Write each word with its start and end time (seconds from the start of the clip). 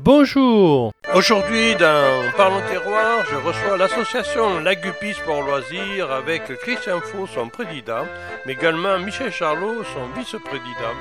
Bonjour 0.00 0.92
Aujourd'hui 1.14 1.74
dans 1.76 2.30
Parlons 2.36 2.60
Terroir, 2.68 3.24
je 3.30 3.36
reçois 3.36 3.76
l'association 3.76 4.60
Lagupis 4.60 5.16
pour 5.24 5.42
loisirs 5.42 6.10
avec 6.10 6.44
Christian 6.58 7.00
Faux, 7.00 7.26
son 7.26 7.48
président, 7.48 8.06
mais 8.44 8.52
également 8.52 8.98
Michel 8.98 9.32
Charlot, 9.32 9.82
son 9.84 10.06
vice-président. 10.18 10.94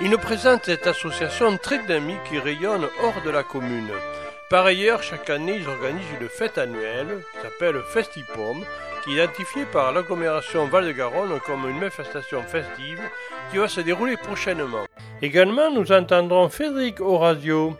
Il 0.00 0.10
nous 0.10 0.18
présente 0.18 0.64
cette 0.64 0.86
association 0.86 1.56
très 1.56 1.78
dynamique 1.78 2.24
qui 2.28 2.38
rayonne 2.38 2.88
hors 3.02 3.22
de 3.24 3.30
la 3.30 3.42
commune. 3.42 3.90
Par 4.50 4.66
ailleurs, 4.66 5.02
chaque 5.02 5.30
année, 5.30 5.56
ils 5.56 5.68
organisent 5.68 6.20
une 6.20 6.28
fête 6.28 6.58
annuelle 6.58 7.22
qui 7.32 7.40
s'appelle 7.40 7.80
Festipom, 7.92 8.64
identifiée 9.06 9.64
par 9.66 9.92
l'agglomération 9.92 10.66
Val-de-Garonne 10.66 11.40
comme 11.46 11.68
une 11.68 11.78
manifestation 11.78 12.42
festive 12.42 13.00
qui 13.50 13.58
va 13.58 13.68
se 13.68 13.80
dérouler 13.80 14.16
prochainement. 14.16 14.86
Également, 15.20 15.70
nous 15.70 15.92
entendrons 15.92 16.48
Frédéric 16.48 17.00
Orazio 17.00 17.76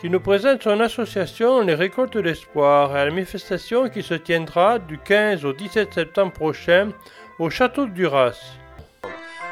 qui 0.00 0.10
nous 0.10 0.20
présente 0.20 0.62
son 0.62 0.80
association 0.80 1.60
Les 1.60 1.74
Récoltes 1.74 2.18
d'Espoir 2.18 2.94
à 2.94 3.04
la 3.04 3.10
manifestation 3.10 3.88
qui 3.88 4.02
se 4.02 4.14
tiendra 4.14 4.78
du 4.78 4.98
15 4.98 5.44
au 5.44 5.52
17 5.52 5.94
septembre 5.94 6.32
prochain 6.32 6.90
au 7.38 7.48
château 7.50 7.86
de 7.86 7.92
Duras. 7.92 8.38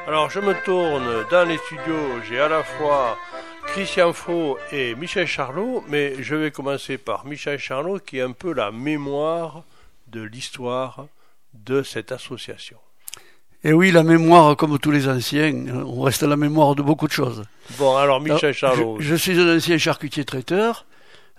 Alors 0.06 0.30
je 0.30 0.40
me 0.40 0.54
tourne 0.64 1.24
dans 1.30 1.48
les 1.48 1.58
studios, 1.58 2.20
j'ai 2.28 2.40
à 2.40 2.48
la 2.48 2.62
fois 2.62 3.16
Christian 3.68 4.12
Faux 4.12 4.58
et 4.72 4.94
Michel 4.96 5.26
Charlot, 5.26 5.84
mais 5.88 6.22
je 6.22 6.34
vais 6.34 6.50
commencer 6.50 6.98
par 6.98 7.24
Michel 7.24 7.58
Charlot 7.58 8.00
qui 8.00 8.18
est 8.18 8.22
un 8.22 8.32
peu 8.32 8.52
la 8.52 8.70
mémoire 8.70 9.62
de 10.12 10.22
l'histoire 10.22 11.06
de 11.54 11.82
cette 11.82 12.12
association. 12.12 12.76
Et 13.64 13.72
oui, 13.72 13.92
la 13.92 14.02
mémoire, 14.02 14.56
comme 14.56 14.78
tous 14.78 14.90
les 14.90 15.08
anciens, 15.08 15.52
on 15.86 16.02
reste 16.02 16.22
à 16.22 16.26
la 16.26 16.36
mémoire 16.36 16.74
de 16.74 16.82
beaucoup 16.82 17.06
de 17.06 17.12
choses. 17.12 17.44
Bon, 17.78 17.96
alors 17.96 18.20
Michel 18.20 18.52
Charlot. 18.52 18.96
Je, 19.00 19.14
suis 19.14 19.38
un 19.38 19.56
ancien 19.56 19.78
charcutier 19.78 20.24
traiteur 20.24 20.84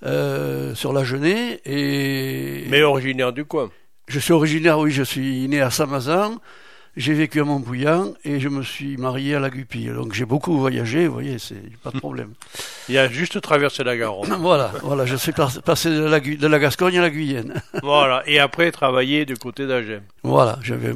euh, 0.03 0.73
sur 0.73 0.93
la 0.93 1.03
Genée 1.03 1.59
et. 1.65 2.65
Mais 2.69 2.81
originaire 2.81 3.33
du 3.33 3.45
coin. 3.45 3.69
Je 4.07 4.19
suis 4.19 4.33
originaire, 4.33 4.79
oui, 4.79 4.91
je 4.91 5.03
suis 5.03 5.47
né 5.47 5.61
à 5.61 5.69
Samazan. 5.69 6.39
J'ai 6.95 7.13
vécu 7.13 7.41
à 7.41 7.43
Montbouillan 7.43 8.13
et 8.23 8.39
je 8.39 8.49
me 8.49 8.61
suis 8.61 8.97
marié 8.97 9.33
à 9.33 9.39
la 9.39 9.49
Gupille. 9.49 9.89
Donc 9.89 10.13
j'ai 10.13 10.25
beaucoup 10.25 10.59
voyagé, 10.59 11.07
vous 11.07 11.13
voyez, 11.13 11.39
c'est 11.39 11.55
pas 11.83 11.89
de 11.89 11.97
problème. 11.97 12.33
Il 12.89 12.93
y 12.93 12.99
a 12.99 13.07
juste 13.07 13.41
traversé 13.41 13.83
la 13.83 13.97
Garonne. 13.97 14.31
voilà, 14.39 14.71
voilà, 14.83 15.05
je 15.07 15.15
suis 15.15 15.31
passé 15.31 15.89
de 15.89 16.03
la, 16.03 16.19
de 16.19 16.47
la 16.47 16.59
Gascogne 16.59 16.99
à 16.99 17.01
la 17.01 17.09
Guyenne. 17.09 17.61
voilà, 17.81 18.21
et 18.27 18.37
après 18.37 18.71
travailler 18.71 19.25
du 19.25 19.35
côté 19.37 19.65
d'Agen. 19.65 20.01
Voilà, 20.21 20.59
j'avais 20.61 20.93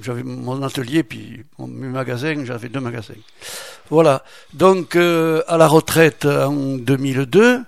j'avais 0.00 0.22
mon 0.22 0.62
atelier 0.62 1.02
puis 1.02 1.42
mon, 1.58 1.66
mes 1.66 1.88
magasins, 1.88 2.44
j'avais 2.44 2.68
deux 2.68 2.80
magasins. 2.80 3.14
Voilà, 3.90 4.22
donc 4.54 4.94
euh, 4.94 5.42
à 5.48 5.56
la 5.56 5.66
retraite 5.66 6.24
en 6.24 6.76
2002, 6.76 7.62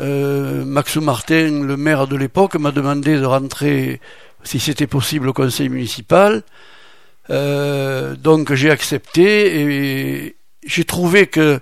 euh, 0.00 0.64
Maxou 0.64 1.02
Martin, 1.02 1.62
le 1.62 1.76
maire 1.76 2.06
de 2.06 2.16
l'époque, 2.16 2.54
m'a 2.54 2.70
demandé 2.70 3.18
de 3.18 3.24
rentrer, 3.26 4.00
si 4.44 4.58
c'était 4.60 4.86
possible, 4.86 5.28
au 5.28 5.32
conseil 5.32 5.68
municipal. 5.68 6.42
Euh, 7.30 8.16
donc 8.16 8.52
j'ai 8.52 8.70
accepté 8.70 9.60
et 9.60 10.36
j'ai 10.64 10.84
trouvé 10.84 11.26
que 11.26 11.60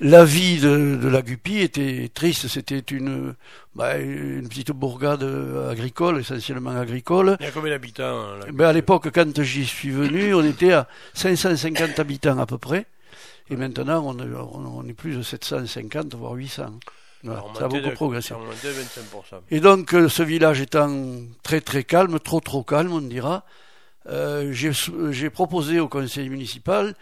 la 0.00 0.24
vie 0.24 0.58
de, 0.60 0.96
de, 0.96 1.08
la 1.08 1.22
Guppy 1.22 1.58
était 1.58 2.10
triste. 2.12 2.48
C'était 2.48 2.78
une, 2.78 3.34
bah, 3.74 3.98
une 3.98 4.48
petite 4.48 4.70
bourgade 4.70 5.22
agricole, 5.70 6.20
essentiellement 6.20 6.70
agricole. 6.70 7.36
Il 7.40 7.46
y 7.46 7.48
a 7.48 7.52
combien 7.52 7.70
d'habitants 7.70 8.24
ben, 8.52 8.66
À 8.66 8.72
l'époque, 8.72 9.10
quand 9.12 9.42
j'y 9.42 9.66
suis 9.66 9.90
venu, 9.90 10.34
on 10.34 10.44
était 10.44 10.72
à 10.72 10.88
550 11.14 11.98
habitants 11.98 12.38
à 12.38 12.46
peu 12.46 12.58
près. 12.58 12.86
Et 13.50 13.56
maintenant, 13.56 14.02
on, 14.06 14.16
on, 14.20 14.86
est 14.86 14.92
plus 14.92 15.16
de 15.16 15.22
750, 15.22 16.14
voire 16.14 16.34
800. 16.34 16.70
ça 17.24 17.64
a 17.64 17.68
beaucoup 17.68 17.90
progressé. 17.90 18.34
Et 19.50 19.60
donc, 19.60 19.92
euh, 19.92 20.08
ce 20.08 20.22
village 20.22 20.60
étant 20.60 20.90
très 21.42 21.60
très 21.60 21.82
calme, 21.82 22.20
trop 22.20 22.40
trop 22.40 22.62
calme, 22.62 22.92
on 22.92 23.00
dira, 23.00 23.44
euh, 24.06 24.52
j'ai 24.52 25.30
proposé 25.30 25.80
au 25.80 25.88
conseil 25.88 26.28
municipal 26.28 26.94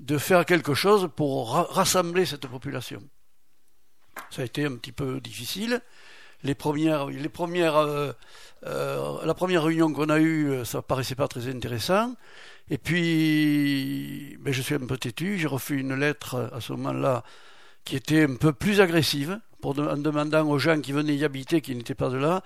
de 0.00 0.18
faire 0.18 0.44
quelque 0.44 0.74
chose 0.74 1.08
pour 1.14 1.52
rassembler 1.52 2.26
cette 2.26 2.46
population. 2.46 3.02
Ça 4.30 4.42
a 4.42 4.44
été 4.44 4.64
un 4.64 4.76
petit 4.76 4.92
peu 4.92 5.20
difficile. 5.20 5.80
Les 6.42 6.54
premières, 6.54 7.06
euh, 7.06 8.12
euh, 8.66 9.24
la 9.24 9.34
première 9.34 9.64
réunion 9.64 9.92
qu'on 9.92 10.10
a 10.10 10.20
eue, 10.20 10.64
ça 10.64 10.82
paraissait 10.82 11.14
pas 11.14 11.28
très 11.28 11.48
intéressant. 11.48 12.14
Et 12.68 12.76
puis, 12.76 14.36
ben, 14.40 14.52
je 14.52 14.60
suis 14.60 14.74
un 14.74 14.86
peu 14.86 14.98
têtu. 14.98 15.38
J'ai 15.38 15.46
refait 15.46 15.74
une 15.74 15.94
lettre 15.94 16.50
à 16.52 16.60
ce 16.60 16.72
moment-là 16.74 17.24
qui 17.84 17.96
était 17.96 18.24
un 18.24 18.36
peu 18.36 18.52
plus 18.52 18.80
agressive, 18.80 19.40
en 19.62 19.96
demandant 19.96 20.46
aux 20.48 20.58
gens 20.58 20.80
qui 20.80 20.92
venaient 20.92 21.16
y 21.16 21.24
habiter, 21.24 21.60
qui 21.60 21.74
n'étaient 21.74 21.94
pas 21.94 22.10
de 22.10 22.16
là, 22.16 22.42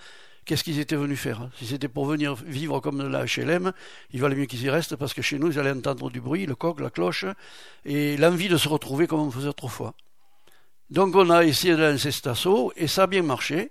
qu'est-ce 0.49 0.65
qu'ils 0.65 0.81
étaient 0.81 0.97
venus 0.97 1.21
faire 1.21 1.43
hein? 1.43 1.51
Si 1.59 1.67
c'était 1.67 1.89
pour 1.89 2.07
venir 2.07 2.35
vivre 2.35 2.81
comme 2.81 3.07
la 3.07 3.27
HLM, 3.27 3.73
il 4.13 4.21
valait 4.21 4.35
mieux 4.35 4.47
qu'ils 4.47 4.63
y 4.63 4.71
restent 4.71 4.97
parce 4.97 5.13
que 5.13 5.21
chez 5.21 5.39
nous, 5.39 5.53
ils 5.53 5.59
allaient 5.59 5.73
entendre 5.73 6.11
du 6.11 6.23
bruit, 6.23 6.47
le 6.47 6.55
coq, 6.55 6.81
la 6.81 6.89
cloche, 6.89 7.27
et 7.85 8.17
l'envie 8.17 8.49
de 8.49 8.57
se 8.57 8.67
retrouver 8.67 9.07
comme 9.07 9.21
on 9.21 9.31
faisait 9.31 9.49
autrefois. 9.49 9.93
Donc 10.89 11.15
on 11.15 11.29
a 11.29 11.45
essayé 11.45 11.77
de 11.77 11.83
lancer 11.83 12.11
cet 12.11 12.27
assaut 12.27 12.73
et 12.77 12.87
ça 12.87 13.03
a 13.03 13.07
bien 13.07 13.23
marché. 13.23 13.71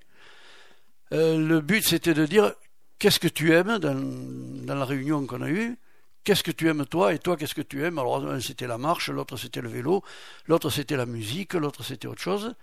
Euh, 1.14 1.36
le 1.36 1.62
but 1.62 1.84
c'était 1.84 2.14
de 2.14 2.28
dire 2.28 2.54
qu'est-ce 3.00 3.20
que 3.20 3.28
tu 3.28 3.54
aimes 3.54 3.80
dans 3.80 4.76
la 4.76 4.86
réunion 4.86 5.26
qu'on 5.26 5.42
a 5.42 5.50
eue? 5.50 5.78
Qu'est-ce 6.24 6.44
que 6.44 6.52
tu 6.52 6.68
aimes 6.70 6.86
toi? 6.86 7.12
Et 7.12 7.18
toi 7.18 7.38
qu'est-ce 7.38 7.56
que 7.56 7.62
tu 7.62 7.84
aimes? 7.84 7.98
Alors 7.98 8.24
un 8.24 8.40
c'était 8.40 8.68
la 8.68 8.78
marche, 8.78 9.10
l'autre 9.10 9.36
c'était 9.36 9.62
le 9.62 9.70
vélo, 9.70 10.04
l'autre 10.46 10.70
c'était 10.70 10.96
la 10.96 11.08
musique, 11.08 11.56
l'autre 11.56 11.84
c'était 11.84 12.08
autre 12.08 12.22
chose. 12.22 12.54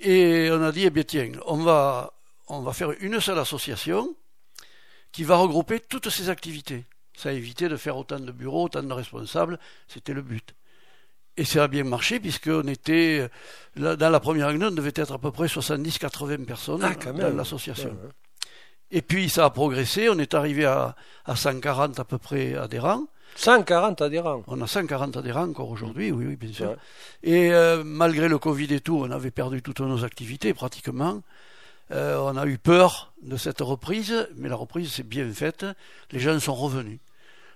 Et 0.00 0.50
on 0.52 0.62
a 0.62 0.70
dit, 0.70 0.84
eh 0.84 0.90
bien 0.90 1.02
tiens, 1.02 1.32
on 1.46 1.56
va 1.56 2.12
on 2.48 2.60
va 2.60 2.72
faire 2.72 2.92
une 3.00 3.20
seule 3.20 3.38
association 3.38 4.14
qui 5.12 5.24
va 5.24 5.36
regrouper 5.36 5.80
toutes 5.80 6.10
ces 6.10 6.28
activités. 6.28 6.84
Ça 7.16 7.30
a 7.30 7.32
évité 7.32 7.68
de 7.68 7.76
faire 7.76 7.96
autant 7.96 8.20
de 8.20 8.30
bureaux, 8.30 8.64
autant 8.64 8.82
de 8.82 8.92
responsables, 8.92 9.58
c'était 9.88 10.12
le 10.12 10.22
but. 10.22 10.54
Et 11.36 11.44
ça 11.44 11.64
a 11.64 11.68
bien 11.68 11.84
marché, 11.84 12.20
puisqu'on 12.20 12.66
était, 12.66 13.28
dans 13.76 14.10
la 14.10 14.20
première 14.20 14.48
réunion, 14.48 14.68
on 14.68 14.72
devait 14.72 14.92
être 14.94 15.12
à 15.12 15.18
peu 15.18 15.30
près 15.30 15.46
70-80 15.46 16.44
personnes 16.44 16.82
ah, 16.82 17.12
dans 17.12 17.36
l'association. 17.36 17.96
Et 18.90 19.02
puis 19.02 19.28
ça 19.28 19.44
a 19.44 19.50
progressé, 19.50 20.08
on 20.08 20.18
est 20.18 20.34
arrivé 20.34 20.64
à, 20.64 20.96
à 21.26 21.36
140 21.36 22.00
à 22.00 22.04
peu 22.04 22.18
près 22.18 22.54
adhérents. 22.54 23.06
140 23.36 24.02
adhérents. 24.02 24.42
On 24.46 24.60
a 24.62 24.66
140 24.66 25.16
adhérents 25.18 25.48
encore 25.48 25.70
aujourd'hui, 25.70 26.10
oui, 26.10 26.26
oui, 26.26 26.36
bien 26.36 26.52
sûr. 26.52 26.76
Et 27.22 27.52
euh, 27.52 27.84
malgré 27.84 28.28
le 28.28 28.38
Covid 28.38 28.72
et 28.74 28.80
tout, 28.80 28.96
on 28.96 29.10
avait 29.10 29.30
perdu 29.30 29.62
toutes 29.62 29.80
nos 29.80 30.04
activités 30.04 30.54
pratiquement. 30.54 31.22
Euh, 31.90 32.18
on 32.18 32.36
a 32.36 32.46
eu 32.46 32.58
peur 32.58 33.12
de 33.22 33.36
cette 33.36 33.60
reprise, 33.60 34.28
mais 34.36 34.48
la 34.48 34.56
reprise 34.56 34.92
s'est 34.92 35.02
bien 35.02 35.30
faite. 35.32 35.64
Les 36.10 36.20
gens 36.20 36.38
sont 36.38 36.54
revenus. 36.54 37.00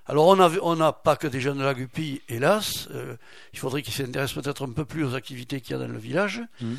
Alors 0.07 0.27
on 0.27 0.77
n'a 0.77 0.93
pas 0.93 1.17
que 1.17 1.29
des 1.29 1.41
jeunes 1.41 1.59
de 1.59 1.65
la 1.65 1.75
Guppy, 1.75 2.23
hélas. 2.29 2.89
Euh, 2.91 3.17
il 3.53 3.59
faudrait 3.59 3.83
qu'ils 3.83 3.95
s'intéressent 3.95 4.43
peut-être 4.43 4.67
un 4.67 4.73
peu 4.73 4.85
plus 4.85 5.05
aux 5.05 5.15
activités 5.15 5.61
qu'il 5.61 5.73
y 5.73 5.75
a 5.75 5.79
dans 5.79 5.93
le 5.93 5.99
village. 5.99 6.43
Mmh. 6.61 6.75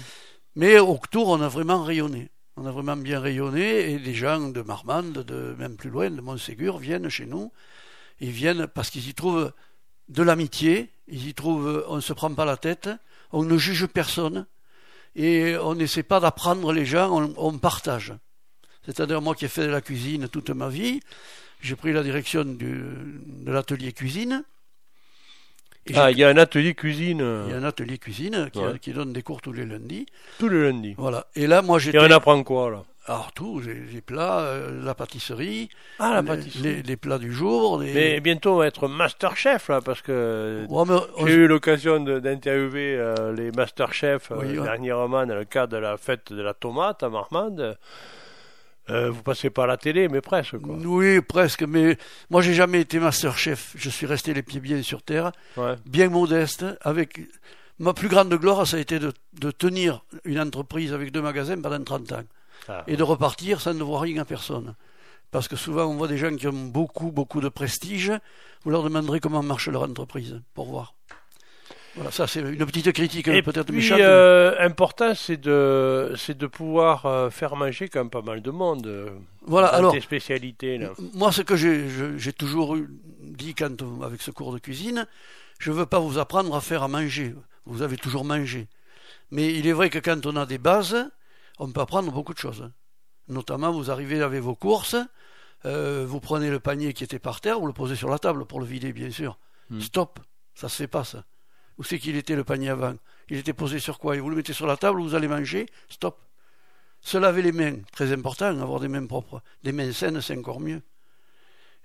Mais 0.55 0.79
au 0.79 0.99
tour, 1.09 1.29
on 1.29 1.41
a 1.41 1.47
vraiment 1.47 1.83
rayonné. 1.83 2.29
On 2.57 2.65
a 2.65 2.71
vraiment 2.71 2.97
bien 2.97 3.19
rayonné 3.19 3.91
et 3.91 3.97
les 3.97 4.13
gens 4.13 4.49
de 4.49 4.61
Marmande, 4.61 5.19
de 5.23 5.55
même 5.57 5.77
plus 5.77 5.89
loin, 5.89 6.11
de 6.11 6.21
Montségur, 6.21 6.77
viennent 6.77 7.09
chez 7.09 7.25
nous. 7.25 7.51
Ils 8.19 8.31
viennent 8.31 8.67
parce 8.67 8.89
qu'ils 8.89 9.07
y 9.07 9.13
trouvent 9.13 9.53
de 10.09 10.21
l'amitié, 10.21 10.91
ils 11.07 11.27
y 11.27 11.33
trouvent, 11.33 11.83
on 11.87 11.95
ne 11.95 12.01
se 12.01 12.13
prend 12.13 12.33
pas 12.33 12.45
la 12.45 12.57
tête, 12.57 12.89
on 13.31 13.43
ne 13.43 13.57
juge 13.57 13.87
personne 13.87 14.45
et 15.15 15.57
on 15.57 15.75
n'essaie 15.75 16.03
pas 16.03 16.19
d'apprendre 16.19 16.73
les 16.73 16.85
gens, 16.85 17.33
on, 17.37 17.57
partage. 17.57 18.13
C'est-à-dire 18.85 19.21
moi 19.21 19.35
qui 19.35 19.45
ai 19.45 19.49
fait 19.49 19.65
de 19.65 19.71
la 19.71 19.81
cuisine 19.81 20.27
toute 20.27 20.49
ma 20.49 20.69
vie, 20.69 20.99
j'ai 21.61 21.75
pris 21.75 21.93
la 21.93 22.03
direction 22.03 22.43
de 22.43 23.51
l'atelier 23.51 23.93
cuisine. 23.93 24.43
Ah, 25.95 26.11
il 26.11 26.17
y 26.17 26.23
a 26.23 26.29
un 26.29 26.37
atelier 26.37 26.73
cuisine. 26.73 27.43
Il 27.47 27.51
y 27.51 27.55
a 27.55 27.57
un 27.57 27.63
atelier 27.63 27.97
cuisine 27.97 28.49
qui, 28.51 28.59
qui, 28.79 28.93
donne 28.93 29.13
des 29.13 29.21
cours 29.21 29.41
tous 29.41 29.53
les 29.53 29.65
lundis. 29.65 30.05
Tous 30.39 30.49
les 30.49 30.63
lundis. 30.63 30.95
Voilà. 30.97 31.27
Et 31.35 31.47
là, 31.47 31.61
moi, 31.61 31.79
j'étais. 31.79 31.97
Et 31.97 32.01
on 32.01 32.11
apprend 32.11 32.41
quoi 32.43 32.71
là? 32.71 32.83
Alors 33.05 33.33
tout, 33.33 33.59
les 33.59 33.99
plats, 33.99 34.39
euh, 34.39 34.81
la 34.81 34.95
pâtisserie, 34.95 35.67
ah, 35.99 36.13
la 36.13 36.23
pâtisserie. 36.23 36.83
Les, 36.83 36.95
plats 36.95 37.17
du 37.17 37.33
jour. 37.33 37.79
Mais 37.79 38.21
bientôt 38.21 38.53
on 38.53 38.57
va 38.57 38.67
être 38.67 38.87
master 38.87 39.35
chef 39.35 39.67
là, 39.67 39.81
parce 39.81 40.01
que 40.01 40.65
j'ai 41.25 41.33
eu 41.33 41.47
l'occasion 41.47 41.99
d'interviewer 41.99 42.95
euh, 42.95 43.33
les 43.33 43.51
master 43.51 43.93
chefs 43.93 44.31
euh, 44.31 44.63
dernièrement 44.63 45.25
dans 45.25 45.35
le 45.35 45.43
cadre 45.43 45.73
de 45.73 45.77
la 45.77 45.97
fête 45.97 46.31
de 46.31 46.41
la 46.41 46.53
tomate 46.53 47.03
à 47.03 47.09
Marmande. 47.09 47.77
Vous 48.87 49.23
passez 49.23 49.49
pas 49.49 49.63
à 49.63 49.67
la 49.67 49.77
télé, 49.77 50.07
mais 50.07 50.21
presque. 50.21 50.57
Quoi. 50.59 50.75
Oui, 50.75 51.21
presque. 51.21 51.63
Mais 51.63 51.97
moi, 52.29 52.41
j'ai 52.41 52.53
jamais 52.53 52.81
été 52.81 52.99
master 52.99 53.37
chef. 53.37 53.73
Je 53.75 53.89
suis 53.89 54.05
resté 54.05 54.33
les 54.33 54.43
pieds 54.43 54.59
bien 54.59 54.81
sur 54.81 55.01
terre, 55.01 55.31
bien 55.85 56.09
modeste. 56.09 56.65
Avec 56.81 57.21
ma 57.79 57.93
plus 57.93 58.09
grande 58.09 58.33
gloire, 58.33 58.67
ça 58.67 58.77
a 58.77 58.79
été 58.79 58.99
de, 58.99 59.13
de 59.39 59.51
tenir 59.51 60.03
une 60.25 60.39
entreprise 60.39 60.93
avec 60.93 61.11
deux 61.11 61.21
magasins 61.21 61.59
pendant 61.59 61.83
30 61.83 62.11
ans. 62.11 62.23
Ah. 62.69 62.83
et 62.87 62.95
de 62.95 63.03
repartir, 63.03 63.59
ça 63.59 63.73
ne 63.73 63.83
voit 63.83 64.01
rien 64.01 64.21
à 64.21 64.25
personne. 64.25 64.75
Parce 65.31 65.47
que 65.47 65.55
souvent, 65.55 65.85
on 65.85 65.95
voit 65.95 66.07
des 66.07 66.17
gens 66.17 66.35
qui 66.35 66.47
ont 66.47 66.53
beaucoup, 66.53 67.11
beaucoup 67.11 67.41
de 67.41 67.49
prestige. 67.49 68.11
Vous 68.63 68.71
leur 68.71 68.83
demanderez 68.83 69.19
comment 69.19 69.43
marche 69.43 69.67
leur 69.67 69.83
entreprise, 69.83 70.41
pour 70.53 70.67
voir. 70.67 70.93
Voilà, 71.95 72.09
ça 72.09 72.25
c'est 72.25 72.39
une 72.39 72.65
petite 72.65 72.91
critique 72.91 73.27
Et 73.27 73.43
peut-être 73.43 73.71
puis, 73.71 73.87
euh, 73.91 74.55
important, 74.59 75.13
c'est 75.13 75.37
de, 75.37 76.13
c'est 76.17 76.35
de 76.35 76.47
pouvoir 76.47 77.05
euh, 77.05 77.29
faire 77.29 77.55
manger 77.55 77.87
quand 77.87 77.99
même 77.99 78.09
pas 78.09 78.23
mal 78.23 78.41
de 78.41 78.49
monde. 78.49 78.87
Euh, 78.87 79.09
voilà, 79.45 79.67
alors. 79.67 79.93
Tes 79.93 80.01
spécialités 80.01 80.79
là. 80.79 80.91
Moi, 81.13 81.31
ce 81.31 81.41
que 81.43 81.55
j'ai 81.55 82.33
toujours 82.33 82.77
dit 83.21 83.53
quand 83.53 83.75
avec 84.03 84.21
ce 84.21 84.31
cours 84.31 84.53
de 84.53 84.59
cuisine, 84.59 85.05
je 85.59 85.71
veux 85.71 85.85
pas 85.85 85.99
vous 85.99 86.17
apprendre 86.17 86.55
à 86.55 86.61
faire 86.61 86.81
à 86.81 86.87
manger. 86.87 87.35
Vous 87.65 87.83
avez 87.83 87.97
toujours 87.97 88.25
mangé. 88.25 88.67
Mais 89.29 89.53
il 89.53 89.67
est 89.67 89.71
vrai 89.71 89.89
que 89.89 89.99
quand 89.99 90.25
on 90.25 90.35
a 90.35 90.45
des 90.45 90.57
bases, 90.57 91.09
on 91.59 91.71
peut 91.71 91.81
apprendre 91.81 92.11
beaucoup 92.11 92.33
de 92.33 92.39
choses. 92.39 92.69
Notamment, 93.27 93.71
vous 93.71 93.91
arrivez 93.91 94.21
avec 94.21 94.41
vos 94.41 94.55
courses, 94.55 94.95
vous 95.63 96.19
prenez 96.19 96.49
le 96.49 96.59
panier 96.59 96.93
qui 96.93 97.03
était 97.03 97.19
par 97.19 97.39
terre, 97.39 97.59
vous 97.59 97.67
le 97.67 97.73
posez 97.73 97.95
sur 97.95 98.09
la 98.09 98.17
table 98.17 98.45
pour 98.45 98.59
le 98.59 98.65
vider, 98.65 98.93
bien 98.93 99.11
sûr. 99.11 99.37
Hmm. 99.69 99.79
Stop, 99.79 100.19
ça 100.55 100.69
se 100.69 100.75
fait 100.75 100.87
pas 100.87 101.03
ça. 101.03 101.23
Où 101.77 101.83
c'est 101.83 101.99
qu'il 101.99 102.15
était 102.15 102.35
le 102.35 102.43
panier 102.43 102.69
avant 102.69 102.95
Il 103.29 103.37
était 103.37 103.53
posé 103.53 103.79
sur 103.79 103.99
quoi? 103.99 104.15
Et 104.15 104.19
vous 104.19 104.29
le 104.29 104.35
mettez 104.35 104.53
sur 104.53 104.67
la 104.67 104.77
table, 104.77 105.01
vous 105.01 105.15
allez 105.15 105.27
manger 105.27 105.65
Stop. 105.89 106.19
Se 107.01 107.17
laver 107.17 107.41
les 107.41 107.51
mains, 107.51 107.77
très 107.91 108.13
important, 108.13 108.59
avoir 108.61 108.79
des 108.79 108.87
mains 108.87 109.05
propres. 109.05 109.41
Des 109.63 109.73
mains 109.73 109.91
saines, 109.91 110.21
c'est 110.21 110.37
encore 110.37 110.61
mieux. 110.61 110.81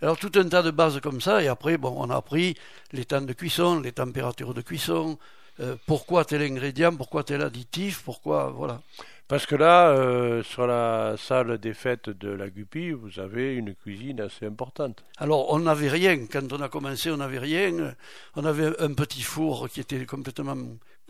Alors 0.01 0.17
tout 0.17 0.31
un 0.37 0.49
tas 0.49 0.63
de 0.63 0.71
bases 0.71 1.01
comme 1.01 1.21
ça, 1.21 1.43
et 1.43 1.49
après, 1.49 1.77
bon, 1.77 1.93
on 1.97 2.09
a 2.11 2.17
appris 2.17 2.55
les 2.93 3.05
temps 3.05 3.21
de 3.21 3.33
cuisson, 3.33 3.81
les 3.81 3.91
températures 3.91 4.55
de 4.55 4.63
cuisson, 4.63 5.19
euh, 5.59 5.75
pourquoi 5.87 6.25
tel 6.25 6.43
ingrédient, 6.43 6.95
pourquoi 6.95 7.25
tel 7.25 7.43
additif, 7.43 8.03
pourquoi, 8.05 8.51
voilà. 8.51 8.81
Parce 9.29 9.45
que 9.45 9.55
là, 9.55 9.91
euh, 9.91 10.43
sur 10.43 10.67
la 10.67 11.17
salle 11.19 11.59
des 11.59 11.75
fêtes 11.75 12.09
de 12.09 12.31
la 12.31 12.49
Guppy, 12.49 12.93
vous 12.93 13.21
avez 13.21 13.55
une 13.57 13.75
cuisine 13.75 14.23
assez 14.23 14.47
importante. 14.47 15.05
Alors, 15.19 15.53
on 15.53 15.59
n'avait 15.59 15.91
rien. 15.91 16.17
Quand 16.33 16.51
on 16.51 16.63
a 16.63 16.71
commencé, 16.71 17.11
on 17.11 17.19
n'avait 17.19 17.39
rien. 17.39 17.95
On 18.37 18.45
avait 18.47 18.81
un 18.81 18.95
petit 18.95 19.21
four 19.21 19.69
qui 19.69 19.81
était 19.81 20.07
complètement, 20.07 20.57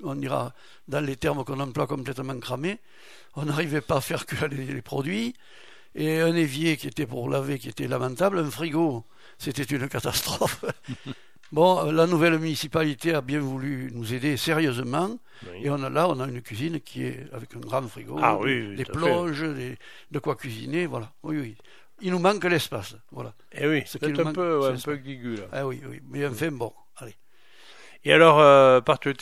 on 0.03 0.21
ira 0.21 0.53
dans 0.89 1.01
les 1.01 1.15
termes 1.15 1.45
qu'on 1.45 1.61
emploie, 1.61 1.87
complètement 1.87 2.37
cramé. 2.41 2.81
On 3.37 3.45
n'arrivait 3.45 3.83
pas 3.83 3.99
à 3.99 4.01
faire 4.01 4.27
cuire 4.27 4.49
les, 4.49 4.83
produits. 4.83 5.35
Et 5.95 6.19
un 6.19 6.35
évier 6.35 6.77
qui 6.77 6.89
était 6.89 7.07
pour 7.07 7.31
laver, 7.31 7.61
qui 7.61 7.69
était 7.69 7.87
lamentable. 7.87 8.41
Un 8.41 8.51
frigo, 8.51 9.05
c'était 9.39 9.63
une 9.63 9.89
catastrophe. 9.89 10.65
Bon, 11.53 11.91
la 11.91 12.07
nouvelle 12.07 12.39
municipalité 12.39 13.15
a 13.15 13.21
bien 13.21 13.41
voulu 13.41 13.91
nous 13.95 14.13
aider 14.13 14.37
sérieusement. 14.37 15.19
Et 15.63 15.71
on 15.71 15.83
a, 15.83 15.89
là, 15.89 16.09
on 16.09 16.21
a 16.21 16.27
une 16.27 16.43
cuisine 16.43 16.81
qui 16.81 17.05
est 17.05 17.27
avec 17.33 17.55
un 17.57 17.61
grand 17.61 17.83
frigo, 17.83 18.19
ah 18.21 18.39
des, 18.45 18.85
plonges, 18.85 19.45
de 20.11 20.19
quoi 20.19 20.35
cuisiner. 20.35 20.87
Voilà. 20.87 21.13
Oui, 21.23 21.39
oui. 21.39 21.57
Il 22.01 22.11
nous 22.13 22.19
manque 22.19 22.45
l'espace. 22.45 22.97
Voilà. 23.11 23.35
Et 23.53 23.61
eh 23.63 23.69
oui, 23.69 23.83
c'est 23.87 24.03
un, 24.05 24.33
peu, 24.33 24.69
un 24.69 24.77
peu 24.77 24.97
guigu, 24.97 25.37
là. 25.37 25.45
Ah 25.53 25.67
oui, 25.67 25.81
oui. 25.89 26.01
Mais 26.09 26.27
enfin, 26.27 26.51
bon, 26.51 26.73
allez. 26.97 27.17
Et 28.05 28.13
alors, 28.13 28.39
euh, 28.41 28.81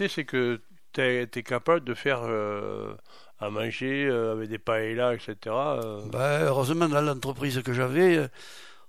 c'est 0.08 0.25
que 0.25 0.61
tu 0.93 1.00
es, 1.00 1.43
capable 1.43 1.84
de 1.84 1.94
faire 1.94 2.20
euh, 2.23 2.94
à 3.38 3.50
manger 3.50 4.06
euh, 4.06 4.32
avec 4.32 4.49
des 4.49 4.58
paellas, 4.58 5.14
etc. 5.14 5.37
Euh. 5.46 6.00
Ben, 6.06 6.43
heureusement, 6.43 6.88
dans 6.88 7.00
l'entreprise 7.00 7.62
que 7.62 7.73
j'avais 7.73 8.28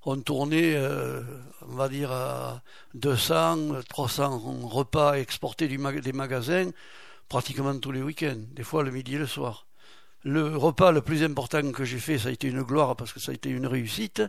on 0.05 0.21
tournait, 0.21 0.75
euh, 0.75 1.21
on 1.67 1.75
va 1.75 1.89
dire, 1.89 2.11
à 2.11 2.61
200, 2.94 3.81
300 3.89 4.39
repas 4.67 5.13
exportés 5.15 5.67
du 5.67 5.77
des 6.01 6.13
magasins 6.13 6.71
pratiquement 7.29 7.77
tous 7.77 7.91
les 7.91 8.01
week-ends, 8.01 8.41
des 8.53 8.63
fois 8.63 8.83
le 8.83 8.91
midi 8.91 9.15
et 9.15 9.17
le 9.17 9.27
soir. 9.27 9.65
Le 10.23 10.57
repas 10.57 10.91
le 10.91 11.01
plus 11.01 11.23
important 11.23 11.71
que 11.71 11.85
j'ai 11.85 11.99
fait, 11.99 12.17
ça 12.17 12.29
a 12.29 12.31
été 12.31 12.47
une 12.47 12.63
gloire 12.63 12.95
parce 12.95 13.13
que 13.13 13.19
ça 13.19 13.31
a 13.31 13.35
été 13.35 13.49
une 13.49 13.67
réussite. 13.67 14.23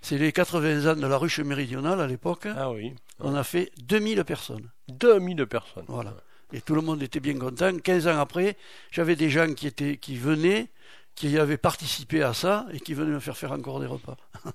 C'est 0.00 0.16
les 0.16 0.32
80 0.32 0.92
ans 0.92 0.96
de 0.96 1.06
la 1.06 1.18
ruche 1.18 1.40
méridionale 1.40 2.00
à 2.00 2.06
l'époque. 2.06 2.46
Ah 2.56 2.70
oui. 2.70 2.94
On 3.18 3.34
a 3.34 3.44
fait 3.44 3.70
2000 3.82 4.24
personnes. 4.24 4.70
2000 4.88 5.46
personnes. 5.46 5.84
Voilà. 5.88 6.14
Et 6.52 6.60
tout 6.60 6.74
le 6.74 6.80
monde 6.80 7.02
était 7.02 7.20
bien 7.20 7.38
content. 7.38 7.76
15 7.76 8.08
ans 8.08 8.18
après, 8.18 8.56
j'avais 8.90 9.14
des 9.14 9.30
gens 9.30 9.52
qui, 9.52 9.66
étaient, 9.66 9.98
qui 9.98 10.16
venaient, 10.16 10.68
qui 11.14 11.38
avaient 11.38 11.58
participé 11.58 12.22
à 12.22 12.32
ça 12.32 12.66
et 12.72 12.80
qui 12.80 12.94
venaient 12.94 13.12
me 13.12 13.20
faire 13.20 13.36
faire 13.36 13.52
encore 13.52 13.78
des 13.80 13.86
repas. 13.86 14.16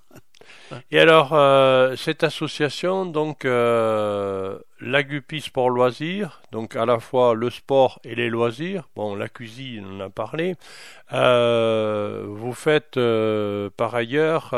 Et 0.91 0.99
alors, 0.99 1.33
euh, 1.33 1.95
cette 1.95 2.23
association, 2.23 3.05
donc, 3.05 3.45
euh, 3.45 4.57
l'Agupi 4.81 5.41
Sport 5.41 5.69
Loisirs, 5.69 6.41
donc 6.51 6.75
à 6.75 6.85
la 6.85 6.99
fois 6.99 7.33
le 7.33 7.49
sport 7.49 7.99
et 8.03 8.15
les 8.15 8.29
loisirs, 8.29 8.87
bon, 8.95 9.15
la 9.15 9.29
cuisine, 9.29 9.85
on 9.89 9.95
en 9.97 10.05
a 10.05 10.09
parlé, 10.09 10.55
euh, 11.13 12.25
vous 12.27 12.53
faites 12.53 12.97
euh, 12.97 13.69
par 13.75 13.95
ailleurs 13.95 14.53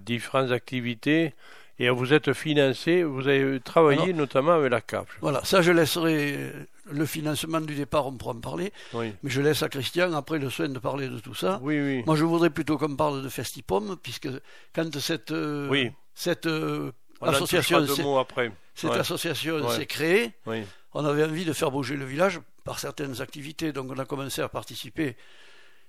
différentes 0.00 0.50
activités 0.50 1.34
et 1.78 1.88
vous 1.88 2.12
êtes 2.12 2.32
financé, 2.34 3.02
vous 3.02 3.26
avez 3.26 3.58
travaillé 3.60 4.12
notamment 4.12 4.52
avec 4.52 4.70
la 4.70 4.80
CAF. 4.80 5.06
Voilà, 5.22 5.40
ça 5.44 5.62
je 5.62 5.72
laisserai 5.72 6.52
le 6.90 7.06
financement 7.06 7.60
du 7.60 7.74
départ, 7.74 8.06
on 8.06 8.12
pourra 8.12 8.34
en 8.34 8.40
parler. 8.40 8.72
Mais 8.94 9.14
je 9.24 9.40
laisse 9.40 9.62
à 9.62 9.68
Christian 9.68 10.12
après 10.12 10.38
le 10.38 10.50
soin 10.50 10.68
de 10.68 10.78
parler 10.78 11.08
de 11.08 11.18
tout 11.18 11.34
ça. 11.34 11.60
Oui, 11.62 11.80
oui. 11.80 12.02
Moi, 12.06 12.16
je 12.16 12.24
voudrais 12.24 12.50
plutôt 12.50 12.78
qu'on 12.78 12.96
parle 12.96 13.22
de 13.22 13.28
Festipom, 13.28 13.96
puisque 14.02 14.28
quand 14.74 14.98
cette, 14.98 15.30
euh, 15.30 15.90
cette 16.14 16.46
euh, 16.46 16.92
association, 17.20 17.86
cette 18.74 18.92
association 18.92 19.68
s'est 19.70 19.86
créée, 19.86 20.32
on 20.92 21.04
avait 21.04 21.24
envie 21.24 21.44
de 21.44 21.52
faire 21.52 21.70
bouger 21.70 21.96
le 21.96 22.04
village 22.04 22.40
par 22.64 22.78
certaines 22.78 23.20
activités. 23.20 23.72
Donc, 23.72 23.90
on 23.90 23.98
a 23.98 24.04
commencé 24.04 24.42
à 24.42 24.48
participer. 24.48 25.16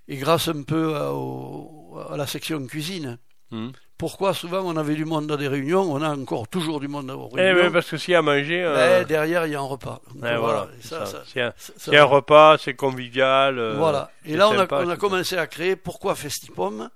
Et 0.07 0.17
grâce 0.17 0.47
un 0.47 0.63
peu 0.63 0.95
à 0.95 2.17
la 2.17 2.27
section 2.27 2.65
cuisine, 2.65 3.17
Hmm. 3.51 3.69
Pourquoi 3.97 4.33
souvent 4.33 4.61
on 4.61 4.77
avait 4.77 4.95
du 4.95 5.05
monde 5.05 5.27
dans 5.27 5.35
des 5.35 5.47
réunions, 5.47 5.81
on 5.81 6.01
a 6.01 6.09
encore 6.09 6.47
toujours 6.47 6.79
du 6.79 6.87
monde 6.87 7.11
aux 7.11 7.29
eh 7.37 7.51
réunions. 7.51 7.71
parce 7.71 7.89
que 7.89 7.97
s'il 7.97 8.13
y 8.13 8.15
a 8.15 8.19
à 8.19 8.21
manger. 8.23 8.63
Euh, 8.63 9.03
derrière, 9.03 9.45
il 9.45 9.51
y 9.51 9.55
a 9.55 9.59
un 9.59 9.63
repas. 9.63 10.01
Eh 10.15 10.37
voilà, 10.37 10.69
c'est 10.81 11.95
un, 11.95 12.03
repas, 12.03 12.57
c'est 12.57 12.73
convivial. 12.73 13.59
Euh, 13.59 13.75
voilà. 13.77 14.09
Et 14.25 14.35
là, 14.35 14.49
on 14.49 14.57
a, 14.57 14.67
on 14.71 14.89
a 14.89 14.97
commencé 14.97 15.37
à 15.37 15.45
créer 15.45 15.75
Pourquoi 15.75 16.15
Festipom 16.15 16.89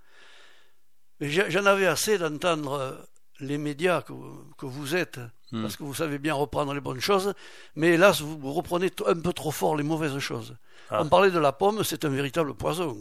J'en 1.22 1.66
avais 1.66 1.86
assez 1.86 2.18
d'entendre 2.18 2.74
euh, 2.74 2.92
les 3.40 3.58
médias 3.58 4.02
que, 4.02 4.14
que 4.58 4.66
vous 4.66 4.96
êtes, 4.96 5.20
hmm. 5.52 5.62
parce 5.62 5.76
que 5.78 5.84
vous 5.84 5.94
savez 5.94 6.18
bien 6.18 6.34
reprendre 6.34 6.74
les 6.74 6.82
bonnes 6.82 7.02
choses, 7.02 7.34
mais 7.76 7.90
hélas, 7.90 8.22
vous 8.22 8.52
reprenez 8.52 8.92
un 9.06 9.20
peu 9.20 9.32
trop 9.32 9.52
fort 9.52 9.76
les 9.76 9.84
mauvaises 9.84 10.18
choses. 10.18 10.56
Ah. 10.90 11.02
On 11.02 11.08
parlait 11.08 11.32
de 11.32 11.40
la 11.40 11.52
pomme, 11.52 11.84
c'est 11.84 12.06
un 12.06 12.10
véritable 12.10 12.54
poison. 12.54 13.00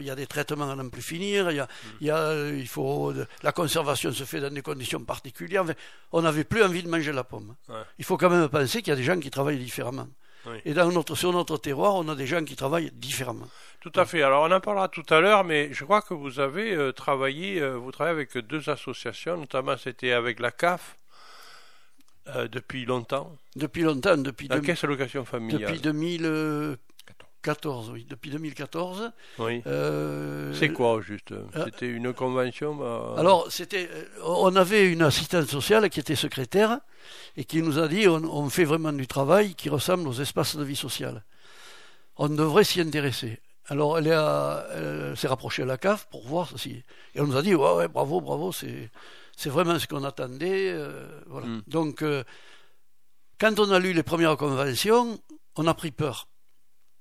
Il 0.00 0.06
y 0.06 0.10
a 0.10 0.14
des 0.14 0.26
traitements 0.26 0.70
à 0.70 0.76
n'en 0.76 0.88
plus 0.88 1.02
finir, 1.02 1.50
il, 1.50 1.56
y 1.56 1.60
a, 1.60 1.68
il, 2.00 2.06
y 2.06 2.10
a, 2.10 2.16
euh, 2.16 2.56
il 2.58 2.68
faut, 2.68 3.12
la 3.42 3.52
conservation 3.52 4.12
se 4.12 4.24
fait 4.24 4.40
dans 4.40 4.52
des 4.52 4.62
conditions 4.62 5.00
particulières. 5.04 5.64
on 6.12 6.22
n'avait 6.22 6.44
plus 6.44 6.62
envie 6.62 6.82
de 6.82 6.88
manger 6.88 7.12
la 7.12 7.24
pomme. 7.24 7.54
Il 7.98 8.04
faut 8.04 8.16
quand 8.16 8.30
même 8.30 8.48
penser 8.48 8.82
qu'il 8.82 8.90
y 8.90 8.92
a 8.92 8.96
des 8.96 9.04
gens 9.04 9.18
qui 9.18 9.30
travaillent 9.30 9.58
différemment. 9.58 10.08
Et 10.66 10.74
dans 10.74 10.92
notre, 10.92 11.14
sur 11.14 11.32
notre 11.32 11.56
terroir, 11.56 11.94
on 11.94 12.06
a 12.08 12.14
des 12.14 12.26
gens 12.26 12.44
qui 12.44 12.54
travaillent 12.54 12.90
différemment. 12.92 13.48
Tout 13.80 13.92
à 13.94 14.04
fait. 14.04 14.22
Alors 14.22 14.44
on 14.44 14.52
en 14.52 14.60
parlera 14.60 14.88
tout 14.88 15.06
à 15.08 15.20
l'heure, 15.20 15.42
mais 15.42 15.72
je 15.72 15.84
crois 15.84 16.02
que 16.02 16.12
vous 16.12 16.38
avez 16.38 16.74
euh, 16.74 16.92
travaillé, 16.92 17.66
vous 17.66 17.90
travaillez 17.90 18.14
avec 18.14 18.36
deux 18.46 18.68
associations, 18.68 19.38
notamment 19.38 19.76
c'était 19.78 20.12
avec 20.12 20.40
la 20.40 20.50
CAF. 20.50 20.98
depuis 22.50 22.84
longtemps 22.84 23.34
Depuis 23.56 23.82
longtemps, 23.82 24.18
depuis... 24.18 24.48
La 24.48 24.60
caisse 24.60 24.84
allocation 24.84 25.24
familiale? 25.24 25.62
Depuis 25.62 25.80
2000, 25.80 26.76
14, 27.44 27.90
oui, 27.90 28.06
depuis 28.08 28.30
2014. 28.30 29.12
Oui. 29.38 29.62
Euh, 29.66 30.52
c'est 30.54 30.70
quoi 30.70 31.00
juste 31.02 31.32
euh, 31.32 31.44
C'était 31.66 31.88
une 31.88 32.14
convention 32.14 32.74
bah, 32.74 33.14
Alors, 33.18 33.52
c'était, 33.52 33.88
euh, 33.92 34.04
on 34.24 34.56
avait 34.56 34.90
une 34.90 35.02
assistante 35.02 35.46
sociale 35.46 35.90
qui 35.90 36.00
était 36.00 36.16
secrétaire 36.16 36.80
et 37.36 37.44
qui 37.44 37.60
nous 37.62 37.78
a 37.78 37.86
dit 37.86 38.08
on, 38.08 38.48
fait 38.48 38.64
vraiment 38.64 38.92
du 38.92 39.06
travail 39.06 39.54
qui 39.54 39.68
ressemble 39.68 40.08
aux 40.08 40.14
espaces 40.14 40.56
de 40.56 40.64
vie 40.64 40.74
sociale. 40.74 41.22
On 42.16 42.30
devrait 42.30 42.64
s'y 42.64 42.80
intéresser. 42.80 43.40
Alors, 43.66 43.98
elle, 43.98 45.16
s'est 45.16 45.28
rapprochée 45.28 45.62
à 45.62 45.66
la 45.66 45.76
CAF 45.76 46.08
pour 46.10 46.26
voir 46.26 46.58
si. 46.58 46.82
Et 47.14 47.20
on 47.20 47.26
nous 47.26 47.36
a 47.36 47.42
dit 47.42 47.54
ouais, 47.54 47.74
ouais 47.74 47.88
bravo, 47.88 48.22
bravo, 48.22 48.52
c'est, 48.52 48.90
c'est 49.36 49.50
vraiment 49.50 49.78
ce 49.78 49.86
qu'on 49.86 50.04
attendait. 50.04 50.74
voilà. 51.26 51.46
Hmm. 51.46 51.62
Donc, 51.66 52.02
quand 53.38 53.58
on 53.58 53.70
a 53.70 53.78
lu 53.78 53.92
les 53.92 54.02
premières 54.02 54.38
conventions, 54.38 55.20
on 55.56 55.66
a 55.66 55.74
pris 55.74 55.90
peur. 55.90 56.28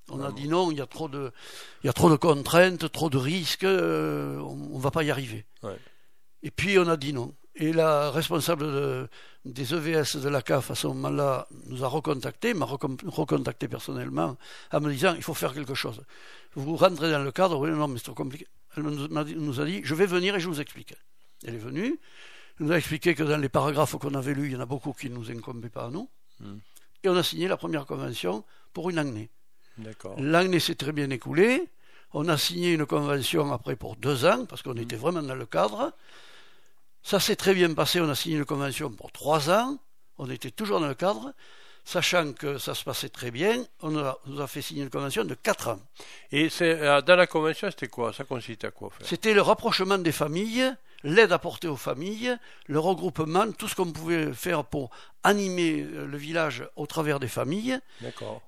On 0.09 0.21
a 0.21 0.31
dit 0.31 0.47
non, 0.47 0.71
il 0.71 0.77
y 0.77 0.81
a 0.81 0.85
trop 0.85 1.07
de, 1.07 1.31
il 1.83 1.87
y 1.87 1.89
a 1.89 1.93
trop 1.93 2.09
de 2.09 2.15
contraintes, 2.15 2.91
trop 2.91 3.09
de 3.09 3.17
risques, 3.17 3.63
euh, 3.63 4.37
on, 4.39 4.77
ne 4.77 4.81
va 4.81 4.91
pas 4.91 5.03
y 5.03 5.11
arriver. 5.11 5.45
Et 6.41 6.51
puis 6.51 6.77
on 6.77 6.87
a 6.87 6.97
dit 6.97 7.13
non. 7.13 7.33
Et 7.55 7.71
la 7.71 8.09
responsable 8.09 9.07
des 9.45 9.73
EVS 9.73 10.17
de 10.17 10.27
la 10.27 10.41
CAF 10.41 10.71
à 10.71 10.75
ce 10.75 10.87
moment-là 10.87 11.47
nous 11.67 11.83
a 11.83 11.87
recontacté, 11.87 12.53
m'a 12.53 12.65
recontacté 12.65 13.67
personnellement 13.67 14.37
en 14.71 14.79
me 14.81 14.91
disant 14.91 15.13
il 15.15 15.23
faut 15.23 15.33
faire 15.33 15.53
quelque 15.53 15.75
chose. 15.75 16.01
Vous 16.55 16.75
rentrez 16.75 17.11
dans 17.11 17.23
le 17.23 17.31
cadre, 17.31 17.57
oui, 17.59 17.69
non, 17.69 17.87
mais 17.87 17.97
c'est 17.97 18.05
trop 18.05 18.15
compliqué. 18.15 18.47
Elle 18.75 18.83
nous 18.83 19.59
a 19.61 19.65
dit 19.65 19.81
je 19.83 19.95
vais 19.95 20.07
venir 20.07 20.35
et 20.35 20.39
je 20.39 20.49
vous 20.49 20.59
explique. 20.59 20.95
Elle 21.45 21.55
est 21.55 21.59
venue, 21.59 21.99
elle 22.59 22.65
nous 22.65 22.71
a 22.71 22.77
expliqué 22.77 23.15
que 23.15 23.23
dans 23.23 23.37
les 23.37 23.49
paragraphes 23.49 23.97
qu'on 23.97 24.15
avait 24.15 24.33
lus, 24.33 24.47
il 24.47 24.53
y 24.53 24.55
en 24.55 24.61
a 24.61 24.65
beaucoup 24.65 24.93
qui 24.93 25.09
ne 25.09 25.15
nous 25.15 25.31
incombaient 25.31 25.69
pas 25.69 25.85
à 25.85 25.89
nous. 25.89 26.09
Hmm. 26.39 26.57
Et 27.03 27.09
on 27.09 27.15
a 27.15 27.23
signé 27.23 27.47
la 27.47 27.57
première 27.57 27.85
convention 27.85 28.43
pour 28.73 28.89
une 28.89 28.97
année. 28.97 29.29
L'année 30.17 30.59
s'est 30.59 30.75
très 30.75 30.91
bien 30.91 31.09
écoulée. 31.09 31.67
On 32.13 32.27
a 32.27 32.37
signé 32.37 32.73
une 32.73 32.85
convention 32.85 33.51
après 33.51 33.75
pour 33.75 33.95
deux 33.95 34.25
ans, 34.25 34.45
parce 34.45 34.61
qu'on 34.61 34.75
était 34.75 34.95
vraiment 34.95 35.23
dans 35.23 35.35
le 35.35 35.45
cadre. 35.45 35.93
Ça 37.01 37.19
s'est 37.19 37.35
très 37.35 37.53
bien 37.53 37.73
passé. 37.73 37.99
On 37.99 38.09
a 38.09 38.15
signé 38.15 38.37
une 38.37 38.45
convention 38.45 38.91
pour 38.91 39.11
trois 39.11 39.49
ans. 39.49 39.77
On 40.17 40.29
était 40.29 40.51
toujours 40.51 40.79
dans 40.79 40.87
le 40.87 40.93
cadre. 40.93 41.33
sachant 41.85 42.33
que 42.33 42.57
ça 42.57 42.75
se 42.75 42.83
passait 42.83 43.09
très 43.09 43.31
bien, 43.31 43.65
on 43.81 43.91
nous 44.25 44.41
a 44.41 44.47
fait 44.47 44.61
signer 44.61 44.83
une 44.83 44.89
convention 44.89 45.25
de 45.25 45.33
4 45.33 45.69
ans. 45.69 45.79
Et 46.31 46.49
euh, 46.61 47.01
dans 47.01 47.15
la 47.15 47.27
convention, 47.27 47.69
c'était 47.69 47.87
quoi? 47.87 48.13
Ça 48.13 48.23
consistait 48.23 48.67
à 48.67 48.71
quoi 48.71 48.91
C'était 49.01 49.33
le 49.33 49.41
rapprochement 49.41 49.97
des 49.97 50.13
familles, 50.13 50.73
l'aide 51.03 51.31
apportée 51.31 51.67
aux 51.67 51.75
familles, 51.75 52.37
le 52.67 52.79
regroupement, 52.79 53.51
tout 53.51 53.67
ce 53.67 53.75
qu'on 53.75 53.91
pouvait 53.91 54.33
faire 54.33 54.63
pour 54.63 54.89
animer 55.23 55.81
euh, 55.81 56.05
le 56.05 56.17
village 56.17 56.67
au 56.75 56.85
travers 56.85 57.19
des 57.19 57.27
familles. 57.27 57.79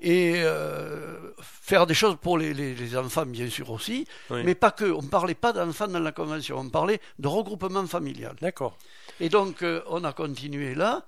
Et 0.01 0.35
euh, 0.37 1.33
faire 1.41 1.85
des 1.85 1.93
choses 1.93 2.17
pour 2.21 2.37
les, 2.37 2.97
enfants, 2.97 3.25
bien 3.25 3.49
sûr 3.49 3.71
aussi. 3.71 4.07
Mais 4.29 4.55
pas 4.55 4.71
que. 4.71 4.85
On 4.85 5.01
ne 5.01 5.07
parlait 5.07 5.35
pas 5.35 5.53
d'enfants 5.53 5.87
dans 5.87 5.99
la 5.99 6.11
convention, 6.11 6.57
on 6.57 6.69
parlait 6.69 6.99
de 7.19 7.27
regroupement 7.27 7.85
familial. 7.87 8.35
D'accord. 8.41 8.77
Et 9.19 9.29
donc, 9.29 9.63
on 9.87 10.03
a 10.03 10.13
continué 10.13 10.75
là 10.75 11.05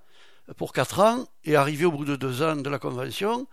pour 0.56 0.72
4 0.72 1.00
ans, 1.02 1.26
et 1.44 1.56
arrivé 1.56 1.86
au 1.86 1.92
bout 1.92 2.06
de 2.06 2.16
2 2.16 2.44
ans 2.44 2.56
de 2.56 2.70
la 2.70 2.80
convention, 2.80 3.48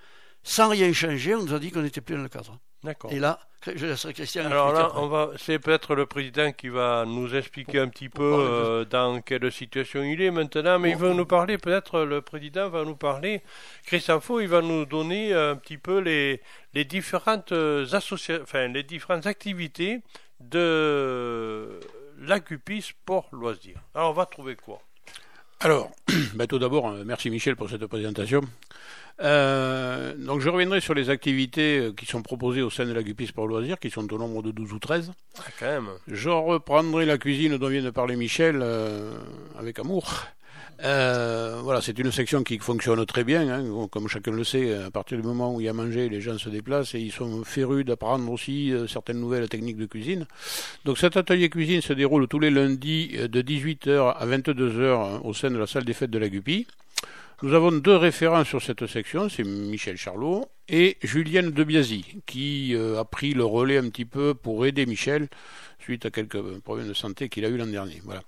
sans 0.44 0.68
rien 0.68 0.92
changer, 0.92 1.34
on 1.34 1.42
nous 1.42 1.54
a 1.54 1.58
dit 1.58 1.70
qu'on 1.70 1.82
n'était 1.82 2.00
plus 2.00 2.14
dans 2.14 2.22
le 2.22 2.28
cadre. 2.28 2.58
D'accord. 2.84 3.12
Et 3.12 3.18
là, 3.18 3.40
je 3.66 3.86
laisserai 3.86 4.12
Christian. 4.12 4.44
Alors 4.44 4.72
là, 4.72 4.92
on 4.96 5.08
va, 5.08 5.30
c'est 5.38 5.58
peut-être 5.58 5.94
le 5.94 6.06
président 6.06 6.52
qui 6.52 6.68
va 6.68 7.04
nous 7.06 7.34
expliquer 7.34 7.80
un 7.80 7.88
petit 7.88 8.10
peu 8.10 8.22
euh, 8.22 8.84
dans 8.84 9.22
quelle 9.22 9.50
situation 9.50 10.02
il 10.02 10.20
est 10.20 10.30
maintenant, 10.30 10.78
mais 10.78 10.90
il 10.90 10.96
va 10.96 11.14
nous 11.14 11.24
parler, 11.26 11.56
peut-être 11.56 12.00
le 12.00 12.20
président 12.20 12.68
va 12.68 12.84
nous 12.84 12.96
parler, 12.96 13.42
Christian 13.86 14.20
Faux, 14.20 14.40
il 14.40 14.48
va 14.48 14.60
nous 14.60 14.84
donner 14.84 15.32
un 15.32 15.56
petit 15.56 15.78
peu 15.78 15.98
les, 15.98 16.42
les 16.74 16.84
différentes 16.84 17.52
associations, 17.52 18.42
enfin, 18.42 18.68
les 18.68 18.82
différentes 18.82 19.26
activités 19.26 20.02
de 20.40 21.80
l'ACUPI 22.20 22.82
Sport 22.82 23.28
Loisirs. 23.32 23.80
Alors, 23.94 24.10
on 24.10 24.14
va 24.14 24.26
trouver 24.26 24.56
quoi? 24.56 24.80
Alors, 25.60 25.90
ben, 26.34 26.46
tout 26.46 26.58
d'abord, 26.58 26.88
euh, 26.88 27.04
merci 27.06 27.30
Michel 27.30 27.56
pour 27.56 27.70
cette 27.70 27.86
présentation. 27.86 28.42
Euh, 29.20 30.14
donc 30.16 30.40
je 30.40 30.48
reviendrai 30.48 30.80
sur 30.80 30.94
les 30.94 31.08
activités 31.08 31.78
euh, 31.78 31.92
qui 31.92 32.04
sont 32.04 32.22
proposées 32.22 32.62
au 32.62 32.70
sein 32.70 32.84
de 32.84 32.92
la 32.92 33.02
Gupis 33.02 33.30
pour 33.32 33.46
loisirs, 33.46 33.78
qui 33.78 33.90
sont 33.90 34.12
au 34.12 34.18
nombre 34.18 34.42
de 34.42 34.50
12 34.50 34.72
ou 34.72 34.78
13. 34.78 35.12
Ah, 35.38 35.42
quand 35.58 35.66
même. 35.66 35.88
Je 36.08 36.30
reprendrai 36.30 37.06
la 37.06 37.18
cuisine 37.18 37.56
dont 37.56 37.68
vient 37.68 37.82
de 37.82 37.90
parler 37.90 38.16
Michel 38.16 38.64
avec 39.58 39.78
amour. 39.78 40.26
Euh, 40.82 41.60
voilà, 41.62 41.80
c'est 41.80 41.98
une 41.98 42.10
section 42.10 42.42
qui 42.42 42.58
fonctionne 42.58 43.04
très 43.06 43.24
bien, 43.24 43.48
hein. 43.48 43.88
comme 43.90 44.08
chacun 44.08 44.32
le 44.32 44.44
sait. 44.44 44.74
À 44.74 44.90
partir 44.90 45.16
du 45.16 45.24
moment 45.24 45.54
où 45.54 45.60
il 45.60 45.64
y 45.64 45.68
a 45.68 45.72
mangé, 45.72 46.08
les 46.08 46.20
gens 46.20 46.36
se 46.38 46.48
déplacent 46.48 46.94
et 46.94 47.00
ils 47.00 47.12
sont 47.12 47.44
férus 47.44 47.84
d'apprendre 47.84 48.30
aussi 48.30 48.72
euh, 48.72 48.86
certaines 48.86 49.20
nouvelles 49.20 49.48
techniques 49.48 49.76
de 49.76 49.86
cuisine. 49.86 50.26
Donc 50.84 50.98
cet 50.98 51.16
atelier 51.16 51.48
cuisine 51.48 51.80
se 51.80 51.92
déroule 51.92 52.26
tous 52.28 52.40
les 52.40 52.50
lundis 52.50 53.12
euh, 53.14 53.28
de 53.28 53.42
18h 53.42 54.14
à 54.16 54.26
22h 54.26 54.82
hein, 54.82 55.20
au 55.22 55.32
sein 55.32 55.50
de 55.50 55.58
la 55.58 55.66
salle 55.66 55.84
des 55.84 55.94
fêtes 55.94 56.10
de 56.10 56.18
la 56.18 56.28
Guppy. 56.28 56.66
Nous 57.44 57.52
avons 57.52 57.72
deux 57.72 57.96
référents 57.96 58.42
sur 58.44 58.62
cette 58.62 58.86
section, 58.86 59.28
c'est 59.28 59.44
Michel 59.44 59.98
Charlot 59.98 60.46
et 60.66 60.96
Julienne 61.02 61.50
Debiasi, 61.50 62.22
qui 62.24 62.74
a 62.74 63.04
pris 63.04 63.34
le 63.34 63.44
relais 63.44 63.76
un 63.76 63.90
petit 63.90 64.06
peu 64.06 64.32
pour 64.32 64.64
aider 64.64 64.86
Michel 64.86 65.28
suite 65.78 66.06
à 66.06 66.10
quelques 66.10 66.40
problèmes 66.60 66.88
de 66.88 66.94
santé 66.94 67.28
qu'il 67.28 67.44
a 67.44 67.48
eu 67.48 67.58
l'an 67.58 67.66
dernier. 67.66 68.00
Voilà. 68.02 68.22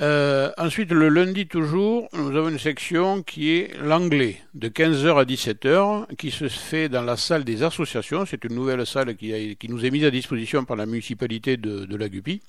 Euh, 0.00 0.50
ensuite, 0.56 0.90
le 0.90 1.10
lundi 1.10 1.46
toujours, 1.46 2.08
nous 2.14 2.34
avons 2.34 2.48
une 2.48 2.58
section 2.58 3.22
qui 3.22 3.50
est 3.50 3.76
l'anglais, 3.78 4.40
de 4.54 4.68
15h 4.68 5.20
à 5.20 5.24
17h, 5.26 6.16
qui 6.16 6.30
se 6.30 6.48
fait 6.48 6.88
dans 6.88 7.02
la 7.02 7.18
salle 7.18 7.44
des 7.44 7.62
associations. 7.62 8.24
C'est 8.24 8.42
une 8.44 8.54
nouvelle 8.54 8.86
salle 8.86 9.16
qui, 9.16 9.56
qui, 9.56 9.68
nous 9.68 9.84
est 9.84 9.90
mise 9.90 10.06
à 10.06 10.10
disposition 10.10 10.64
par 10.64 10.78
la 10.78 10.86
municipalité 10.86 11.58
de, 11.58 11.84
de 11.84 11.96
la 11.96 12.08
Guppy, 12.08 12.40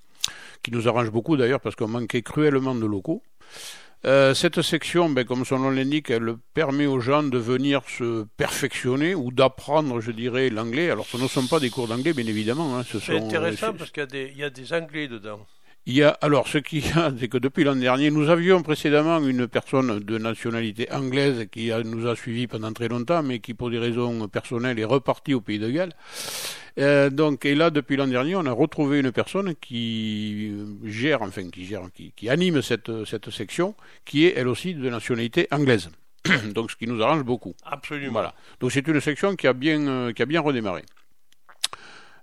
qui 0.64 0.72
nous 0.72 0.88
arrange 0.88 1.12
beaucoup 1.12 1.36
d'ailleurs 1.36 1.60
parce 1.60 1.76
qu'on 1.76 1.90
manquait 1.90 2.22
cruellement 2.22 2.76
de 2.76 2.86
locaux. 2.86 3.22
Euh, 4.06 4.34
cette 4.34 4.62
section, 4.62 5.10
ben, 5.10 5.26
comme 5.26 5.44
son 5.44 5.60
nom 5.60 5.70
l'indique, 5.70 6.12
elle 6.12 6.36
permet 6.54 6.86
aux 6.86 7.00
gens 7.00 7.24
de 7.24 7.38
venir 7.38 7.82
se 7.90 8.26
perfectionner 8.38 9.16
ou 9.16 9.32
d'apprendre, 9.32 10.02
je 10.02 10.12
dirais, 10.12 10.50
l'anglais. 10.50 10.92
Alors, 10.92 11.06
ce 11.06 11.18
ne 11.18 11.28
sont 11.28 11.48
pas 11.48 11.60
des 11.60 11.70
cours 11.70 11.88
d'anglais, 11.88 12.14
bien 12.14 12.28
évidemment. 12.28 12.78
Hein, 12.78 12.84
c'est 12.84 13.18
intéressant 13.18 13.74
parce 13.74 13.92
qu'il 13.92 14.08
y, 14.14 14.40
y, 14.40 14.44
a 14.44 14.50
des 14.50 14.74
anglais 14.74 15.08
dedans. 15.08 15.46
Il 15.90 15.94
y 15.94 16.04
a, 16.04 16.10
alors, 16.20 16.50
ce 16.50 16.58
qu'il 16.58 16.86
y 16.86 16.92
a, 16.92 17.14
c'est 17.18 17.30
que 17.30 17.38
depuis 17.38 17.64
l'an 17.64 17.78
dernier, 17.78 18.12
nous 18.12 18.30
avions 18.30 18.62
précédemment 18.62 19.26
une 19.26 19.48
personne 19.48 20.00
de 20.00 20.18
nationalité 20.18 20.92
anglaise 20.92 21.48
qui 21.50 21.72
nous 21.86 22.08
a 22.08 22.16
suivis 22.18 22.46
pendant 22.46 22.74
très 22.74 22.90
longtemps, 22.90 23.24
mais 23.24 23.40
qui, 23.40 23.54
pour 23.54 23.70
des 23.70 23.80
raisons 23.80 24.28
personnelles, 24.28 24.78
est 24.80 24.84
repartie 24.84 25.34
au 25.34 25.40
pays 25.40 25.60
de 25.60 25.70
Galles. 25.70 25.94
Euh, 26.78 27.10
donc, 27.10 27.46
et 27.46 27.56
là, 27.56 27.70
depuis 27.70 27.96
l'an 27.96 28.08
dernier, 28.08 28.36
on 28.36 28.46
a 28.46 28.52
retrouvé 28.52 29.00
une 29.00 29.14
personne 29.14 29.56
qui 29.56 30.54
gère, 30.84 31.22
enfin, 31.22 31.50
qui 31.50 31.64
gère, 31.64 31.84
qui, 31.94 32.12
qui 32.14 32.30
anime 32.30 32.62
cette, 32.62 33.06
cette 33.06 33.30
section, 33.30 33.74
qui 34.04 34.26
est 34.26 34.34
elle 34.36 34.50
aussi 34.50 34.76
de 34.76 34.90
nationalité 34.90 35.48
anglaise. 35.52 35.90
donc, 36.54 36.70
ce 36.70 36.76
qui 36.76 36.88
nous 36.88 37.02
arrange 37.02 37.24
beaucoup. 37.24 37.56
Absolument. 37.64 38.12
Voilà. 38.12 38.34
Donc, 38.60 38.74
c'est 38.74 38.86
une 38.86 39.00
section 39.00 39.38
qui 39.38 39.48
a 39.48 39.54
bien, 39.54 39.88
euh, 39.88 40.12
qui 40.12 40.22
a 40.22 40.26
bien 40.26 40.42
redémarré. 40.42 40.84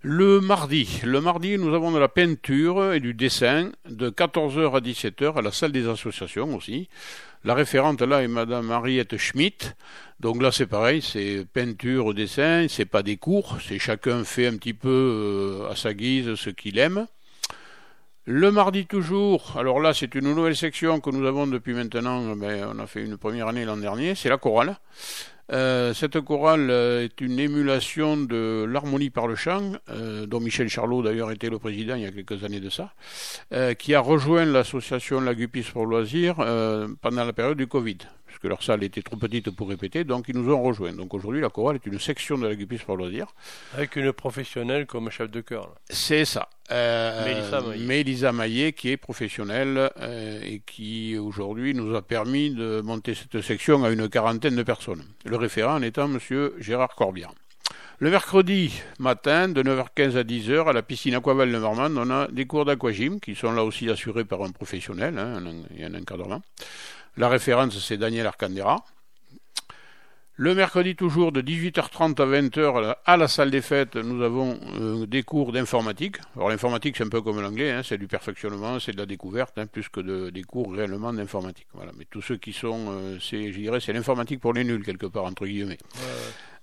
Le 0.07 0.39
mardi, 0.39 1.01
le 1.03 1.23
mardi, 1.23 1.57
nous 1.57 1.75
avons 1.75 1.91
de 1.91 1.99
la 1.99 2.09
peinture 2.09 2.93
et 2.93 3.01
du 3.01 3.15
dessin 3.15 3.71
de 3.89 4.11
14h 4.11 4.77
à 4.77 4.81
17h 4.81 5.39
à 5.39 5.41
la 5.41 5.51
salle 5.51 5.73
des 5.73 5.89
associations 5.89 6.55
aussi. 6.55 6.91
La 7.43 7.55
référente 7.55 8.03
là 8.03 8.23
est 8.23 8.29
Madame 8.29 8.67
Mariette 8.67 9.17
Schmidt. 9.17 9.73
Donc 10.21 10.43
là 10.43 10.53
c'est 10.53 10.67
pareil, 10.67 11.01
c'est 11.01 11.47
peinture, 11.51 12.13
dessin, 12.13 12.67
c'est 12.69 12.85
pas 12.85 13.03
des 13.03 13.17
cours, 13.17 13.57
c'est 13.67 13.79
chacun 13.79 14.25
fait 14.25 14.47
un 14.47 14.59
petit 14.59 14.75
peu 14.75 14.91
euh, 15.63 15.71
à 15.71 15.75
sa 15.75 15.95
guise 15.95 16.35
ce 16.35 16.51
qu'il 16.51 16.79
aime. 16.79 17.07
Le 18.27 18.51
mardi 18.51 18.85
toujours, 18.85 19.55
alors 19.57 19.81
là 19.81 19.95
c'est 19.95 20.15
une 20.15 20.35
nouvelle 20.35 20.57
section 20.57 21.01
que 21.01 21.09
nous 21.09 21.27
avons 21.27 21.47
depuis 21.47 21.73
maintenant, 21.73 22.37
ben, 22.37 22.69
on 22.75 22.79
a 22.79 22.87
fait 22.87 23.03
une 23.03 23.17
première 23.17 23.49
année 23.49 23.65
l'an 23.65 23.79
dernier, 23.79 24.15
c'est 24.15 24.29
la 24.29 24.37
chorale. 24.37 24.77
Euh, 25.53 25.93
cette 25.93 26.21
chorale 26.21 26.71
euh, 26.71 27.05
est 27.05 27.21
une 27.21 27.39
émulation 27.39 28.17
de 28.17 28.65
l'harmonie 28.67 29.11
par 29.11 29.27
le 29.27 29.35
chant, 29.35 29.73
euh, 29.91 30.27
dont 30.27 30.41
Michel 30.41 30.69
Charlot 30.69 31.03
d'ailleurs 31.03 31.31
était 31.31 31.51
le 31.51 31.59
président 31.59 31.97
il 31.97 32.03
y 32.03 32.07
a 32.07 32.13
quelques 32.13 32.45
années 32.45 32.61
de 32.61 32.71
ça, 32.71 32.95
qui 33.79 33.95
a 33.95 34.01
rejoint 34.01 34.45
l'association 34.45 35.21
Lagupis 35.21 35.63
pour 35.73 35.87
loisirs 35.87 36.37
pendant 37.01 37.25
la 37.25 37.33
période 37.33 37.59
du 37.59 37.67
Covid 37.67 37.99
que 38.45 38.49
leur 38.49 38.63
salle 38.63 38.85
était 38.85 39.01
trop 39.01 39.17
petite 39.17 39.49
pour 39.53 39.71
répéter, 39.71 40.05
donc 40.05 40.27
ils 40.29 40.37
nous 40.37 40.53
ont 40.53 40.63
rejoints. 40.63 40.93
Donc 40.93 41.15
aujourd'hui, 41.15 41.41
la 41.41 41.49
chorale 41.49 41.77
est 41.77 41.87
une 41.87 41.99
section 41.99 42.37
de 42.37 42.47
la 42.47 42.55
Gupis 42.55 42.77
pour 42.77 42.99
loisirs. 42.99 43.29
Avec 43.73 43.97
une 43.97 44.13
professionnelle 44.13 44.85
comme 44.85 45.09
chef 45.09 45.31
de 45.31 45.41
chœur. 45.41 45.75
C'est 45.89 46.27
ça. 46.27 46.51
Euh, 46.71 47.75
Mélisa 47.79 48.33
Maillet. 48.33 48.75
qui 48.75 48.91
est 48.91 48.99
professionnelle 48.99 49.91
euh, 49.99 50.43
et 50.45 50.61
qui 50.67 51.17
aujourd'hui 51.17 51.73
nous 51.73 51.97
a 51.97 52.03
permis 52.03 52.51
de 52.51 52.83
monter 52.83 53.15
cette 53.15 53.41
section 53.41 53.83
à 53.83 53.89
une 53.89 54.11
quarantaine 54.11 54.57
de 54.57 54.63
personnes. 54.63 55.05
Le 55.25 55.37
référent 55.37 55.77
en 55.77 55.83
étant 55.83 56.07
Monsieur 56.07 56.55
Gérard 56.59 56.95
Corbière. 56.95 57.33
Le 58.01 58.11
mercredi 58.11 58.83
matin, 58.99 59.49
de 59.49 59.63
9h15 59.63 60.17
à 60.17 60.25
10h, 60.25 60.69
à 60.69 60.73
la 60.73 60.83
piscine 60.83 61.15
Aquaval 61.15 61.51
de 61.51 61.59
Normande, 61.59 61.97
on 61.97 62.11
a 62.11 62.27
des 62.27 62.45
cours 62.45 62.65
d'aquagym 62.65 63.21
qui 63.21 63.37
sont 63.37 63.53
là 63.53 63.65
aussi 63.65 63.89
assurés 63.89 64.25
par 64.25 64.43
un 64.43 64.51
professionnel, 64.51 65.17
hein, 65.17 65.41
il 65.71 65.81
y 65.81 65.85
a 65.85 65.87
un 65.87 65.95
encadrement. 65.95 66.43
La 67.17 67.29
référence, 67.29 67.79
c'est 67.79 67.97
Daniel 67.97 68.27
Arcandera. 68.27 68.85
Le 70.37 70.53
mercredi 70.53 70.97
toujours 70.97 71.31
de 71.31 71.41
18h30 71.41 72.21
à 72.21 72.27
20h 72.27 72.97
à 73.07 73.17
la 73.17 73.29
salle 73.29 73.53
des 73.53 73.61
fêtes, 73.61 73.95
nous 73.95 74.21
avons 74.25 74.59
euh, 74.81 75.07
des 75.07 75.23
cours 75.23 75.53
d'informatique. 75.53 76.17
Alors 76.35 76.49
l'informatique 76.49 76.97
c'est 76.97 77.05
un 77.05 77.09
peu 77.09 77.23
comme 77.23 77.41
l'anglais, 77.41 77.71
hein, 77.71 77.83
c'est 77.85 77.99
du 77.99 78.09
perfectionnement, 78.09 78.81
c'est 78.81 78.91
de 78.91 78.97
la 78.97 79.07
découverte, 79.07 79.57
hein, 79.59 79.67
plus 79.67 79.89
que 79.89 80.01
de, 80.01 80.31
des 80.31 80.43
cours 80.43 80.75
réellement 80.75 81.13
d'informatique. 81.13 81.69
Voilà. 81.73 81.93
Mais 81.97 82.05
tous 82.11 82.21
ceux 82.21 82.37
qui 82.37 82.53
sont, 82.53 82.87
euh, 82.89 83.19
c'est, 83.21 83.53
je 83.53 83.59
dirais, 83.61 83.79
c'est 83.79 83.93
l'informatique 83.93 84.41
pour 84.41 84.53
les 84.53 84.65
nuls 84.65 84.85
quelque 84.85 85.07
part 85.07 85.25
entre 85.25 85.47
guillemets. 85.47 85.79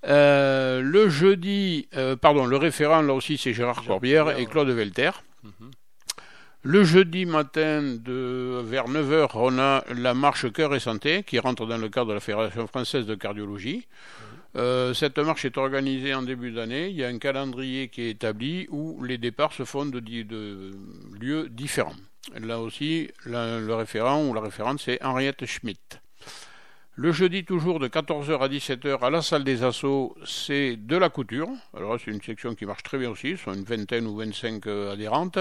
Euh, 0.05 0.81
le 0.81 1.07
jeudi, 1.07 1.87
pardon, 2.19 2.45
le 2.45 2.57
référent 2.57 3.01
là 3.01 3.13
aussi 3.13 3.37
c'est 3.37 3.53
Gérard 3.53 3.85
Corbière 3.85 4.37
et 4.37 4.47
Claude 4.47 4.67
Velter. 4.67 5.11
Mhm. 5.43 5.70
Le 6.63 6.83
jeudi 6.83 7.25
matin, 7.25 7.81
de, 7.81 8.61
vers 8.63 8.87
9h, 8.87 9.31
on 9.33 9.57
a 9.57 9.83
la 9.95 10.13
marche 10.13 10.51
Cœur 10.51 10.75
et 10.75 10.79
Santé 10.79 11.23
qui 11.23 11.39
rentre 11.39 11.65
dans 11.65 11.79
le 11.79 11.89
cadre 11.89 12.09
de 12.09 12.13
la 12.13 12.19
Fédération 12.19 12.67
française 12.67 13.07
de 13.07 13.15
cardiologie. 13.15 13.87
Euh, 14.55 14.93
cette 14.93 15.17
marche 15.17 15.43
est 15.43 15.57
organisée 15.57 16.13
en 16.13 16.21
début 16.21 16.51
d'année. 16.51 16.89
Il 16.89 16.95
y 16.95 17.03
a 17.03 17.07
un 17.07 17.17
calendrier 17.17 17.87
qui 17.87 18.03
est 18.03 18.09
établi 18.11 18.67
où 18.69 19.03
les 19.03 19.17
départs 19.17 19.53
se 19.53 19.63
font 19.63 19.87
de, 19.87 19.99
de 19.99 20.71
lieux 21.19 21.49
différents. 21.49 21.95
Là 22.39 22.59
aussi, 22.59 23.09
le 23.25 23.73
référent 23.73 24.23
ou 24.27 24.33
la 24.35 24.41
référente, 24.41 24.79
c'est 24.79 25.03
Henriette 25.03 25.47
Schmidt. 25.47 26.00
Le 26.95 27.13
jeudi, 27.13 27.45
toujours 27.45 27.79
de 27.79 27.87
14h 27.87 28.41
à 28.41 28.49
17h 28.49 28.99
à 28.99 29.09
la 29.09 29.21
salle 29.21 29.45
des 29.45 29.63
assauts, 29.63 30.13
c'est 30.25 30.75
de 30.75 30.97
la 30.97 31.07
couture. 31.07 31.47
Alors, 31.73 31.97
c'est 31.97 32.11
une 32.11 32.21
section 32.21 32.53
qui 32.53 32.65
marche 32.65 32.83
très 32.83 32.97
bien 32.97 33.09
aussi. 33.09 33.37
Ce 33.37 33.45
sont 33.45 33.53
une 33.53 33.63
vingtaine 33.63 34.05
ou 34.05 34.17
25 34.17 34.67
euh, 34.67 34.91
adhérentes. 34.91 35.39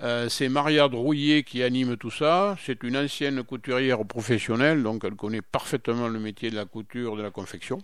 Euh, 0.00 0.28
c'est 0.28 0.48
Maria 0.48 0.88
Drouillet 0.88 1.42
qui 1.42 1.64
anime 1.64 1.96
tout 1.96 2.12
ça. 2.12 2.56
C'est 2.64 2.84
une 2.84 2.96
ancienne 2.96 3.42
couturière 3.42 4.04
professionnelle, 4.04 4.84
donc 4.84 5.02
elle 5.04 5.16
connaît 5.16 5.42
parfaitement 5.42 6.06
le 6.06 6.20
métier 6.20 6.48
de 6.48 6.54
la 6.54 6.64
couture, 6.64 7.16
de 7.16 7.22
la 7.22 7.32
confection. 7.32 7.82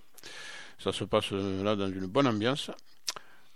Ça 0.78 0.92
se 0.92 1.02
passe 1.02 1.32
euh, 1.32 1.64
là 1.64 1.74
dans 1.74 1.88
une 1.88 2.06
bonne 2.06 2.28
ambiance. 2.28 2.70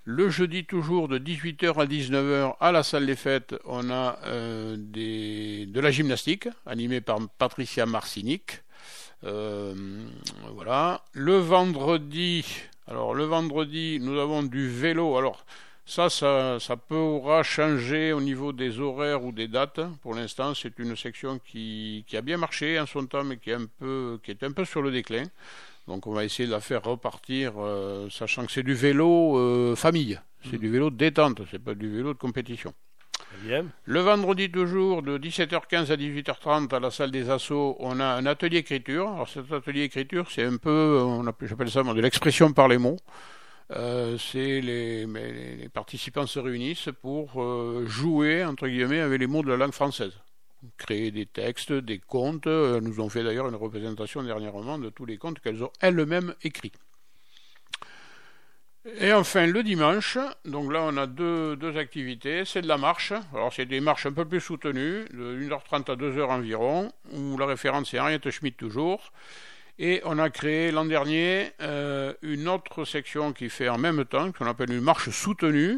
Le 0.03 0.31
jeudi 0.31 0.65
toujours 0.65 1.07
de 1.07 1.17
18h 1.17 1.81
à 1.81 1.87
19h 1.87 2.57
à 2.59 2.73
la 2.73 2.83
salle 2.83 3.07
des 3.07 3.15
fêtes, 3.15 3.55
on 3.67 3.91
a 3.91 4.19
de 4.25 5.81
la 5.81 5.91
gymnastique 5.91 6.49
animée 6.65 7.03
par 7.03 7.19
Patricia 7.39 7.85
Marcinic. 7.85 8.63
Voilà. 9.23 11.03
Le 11.13 11.39
vendredi, 11.39 12.45
alors 12.87 13.15
le 13.15 13.25
vendredi, 13.25 13.99
nous 14.01 14.19
avons 14.19 14.43
du 14.43 14.69
vélo. 14.69 15.17
Alors 15.17 15.45
ça, 15.89 16.11
ça, 16.11 16.61
ça 16.61 16.77
pourra 16.77 17.43
changer 17.43 18.13
au 18.13 18.21
niveau 18.21 18.53
des 18.53 18.79
horaires 18.79 19.25
ou 19.25 19.33
des 19.33 19.49
dates. 19.49 19.81
Pour 20.03 20.15
l'instant, 20.15 20.55
c'est 20.55 20.79
une 20.79 20.95
section 20.97 21.39
qui, 21.39 22.05
qui, 22.07 22.17
a 22.19 22.21
bien 22.21 22.37
marché 22.37 22.79
en 22.79 22.85
son 22.85 23.07
temps, 23.07 23.25
mais 23.25 23.39
qui 23.39 23.51
est 23.51 23.55
un 23.55 23.67
peu, 23.79 24.21
qui 24.23 24.31
est 24.31 24.43
un 24.43 24.53
peu 24.53 24.67
sur 24.67 24.83
le 24.83 24.91
déclin. 24.91 25.25
Donc, 25.87 26.07
on 26.07 26.13
va 26.13 26.25
essayer 26.25 26.47
de 26.47 26.53
la 26.53 26.61
faire 26.61 26.83
repartir, 26.83 27.55
euh, 27.57 28.11
sachant 28.11 28.45
que 28.45 28.53
c'est 28.53 28.63
du 28.63 28.75
vélo 28.75 29.39
euh, 29.39 29.75
famille, 29.75 30.21
c'est 30.45 30.59
mm. 30.59 30.61
du 30.61 30.71
vélo 30.71 30.91
détente, 30.91 31.41
c'est 31.51 31.59
pas 31.59 31.75
du 31.75 31.89
vélo 31.89 32.13
de 32.13 32.19
compétition. 32.19 32.75
Le 33.85 34.01
vendredi 34.01 34.51
toujours, 34.51 35.03
de 35.03 35.19
17h15 35.19 35.91
à 35.91 35.97
18h30 35.97 36.75
à 36.75 36.81
la 36.81 36.91
salle 36.91 37.11
des 37.11 37.31
assauts, 37.31 37.77
on 37.79 38.01
a 38.01 38.05
un 38.05 38.27
atelier 38.27 38.59
écriture. 38.59 39.09
Alors 39.09 39.29
cet 39.29 39.53
atelier 39.53 39.83
écriture, 39.83 40.31
c'est 40.31 40.45
un 40.45 40.57
peu, 40.57 41.03
j'appelle 41.43 41.71
ça 41.71 41.83
de 41.83 42.01
l'expression 42.01 42.53
par 42.53 42.69
les 42.69 42.79
mots. 42.79 42.97
Euh, 43.71 44.17
c'est 44.19 44.61
les, 44.61 45.07
participants 45.73 46.27
se 46.27 46.39
réunissent 46.39 46.89
pour 47.03 47.43
euh, 47.43 47.85
jouer 47.87 48.45
entre 48.45 48.67
guillemets 48.67 49.01
avec 49.01 49.21
les 49.21 49.27
mots 49.27 49.43
de 49.43 49.49
la 49.49 49.59
langue 49.59 49.73
française, 49.73 50.15
créer 50.79 51.11
des 51.11 51.27
textes, 51.27 51.73
des 51.73 51.99
contes. 51.99 52.47
Elles 52.47 52.83
nous 52.83 53.01
ont 53.01 53.09
fait 53.09 53.23
d'ailleurs 53.23 53.49
une 53.49 53.57
représentation 53.57 54.23
dernièrement 54.23 54.79
de 54.79 54.89
tous 54.89 55.05
les 55.05 55.19
contes 55.19 55.41
qu'elles 55.41 55.63
ont 55.63 55.73
elles-mêmes 55.81 56.35
écrits. 56.43 56.73
Et 58.97 59.13
enfin 59.13 59.47
le 59.47 59.63
dimanche, 59.63 60.17
donc 60.45 60.73
là 60.73 60.81
on 60.83 60.97
a 60.97 61.07
deux, 61.07 61.57
deux 61.57 61.77
activités, 61.77 62.45
c'est 62.45 62.63
de 62.63 62.69
la 62.69 62.79
marche. 62.79 63.13
Alors 63.35 63.53
c'est 63.53 63.67
des 63.67 63.81
marches 63.81 64.07
un 64.07 64.13
peu 64.13 64.25
plus 64.25 64.41
soutenues, 64.41 65.05
de 65.13 65.39
1h30 65.39 65.91
à 65.93 65.97
2h 65.97 66.25
environ, 66.25 66.93
où 67.13 67.37
la 67.37 67.47
référence 67.47 67.93
est 67.93 68.01
Henriette 68.01 68.31
Schmidt 68.31 68.57
toujours. 68.57 69.13
Et 69.79 70.01
on 70.05 70.19
a 70.19 70.31
créé 70.31 70.73
l'an 70.73 70.87
dernier 70.87 71.53
euh, 71.61 72.15
une 72.23 72.49
autre 72.49 72.85
section 72.85 73.33
qui 73.33 73.49
fait 73.49 73.69
en 73.69 73.79
même 73.79 74.05
temps, 74.05 74.33
qu'on 74.33 74.47
appelle 74.47 74.73
une 74.73 74.81
marche 74.81 75.11
soutenue. 75.11 75.77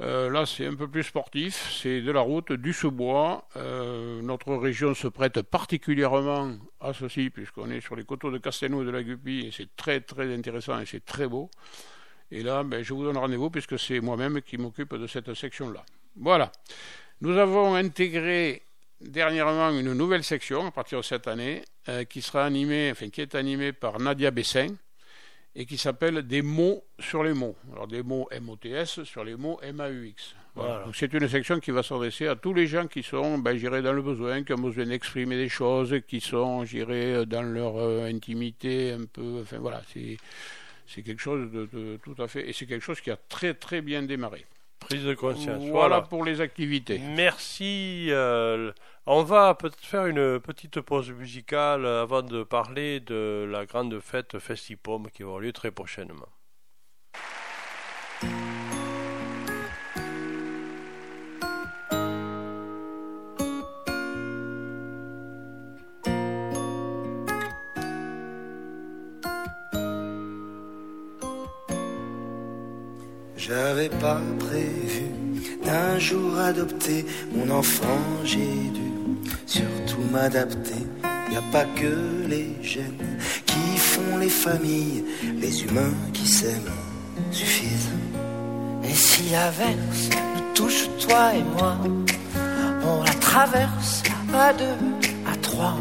Euh, 0.00 0.30
là, 0.30 0.46
c'est 0.46 0.66
un 0.66 0.74
peu 0.74 0.88
plus 0.88 1.02
sportif, 1.02 1.76
c'est 1.82 2.00
de 2.00 2.12
la 2.12 2.20
route, 2.20 2.52
du 2.52 2.72
sous-bois. 2.72 3.46
Euh, 3.56 4.22
notre 4.22 4.54
région 4.54 4.94
se 4.94 5.08
prête 5.08 5.42
particulièrement 5.42 6.52
à 6.80 6.92
ceci, 6.92 7.30
puisqu'on 7.30 7.70
est 7.70 7.80
sur 7.80 7.96
les 7.96 8.04
coteaux 8.04 8.30
de 8.30 8.38
Castelnau 8.38 8.82
et 8.82 8.86
de 8.86 8.90
la 8.90 9.02
Guppy, 9.02 9.46
et 9.46 9.50
c'est 9.50 9.74
très 9.74 10.00
très 10.00 10.34
intéressant 10.34 10.78
et 10.80 10.86
c'est 10.86 11.04
très 11.04 11.26
beau. 11.26 11.50
Et 12.30 12.42
là, 12.42 12.62
ben, 12.62 12.82
je 12.82 12.92
vous 12.92 13.04
donne 13.04 13.16
rendez-vous, 13.16 13.50
puisque 13.50 13.78
c'est 13.78 14.00
moi-même 14.00 14.42
qui 14.42 14.58
m'occupe 14.58 14.94
de 14.94 15.06
cette 15.06 15.32
section-là. 15.34 15.84
Voilà. 16.16 16.50
Nous 17.20 17.36
avons 17.38 17.74
intégré 17.74 18.62
dernièrement 19.00 19.70
une 19.70 19.92
nouvelle 19.92 20.24
section 20.24 20.66
à 20.66 20.70
partir 20.70 20.98
de 20.98 21.04
cette 21.04 21.28
année 21.28 21.62
euh, 21.88 22.04
qui 22.04 22.22
sera 22.22 22.44
animée, 22.44 22.90
enfin 22.90 23.08
qui 23.10 23.20
est 23.20 23.34
animée 23.34 23.72
par 23.72 23.98
Nadia 24.00 24.30
Bessin 24.30 24.68
et 25.54 25.64
qui 25.64 25.78
s'appelle 25.78 26.22
Des 26.22 26.42
mots 26.42 26.84
sur 26.98 27.22
les 27.22 27.32
mots. 27.32 27.56
Alors 27.72 27.86
des 27.86 28.02
mots 28.02 28.28
MOTS 28.40 29.04
sur 29.04 29.24
les 29.24 29.36
mots 29.36 29.58
MAUX. 29.62 30.34
Voilà. 30.54 30.84
Donc 30.84 30.96
c'est 30.96 31.12
une 31.12 31.28
section 31.28 31.60
qui 31.60 31.70
va 31.70 31.82
s'adresser 31.82 32.26
à 32.26 32.36
tous 32.36 32.54
les 32.54 32.66
gens 32.66 32.86
qui 32.86 33.02
sont, 33.02 33.38
ben, 33.38 33.58
dans 33.58 33.92
le 33.92 34.02
besoin, 34.02 34.42
qui 34.42 34.52
ont 34.52 34.58
besoin 34.58 34.86
d'exprimer 34.86 35.36
des 35.36 35.48
choses, 35.48 35.94
qui 36.06 36.20
sont, 36.20 36.64
j'irai, 36.64 37.26
dans 37.26 37.42
leur 37.42 37.76
euh, 37.76 38.06
intimité 38.06 38.92
un 38.92 39.04
peu. 39.04 39.40
Enfin 39.42 39.58
voilà, 39.58 39.82
c'est 39.92 40.16
c'est 40.86 41.02
quelque 41.02 41.20
chose 41.20 41.50
de, 41.50 41.66
de, 41.72 41.98
tout 42.02 42.20
à 42.22 42.28
fait 42.28 42.48
et 42.48 42.52
c'est 42.52 42.66
quelque 42.66 42.82
chose 42.82 43.00
qui 43.00 43.10
a 43.10 43.16
très 43.16 43.54
très 43.54 43.80
bien 43.80 44.02
démarré. 44.02 44.44
Prise 44.78 45.04
de 45.04 45.14
conscience. 45.14 45.64
Voilà, 45.64 46.02
pour 46.02 46.24
les 46.24 46.40
activités. 46.40 47.00
Merci. 47.16 48.06
Euh, 48.10 48.70
on 49.06 49.22
va 49.22 49.54
peut-être 49.54 49.80
faire 49.80 50.06
une 50.06 50.38
petite 50.38 50.80
pause 50.80 51.10
musicale 51.10 51.86
avant 51.86 52.22
de 52.22 52.44
parler 52.44 53.00
de 53.00 53.48
la 53.50 53.66
grande 53.66 53.98
fête 54.00 54.38
Festipom 54.38 55.08
qui 55.12 55.22
avoir 55.22 55.40
lieu 55.40 55.52
très 55.52 55.70
prochainement. 55.70 56.28
J'avais 73.48 73.88
pas 73.88 74.20
prévu 74.40 75.04
d'un 75.64 76.00
jour 76.00 76.36
adopter 76.36 77.06
mon 77.32 77.48
enfant, 77.54 78.00
j'ai 78.24 78.40
dû 78.74 78.90
surtout 79.46 80.02
m'adapter. 80.10 80.82
Y 81.30 81.36
a 81.36 81.42
pas 81.52 81.64
que 81.76 82.26
les 82.26 82.56
gènes 82.60 83.20
qui 83.46 83.78
font 83.78 84.16
les 84.18 84.28
familles, 84.28 85.04
les 85.40 85.62
humains 85.62 85.94
qui 86.12 86.26
s'aiment 86.26 86.72
suffisent. 87.30 87.90
Et 88.82 88.94
si 88.94 89.30
l'averse 89.30 90.10
nous 90.34 90.54
touche, 90.54 90.88
toi 91.06 91.32
et 91.36 91.44
moi, 91.56 91.76
on 92.84 93.04
la 93.04 93.14
traverse 93.14 94.02
à 94.34 94.52
deux, 94.54 94.78
à 95.32 95.36
trois. 95.36 95.76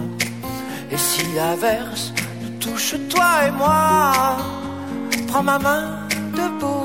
Et 0.92 0.98
si 0.98 1.24
l'averse 1.36 2.14
nous 2.44 2.60
touche, 2.60 2.94
toi 3.10 3.48
et 3.48 3.52
moi, 3.52 4.38
prends 5.28 5.44
ma 5.44 5.58
main 5.58 6.08
debout 6.36 6.85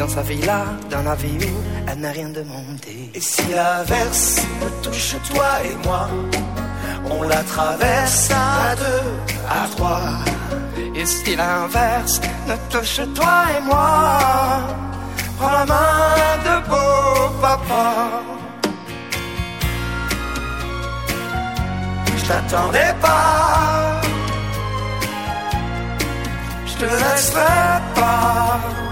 dans 0.00 0.08
sa 0.08 0.22
villa, 0.22 0.64
dans 0.90 1.02
la 1.02 1.14
vie 1.14 1.44
où 1.44 1.54
elle 1.86 2.00
n'a 2.00 2.10
rien 2.10 2.30
demandé. 2.30 3.10
Et 3.14 3.20
si 3.20 3.42
l'averse 3.52 4.40
me 4.60 4.68
touche 4.82 5.14
toi 5.30 5.50
et 5.68 5.76
moi, 5.86 6.08
on 7.10 7.22
la 7.24 7.42
traverse 7.42 8.30
à 8.30 8.76
deux, 8.76 9.08
à 9.58 9.62
trois. 9.76 10.14
Et 10.94 11.04
si 11.04 11.36
l'inverse 11.36 12.18
me 12.48 12.56
touche 12.72 13.00
toi 13.14 13.36
et 13.54 13.62
moi, 13.62 13.90
prends 15.38 15.52
la 15.58 15.66
main 15.66 16.32
de 16.46 16.54
beau 16.70 17.40
papa. 17.42 17.84
Je 22.16 22.24
t'attendais 22.24 22.94
pas, 23.02 24.00
je 26.68 26.74
te 26.80 26.84
laisserai 26.84 27.82
pas. 27.94 28.89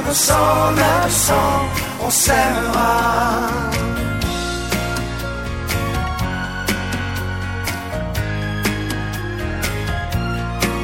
Même 0.00 0.14
sans, 0.14 0.70
même 0.76 1.10
sans, 1.10 1.34
on 2.06 2.10
s'aimera. 2.10 3.50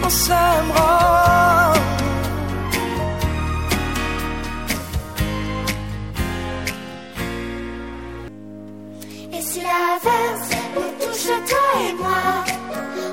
On 0.02 0.10
s'aimera. 0.10 1.72
Et 9.32 9.40
si 9.40 9.60
la 9.60 9.98
verse 10.02 10.50
nous 10.74 11.06
touche 11.06 11.26
toi 11.48 11.66
et 11.88 11.92
moi, 12.02 12.24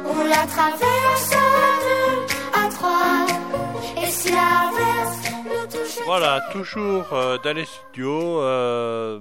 on 0.10 0.24
la 0.24 0.48
traverse 0.48 1.32
à 1.32 1.70
deux, 1.86 2.60
à 2.60 2.70
trois. 2.70 4.04
Et 4.04 4.10
si 4.10 4.32
la 4.32 4.72
voilà, 6.06 6.42
toujours 6.52 7.14
euh, 7.14 7.38
dans 7.38 7.54
les 7.54 7.66
studios 7.66 8.42
euh, 8.42 9.20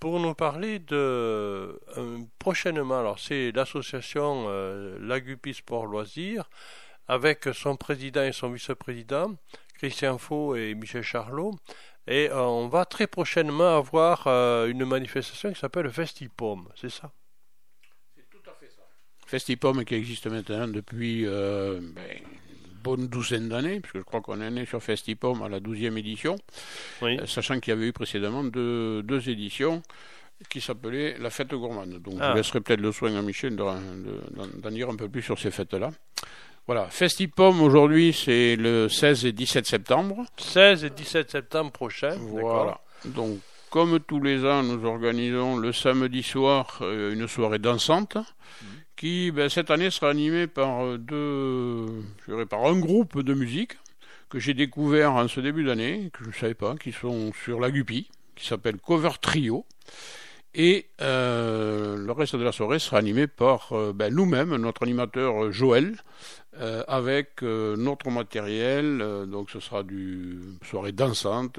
pour 0.00 0.18
nous 0.20 0.34
parler 0.34 0.78
de 0.78 0.94
euh, 0.96 2.18
prochainement. 2.38 2.98
Alors, 3.00 3.18
c'est 3.18 3.52
l'association 3.52 4.48
Lagupi 5.00 5.54
Sport 5.54 5.86
Loisirs 5.86 6.48
avec 7.08 7.48
son 7.52 7.76
président 7.76 8.22
et 8.22 8.32
son 8.32 8.50
vice-président, 8.50 9.34
Christian 9.74 10.18
Faux 10.18 10.56
et 10.56 10.74
Michel 10.74 11.02
Charlot. 11.02 11.54
Et 12.06 12.30
on 12.32 12.68
va 12.68 12.84
très 12.84 13.06
prochainement 13.06 13.76
avoir 13.76 14.26
une 14.66 14.84
manifestation 14.84 15.52
qui 15.52 15.60
s'appelle 15.60 15.90
Festipom, 15.90 16.68
c'est 16.74 16.90
ça? 16.90 17.12
C'est 18.16 18.28
tout 18.28 18.50
à 18.50 18.54
fait 18.54 18.70
ça. 18.70 18.82
Festipom 19.26 19.84
qui 19.84 19.94
existe 19.94 20.26
maintenant 20.26 20.66
depuis 20.66 21.24
ben, 21.24 21.94
bonne 22.82 23.06
douzaine 23.06 23.48
d'années, 23.48 23.80
puisque 23.80 23.98
je 23.98 24.02
crois 24.02 24.20
qu'on 24.20 24.40
est 24.40 24.50
né 24.50 24.66
sur 24.66 24.82
Festipom 24.82 25.42
à 25.42 25.48
la 25.48 25.60
douzième 25.60 25.96
édition, 25.98 26.36
euh, 27.02 27.26
sachant 27.26 27.60
qu'il 27.60 27.72
y 27.72 27.76
avait 27.76 27.88
eu 27.88 27.92
précédemment 27.92 28.44
deux, 28.44 29.02
deux 29.02 29.28
éditions. 29.28 29.82
qui 30.48 30.60
s'appelait 30.60 31.16
la 31.18 31.30
fête 31.30 31.54
gourmande. 31.54 32.02
Donc 32.02 32.14
je 32.18 32.22
ah. 32.22 32.34
laisserai 32.34 32.60
peut-être 32.60 32.80
le 32.80 32.90
soin 32.90 33.14
à 33.14 33.22
Michel 33.22 33.54
d'en 33.54 34.70
dire 34.70 34.90
un 34.90 34.96
peu 34.96 35.08
plus 35.08 35.22
sur 35.22 35.38
ces 35.38 35.52
fêtes-là. 35.52 35.90
Voilà, 36.66 36.86
Festipom 36.90 37.60
aujourd'hui 37.60 38.12
c'est 38.12 38.56
le 38.56 38.88
16 38.88 39.26
et 39.26 39.32
17 39.32 39.66
septembre. 39.66 40.24
16 40.36 40.84
et 40.84 40.90
17 40.90 41.30
septembre 41.30 41.70
prochain. 41.70 42.16
Voilà. 42.18 42.80
Donc 43.04 43.38
comme 43.72 43.98
tous 44.00 44.20
les 44.20 44.44
ans, 44.44 44.62
nous 44.62 44.84
organisons 44.84 45.56
le 45.56 45.72
samedi 45.72 46.22
soir 46.22 46.80
euh, 46.82 47.14
une 47.14 47.26
soirée 47.26 47.58
dansante 47.58 48.16
mhm. 48.16 48.68
Qui 48.96 49.30
ben, 49.30 49.48
cette 49.48 49.70
année 49.70 49.90
sera 49.90 50.10
animée 50.10 50.46
par 50.46 50.84
euh, 50.84 50.98
deux, 50.98 52.46
par 52.46 52.66
un 52.66 52.78
groupe 52.78 53.20
de 53.20 53.34
musique 53.34 53.78
que 54.28 54.38
j'ai 54.38 54.54
découvert 54.54 55.12
en 55.12 55.28
ce 55.28 55.40
début 55.40 55.64
d'année, 55.64 56.10
que 56.12 56.24
je 56.24 56.28
ne 56.28 56.34
savais 56.34 56.54
pas, 56.54 56.76
qui 56.76 56.92
sont 56.92 57.32
sur 57.44 57.60
la 57.60 57.70
Guppy, 57.70 58.08
qui 58.34 58.46
s'appelle 58.46 58.78
Cover 58.78 59.10
Trio. 59.20 59.66
Et 60.54 60.86
euh, 61.00 61.96
le 61.96 62.12
reste 62.12 62.36
de 62.36 62.42
la 62.42 62.52
soirée 62.52 62.78
sera 62.78 62.98
animé 62.98 63.26
par 63.26 63.72
ben, 63.94 64.14
nous-mêmes, 64.14 64.54
notre 64.56 64.82
animateur 64.82 65.50
Joël, 65.50 65.96
avec 66.88 67.40
notre 67.42 68.10
matériel. 68.10 68.98
donc 69.26 69.50
ce 69.50 69.60
sera 69.60 69.82
du 69.82 70.40
soirée 70.62 70.92
dansante, 70.92 71.58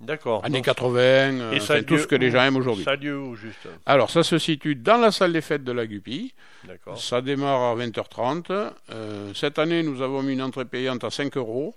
D'accord. 0.00 0.44
Années 0.44 0.62
80, 0.62 1.52
et 1.52 1.60
euh, 1.70 1.82
tout 1.82 1.98
ce 1.98 2.06
que 2.06 2.14
les 2.14 2.30
gens 2.30 2.42
aiment 2.42 2.56
aujourd'hui. 2.56 2.84
Ça 2.84 2.94
lieu 2.94 3.18
où, 3.18 3.34
juste 3.34 3.66
Alors, 3.84 4.10
ça 4.10 4.22
se 4.22 4.38
situe 4.38 4.76
dans 4.76 4.96
la 4.96 5.10
salle 5.10 5.32
des 5.32 5.40
fêtes 5.40 5.64
de 5.64 5.72
la 5.72 5.86
Guppy. 5.86 6.32
D'accord. 6.64 7.00
Ça 7.00 7.20
démarre 7.20 7.72
à 7.72 7.76
20h30. 7.76 8.72
Euh, 8.92 9.32
cette 9.34 9.58
année, 9.58 9.82
nous 9.82 10.00
avons 10.00 10.22
mis 10.22 10.34
une 10.34 10.42
entrée 10.42 10.64
payante 10.64 11.02
à 11.02 11.10
5 11.10 11.36
euros. 11.36 11.74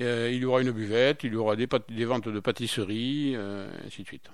Euh, 0.00 0.30
il 0.32 0.38
y 0.38 0.44
aura 0.44 0.62
une 0.62 0.72
buvette, 0.72 1.22
il 1.22 1.34
y 1.34 1.36
aura 1.36 1.54
des, 1.54 1.68
des 1.90 2.04
ventes 2.04 2.28
de 2.28 2.40
pâtisserie, 2.40 3.36
ainsi 3.86 4.02
de 4.02 4.06
suite. 4.08 4.28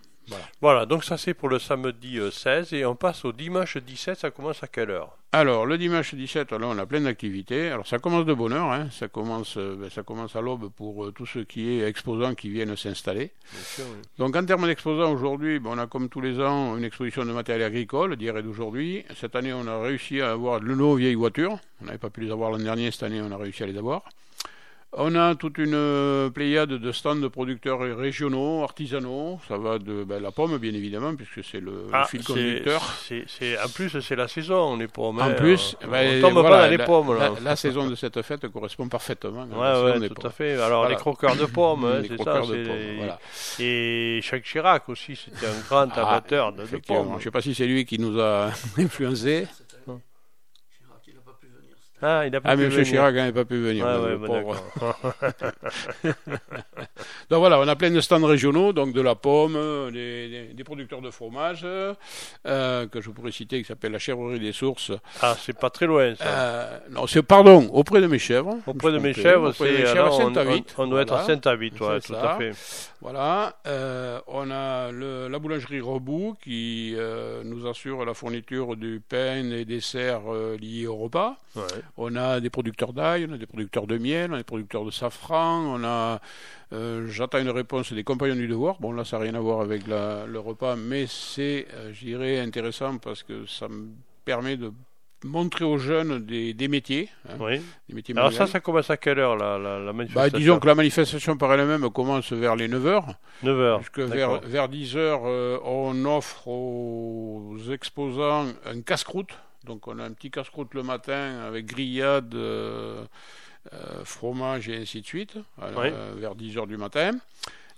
Voilà. 0.61 0.87
donc 0.87 1.05
ça 1.05 1.17
c'est 1.17 1.35
pour 1.35 1.49
le 1.49 1.59
samedi 1.59 2.19
16 2.31 2.73
et 2.73 2.85
on 2.85 2.95
passe 2.95 3.25
au 3.25 3.33
dimanche 3.33 3.77
17, 3.77 4.19
ça 4.19 4.31
commence 4.31 4.63
à 4.63 4.67
quelle 4.67 4.91
heure? 4.91 5.17
Alors 5.33 5.65
le 5.65 5.79
dimanche 5.79 6.13
17, 6.13 6.51
là 6.51 6.59
on 6.63 6.77
a 6.77 6.87
plein 6.87 7.03
d'activités. 7.03 7.69
Alors 7.69 7.87
ça 7.87 8.01
commence 8.01 8.25
de 8.25 8.35
bonne 8.35 8.53
heure, 8.53 8.73
hein. 8.73 8.89
ça, 8.91 9.07
commence, 9.07 9.57
euh, 9.59 9.77
ben, 9.77 9.89
ça 9.89 10.03
commence 10.03 10.35
à 10.35 10.41
l'aube 10.41 10.71
pour 10.71 11.05
euh, 11.05 11.13
tous 11.13 11.27
ceux 11.27 11.45
qui 11.45 11.71
est 11.71 11.89
exposants 11.89 12.35
qui 12.35 12.49
viennent 12.49 12.77
s'installer. 12.77 13.31
Donc 14.19 14.35
en 14.35 14.45
termes 14.45 14.67
d'exposants 14.67 15.13
aujourd'hui, 15.13 15.61
ben, 15.61 15.71
on 15.75 15.79
a 15.79 15.87
comme 15.87 16.09
tous 16.09 16.21
les 16.21 16.41
ans 16.41 16.77
une 16.77 16.83
exposition 16.83 17.25
de 17.25 17.31
matériel 17.31 17.65
agricole 17.65 18.17
d'hier 18.17 18.37
et 18.39 18.43
d'aujourd'hui. 18.43 19.05
Cette 19.15 19.37
année 19.37 19.53
on 19.53 19.69
a 19.69 19.81
réussi 19.81 20.21
à 20.21 20.33
avoir 20.33 20.61
de 20.61 20.75
nos 20.75 20.97
vieilles 20.97 21.15
voitures. 21.15 21.61
On 21.81 21.85
n'avait 21.85 21.99
pas 21.99 22.11
pu 22.11 22.23
les 22.23 22.33
avoir 22.33 22.51
l'an 22.51 22.59
dernier, 22.59 22.91
cette 22.91 23.05
année 23.05 23.23
on 23.23 23.31
a 23.31 23.37
réussi 23.37 23.63
à 23.63 23.67
les 23.67 23.79
avoir. 23.79 24.03
On 24.93 25.15
a 25.15 25.37
toute 25.37 25.59
une 25.59 25.75
euh, 25.75 26.31
pléiade 26.31 26.71
de 26.71 26.93
stands 26.93 27.15
de 27.15 27.29
producteurs 27.29 27.79
régionaux, 27.79 28.65
artisanaux. 28.65 29.39
Ça 29.47 29.57
va 29.57 29.79
de 29.79 30.03
ben, 30.03 30.21
la 30.21 30.33
pomme, 30.33 30.59
bien 30.59 30.75
évidemment, 30.75 31.15
puisque 31.15 31.45
c'est 31.49 31.61
le, 31.61 31.87
ah, 31.93 32.07
fil 32.07 32.25
conducteur. 32.25 32.83
C'est, 33.07 33.25
en 33.63 33.69
plus, 33.69 34.01
c'est 34.01 34.17
la 34.17 34.27
saison, 34.27 34.77
les 34.77 34.89
pommes. 34.89 35.21
En 35.21 35.27
hein. 35.27 35.35
plus, 35.35 35.77
on, 35.85 35.91
ben, 35.93 36.21
tombe 36.21 36.43
pas 36.43 36.63
dans 36.63 36.71
les 36.71 36.79
pommes. 36.79 37.17
La, 37.41 37.55
saison 37.55 37.89
de 37.89 37.95
cette 37.95 38.21
fête 38.23 38.49
correspond 38.49 38.89
parfaitement. 38.89 39.45
Ouais, 39.45 40.01
ouais, 40.01 40.09
tout 40.09 40.27
à 40.27 40.31
fait. 40.31 40.61
Alors, 40.61 40.89
les 40.89 40.97
croqueurs 40.97 41.37
de 41.37 41.47
pommes, 41.47 41.85
hein, 41.85 42.03
c'est 42.03 42.21
ça. 42.21 42.41
De 42.41 42.65
pommes, 42.65 42.97
voilà. 42.97 43.21
Et 43.61 44.19
Jacques 44.23 44.43
Chirac 44.43 44.89
aussi, 44.89 45.15
c'était 45.15 45.47
un 45.47 45.61
grand 45.69 45.89
ah, 45.95 46.09
amateur 46.09 46.53
de, 46.53 46.65
de 46.65 46.77
pommes. 46.79 47.11
Je 47.13 47.19
ne 47.19 47.21
sais 47.21 47.31
pas 47.31 47.43
si 47.43 47.55
c'est 47.55 47.67
lui 47.67 47.85
qui 47.85 48.01
nous 48.01 48.19
a 48.19 48.51
influencés. 48.77 49.47
Ah, 52.03 52.27
il 52.27 52.35
a 52.35 52.41
pas 52.41 52.51
ah, 52.51 52.57
pu 52.57 52.65
M. 52.65 52.85
Chirac 52.85 53.15
n'a 53.15 53.33
pas 53.33 53.45
pu 53.45 53.61
venir. 53.61 53.85
Ouais, 53.85 54.17
ouais, 54.17 54.55
donc 57.31 57.39
voilà, 57.39 57.61
on 57.61 57.69
a 57.69 57.77
plein 57.77 57.91
de 57.91 58.01
stands 58.01 58.25
régionaux, 58.25 58.73
donc 58.73 58.93
de 58.93 59.01
la 59.01 59.15
pomme, 59.15 59.91
des, 59.93 60.51
des, 60.55 60.65
producteurs 60.65 61.03
de 61.03 61.11
fromage, 61.11 61.65
euh, 61.65 61.95
que 62.87 63.01
je 63.01 63.11
pourrais 63.11 63.33
citer, 63.33 63.61
qui 63.61 63.67
s'appelle 63.67 63.93
la 63.93 63.99
chèvrerie 63.99 64.41
des 64.41 64.53
sources. 64.53 64.93
Ah, 65.21 65.37
c'est 65.39 65.59
pas 65.59 65.71
très 65.71 65.87
loin, 65.87 66.15
ça. 66.15 66.25
Euh, 66.25 66.79
non, 66.91 67.07
c'est, 67.07 67.23
pardon, 67.23 67.69
auprès 67.73 68.01
de 68.01 68.07
mes 68.07 68.19
chèvres. 68.19 68.57
Auprès 68.67 68.93
de 68.93 68.99
mes 68.99 69.13
chèvres, 69.13 69.53
c'est 69.53 69.87
à 69.87 70.11
Saint-Avit. 70.11 70.65
On, 70.79 70.87
doit 70.87 71.03
être 71.03 71.15
à 71.15 71.25
Saint-Avit, 71.25 71.73
ouais, 71.81 72.01
tout 72.01 72.15
à 72.15 72.37
fait. 72.39 72.53
Voilà, 73.01 73.57
euh, 73.67 74.21
on 74.27 74.51
a 74.51 74.93
le, 74.93 75.29
la 75.29 75.39
boulangerie 75.39 75.81
Rebout 75.81 76.37
qui 76.43 76.95
euh, 76.97 77.43
nous 77.45 77.67
assure 77.67 78.05
la 78.05 78.13
fourniture 78.13 78.77
du 78.77 79.01
pain 79.01 79.51
et 79.53 79.65
desserts 79.65 80.31
euh, 80.31 80.59
liés 80.59 80.87
au 80.87 80.97
repas. 80.97 81.39
Ouais. 81.57 81.63
On 81.97 82.17
a 82.17 82.41
des 82.41 82.51
producteurs 82.51 82.93
d'ail, 82.93 83.27
on 83.29 83.35
a 83.35 83.39
des 83.39 83.47
producteurs 83.47 83.87
de 83.87 83.99
miel, 83.99 84.31
on 84.31 84.35
a 84.35 84.39
des 84.39 84.45
producteurs 84.45 84.85
de 84.85 84.91
safran, 84.91 85.63
on 85.75 85.85
a. 85.85 86.21
Euh, 86.73 87.09
j'attends 87.09 87.39
une 87.39 87.51
réponse 87.51 87.93
des 87.93 88.05
compagnons 88.05 88.37
du 88.37 88.47
devoir. 88.49 88.77
Bon, 88.81 88.93
là, 88.93 89.05
ça 89.05 89.19
n'a 89.19 89.25
rien 89.25 89.35
à 89.35 89.41
voir 89.41 89.61
avec 89.61 89.87
la, 89.87 90.27
le 90.27 90.39
repas, 90.39 90.77
mais 90.77 91.07
c'est, 91.09 91.67
euh, 91.75 91.91
je 91.93 92.05
dirais, 92.05 92.39
intéressant 92.39 92.99
parce 92.99 93.23
que 93.23 93.45
ça 93.47 93.69
me 93.69 93.89
permet 94.25 94.57
de 94.57 94.73
montrer 95.25 95.65
aux 95.65 95.79
jeunes 95.79 96.25
des, 96.25 96.55
des 96.55 96.69
métiers. 96.69 97.09
Hein, 97.29 97.35
oui. 97.41 97.61
Des 97.89 97.95
métiers 97.95 98.17
Alors 98.17 98.33
ça, 98.33 98.47
ça 98.47 98.61
commence 98.61 98.91
à 98.91 98.97
quelle 98.97 99.19
heure 99.19 99.37
la, 99.37 99.59
la, 99.59 99.79
la 99.79 99.93
manifestation 99.93 100.31
bah, 100.33 100.39
Disons 100.39 100.59
que 100.59 100.67
la 100.67 100.75
manifestation 100.75 101.37
par 101.37 101.53
elle-même 101.53 101.91
commence 101.91 102.33
vers 102.33 102.57
les 102.57 102.69
9h. 102.69 103.03
9h. 103.45 103.77
Puisque 103.79 103.99
vers, 104.01 104.41
vers 104.41 104.69
10h, 104.69 104.97
euh, 104.97 105.59
on 105.65 106.05
offre 106.05 106.49
aux 106.49 107.57
exposants 107.71 108.47
un 108.65 108.81
casse-croûte. 108.81 109.37
Donc 109.65 109.89
on 109.89 109.99
a 109.99 110.05
un 110.05 110.13
petit 110.13 110.31
casse-croûte 110.31 110.75
le 110.75 110.83
matin 110.83 111.41
avec 111.41 111.67
grillade, 111.67 112.35
euh, 112.35 113.05
euh, 113.73 114.05
fromage 114.05 114.69
et 114.69 114.77
ainsi 114.77 115.03
de 115.03 115.07
suite, 115.07 115.39
vers 115.59 116.35
10h 116.35 116.67
du 116.67 116.77
matin. 116.77 117.13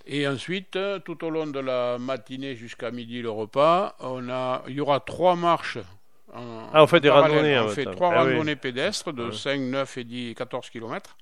Et 0.05 0.27
ensuite, 0.27 0.77
tout 1.05 1.23
au 1.23 1.29
long 1.29 1.47
de 1.47 1.59
la 1.59 1.97
matinée 1.97 2.55
jusqu'à 2.55 2.91
midi 2.91 3.21
le 3.21 3.29
repas, 3.29 3.95
on 3.99 4.29
a, 4.29 4.63
il 4.67 4.75
y 4.75 4.81
aura 4.81 4.99
trois 4.99 5.35
marches. 5.35 5.77
En, 6.33 6.69
ah, 6.73 6.83
on 6.83 6.87
fait 6.87 6.99
des 6.99 7.09
randonnées. 7.09 7.57
On 7.59 7.69
fait 7.69 7.85
trois 7.85 8.11
ah 8.13 8.23
randonnées 8.23 8.55
pédestres 8.55 9.13
de 9.13 9.31
5, 9.31 9.61
9 9.61 9.97
et 9.97 10.03
10, 10.03 10.35
14 10.35 10.69
km. 10.69 11.15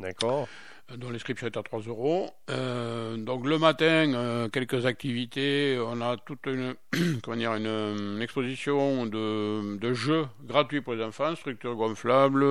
D'accord 0.00 0.48
dont 0.94 1.10
l'inscription 1.10 1.46
est 1.46 1.56
à 1.56 1.62
3 1.62 1.80
euros. 1.82 2.30
Euh, 2.50 3.16
donc 3.16 3.46
le 3.46 3.58
matin, 3.58 4.12
euh, 4.14 4.48
quelques 4.48 4.86
activités. 4.86 5.78
On 5.84 6.00
a 6.00 6.16
toute 6.16 6.46
une, 6.46 6.74
comment 7.22 7.36
dire, 7.36 7.54
une, 7.54 8.20
exposition 8.22 9.06
de, 9.06 9.76
de, 9.76 9.92
jeux 9.92 10.26
gratuits 10.44 10.80
pour 10.80 10.94
les 10.94 11.02
enfants, 11.02 11.34
structures 11.34 11.74
gonflables, 11.74 12.44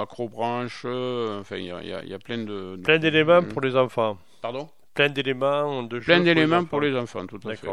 acrobranches, 0.00 0.84
enfin 0.84 1.56
il 1.56 1.66
y 1.66 1.72
a, 1.72 2.04
y 2.04 2.14
a, 2.14 2.18
plein 2.18 2.38
de... 2.38 2.78
Plein 2.82 2.98
d'éléments 2.98 3.42
pour 3.42 3.60
les 3.60 3.76
enfants. 3.76 4.18
Pardon? 4.40 4.68
Plein 4.94 5.08
d'éléments 5.08 5.82
de 5.82 5.98
jeux 5.98 6.06
Plein 6.06 6.20
d'éléments 6.20 6.64
pour, 6.64 6.80
les 6.80 6.96
enfants, 6.96 7.26
tout 7.26 7.40
à 7.48 7.54
fait. 7.56 7.68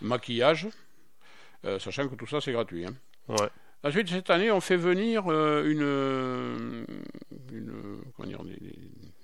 Maquillage, 0.00 0.68
euh, 1.64 1.78
sachant 1.78 2.08
que 2.08 2.14
tout 2.14 2.26
ça 2.26 2.40
c'est 2.40 2.52
gratuit. 2.52 2.86
Hein. 2.86 2.94
Ouais. 3.28 3.48
Ensuite, 3.84 4.08
cette 4.08 4.30
année, 4.30 4.50
on 4.52 4.60
fait 4.60 4.76
venir 4.76 5.28
une, 5.28 6.86
une 7.52 7.72
comment 8.16 8.28
dire, 8.28 8.44
des, 8.44 8.54
des 8.54 8.78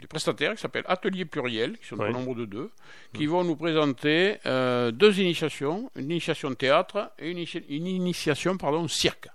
prestataires 0.09 0.55
qui 0.55 0.61
s'appellent 0.61 0.85
Atelier 0.87 1.25
Pluriel, 1.25 1.79
qui 1.79 1.87
sont 1.87 1.99
au 1.99 2.09
nombre 2.09 2.35
de 2.35 2.45
deux, 2.45 2.71
qui 3.15 3.27
vont 3.27 3.45
nous 3.45 3.57
présenter 3.57 4.39
euh, 4.47 4.91
deux 4.91 5.21
initiations, 5.21 5.91
une 5.97 6.11
initiation 6.11 6.55
théâtre 6.55 7.13
et 7.19 7.31
une, 7.31 7.45
une 7.69 7.87
initiation 7.87 8.57
pardon, 8.57 8.89
cirque. 8.89 9.29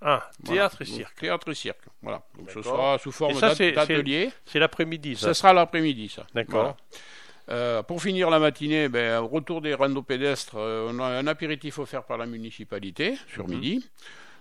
Ah, 0.00 0.30
théâtre 0.44 0.82
et 0.82 0.84
cirque. 0.84 1.18
théâtre 1.18 1.50
et 1.50 1.54
cirque, 1.54 1.82
voilà. 2.02 2.22
Donc 2.36 2.50
ce 2.50 2.62
sera 2.62 2.98
sous 2.98 3.10
forme 3.10 3.40
d'atelier. 3.40 4.30
C'est 4.46 4.60
l'après-midi, 4.60 5.16
ça 5.16 5.28
Ce 5.28 5.32
sera 5.32 5.52
l'après-midi, 5.52 6.08
ça. 6.08 6.26
D'accord. 6.34 6.76
Euh, 7.50 7.82
pour 7.82 8.02
finir 8.02 8.28
la 8.30 8.38
matinée, 8.38 8.88
ben, 8.88 9.20
retour 9.20 9.62
des 9.62 9.72
randos 9.72 10.02
pédestres, 10.02 10.56
euh, 10.56 10.90
on 10.92 10.98
a 11.00 11.06
un 11.06 11.26
apéritif 11.26 11.78
offert 11.78 12.04
par 12.04 12.18
la 12.18 12.26
municipalité 12.26 13.16
sur 13.32 13.48
mhm. 13.48 13.54
midi. 13.54 13.86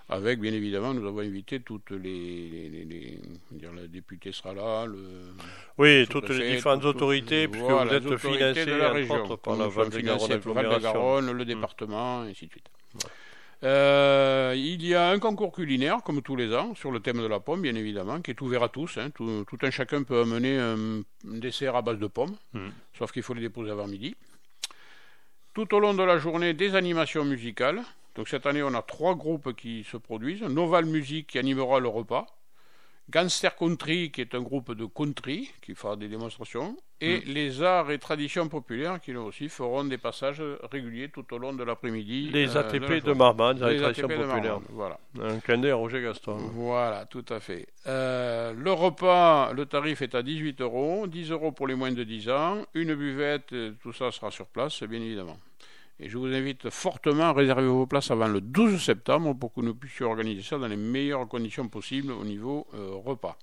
Avec, 0.10 0.39
bien 0.39 0.54
évidemment, 0.54 0.93
nous 0.93 1.06
avons 1.06 1.20
invité 1.20 1.60
toutes 1.60 1.91
les. 1.91 2.70
les, 2.70 2.86
les, 2.86 3.20
dire, 3.52 3.74
la 3.74 3.88
députée 3.88 4.32
sera 4.32 4.54
là. 4.54 4.86
Le, 4.86 5.34
oui, 5.78 6.08
toutes 6.10 6.30
les 6.30 6.56
différentes 6.56 6.86
autorités, 6.86 7.50
puisque 7.50 7.65
vous 7.65 7.93
êtes 7.93 8.17
financé 8.17 8.65
de 8.65 8.76
la 8.76 8.91
région. 8.91 9.38
par 9.38 9.58
la 9.58 9.67
Val-de-Garonne, 9.67 11.32
le 11.32 11.43
mm. 11.43 11.48
département, 11.48 12.24
et 12.24 12.30
ainsi 12.30 12.46
de 12.46 12.52
suite. 12.52 12.70
Euh, 13.63 14.54
il 14.56 14.86
y 14.86 14.93
a 14.96 15.10
un 15.10 15.20
concours 15.20 15.52
culinaire, 15.52 15.98
comme 16.06 16.22
tous 16.22 16.38
les 16.38 16.54
ans, 16.56 16.74
sur 16.76 16.91
le 16.91 17.02
thème 17.02 17.17
de 17.17 17.28
la 17.28 17.41
pomme, 17.41 17.62
bien 17.62 17.76
évidemment, 17.76 18.22
qui 18.22 18.32
est 18.32 18.41
ouvert 18.41 18.63
à 18.63 18.70
tous. 18.70 18.98
Hein. 18.98 19.10
Tout, 19.10 19.46
un 19.62 19.72
chacun 19.72 20.04
peut 20.04 20.22
amener 20.22 20.58
un, 20.58 21.02
dessert 21.26 21.76
à 21.76 21.82
base 21.82 22.00
de 22.00 22.08
pommes, 22.08 22.38
mm. 22.54 22.70
sauf 22.98 23.12
qu'il 23.12 23.24
faut 23.24 23.34
les 23.34 23.41
déposer 23.41 23.72
avant 23.72 23.88
midi. 23.88 24.15
Tout 25.54 25.74
au 25.74 25.80
long 25.80 25.93
de 25.93 26.04
la 26.04 26.17
journée, 26.17 26.54
des 26.54 26.76
animations 26.76 27.26
musicales. 27.26 27.82
Donc 28.17 28.27
cette 28.27 28.47
année, 28.47 28.63
on 28.63 28.73
a 28.73 28.82
trois 28.82 29.15
groupes 29.15 29.56
qui 29.56 29.84
se 29.84 29.95
produisent. 29.95 30.41
Noval 30.41 30.86
Music 30.86 31.27
qui 31.27 31.38
animera 31.38 31.80
le 31.80 31.88
repas. 31.88 32.25
Gangster 33.10 33.56
Country 33.56 34.12
qui 34.12 34.19
est 34.19 34.36
un 34.36 34.41
groupe 34.41 34.73
de 34.73 34.86
country 34.86 35.49
qui 35.62 35.75
fera 35.75 35.95
des 35.95 36.10
démonstrations. 36.10 36.75
Et 36.99 37.19
mm. 37.19 37.21
les 37.27 37.62
arts 37.62 37.91
et 37.91 37.99
traditions 37.99 38.49
populaires 38.49 38.99
qui 38.99 39.15
aussi 39.15 39.47
feront 39.49 39.86
des 39.86 39.99
passages 39.99 40.41
réguliers 40.71 41.10
tout 41.10 41.32
au 41.32 41.38
long 41.38 41.53
de 41.53 41.63
l'après-midi. 41.63 42.32
Les 42.34 42.58
ATP 42.58 42.89
euh, 42.89 43.01
de, 43.01 43.13
Marmande, 43.13 43.62
les, 43.62 43.77
traditions 43.77 44.08
populaires. 44.08 44.60
voilà. 44.71 44.99
Un 45.21 45.39
clin 45.39 45.60
d'œil 45.60 45.71
à 45.71 45.75
Roger 45.75 46.01
Gaston. 46.01 46.38
Voilà, 46.53 47.06
tout 47.06 47.25
à 47.30 47.39
fait. 47.39 47.67
Euh, 47.86 48.51
le 48.51 48.73
repas, 48.73 49.53
le 49.53 49.67
tarif 49.67 50.01
est 50.01 50.15
à 50.15 50.23
18 50.23 50.60
euros. 50.62 51.06
10 51.06 51.32
euros 51.32 51.51
pour 51.51 51.67
les 51.67 51.75
moins 51.75 51.91
de 51.91 52.03
10 52.03 52.30
ans. 52.32 52.65
Une 52.73 52.95
buvette, 52.95 53.53
tout 53.80 53.93
ça 53.93 54.12
sera 54.12 54.32
sur 54.32 54.47
place, 54.47 54.82
bien 54.84 54.99
évidemment. 54.99 55.38
Et 56.00 56.10
je 56.10 56.18
vous 56.18 56.28
invite 56.28 56.70
fortement 56.70 57.24
à 57.24 57.34
réserver 57.34 57.68
vos 57.68 57.88
places 57.88 58.12
avant 58.12 58.28
le 58.28 58.40
12 58.40 58.82
septembre 58.82 59.34
pour 59.34 59.54
que 59.54 59.62
nous 59.62 59.74
puissions 59.74 60.08
organiser 60.08 60.44
ça 60.44 60.60
dans 60.60 60.68
les 60.68 60.78
meilleures 60.78 61.28
conditions 61.28 61.68
possibles 61.70 62.12
au 62.12 62.24
niveau 62.24 62.68
euh, 62.76 62.92
repas. 62.94 63.38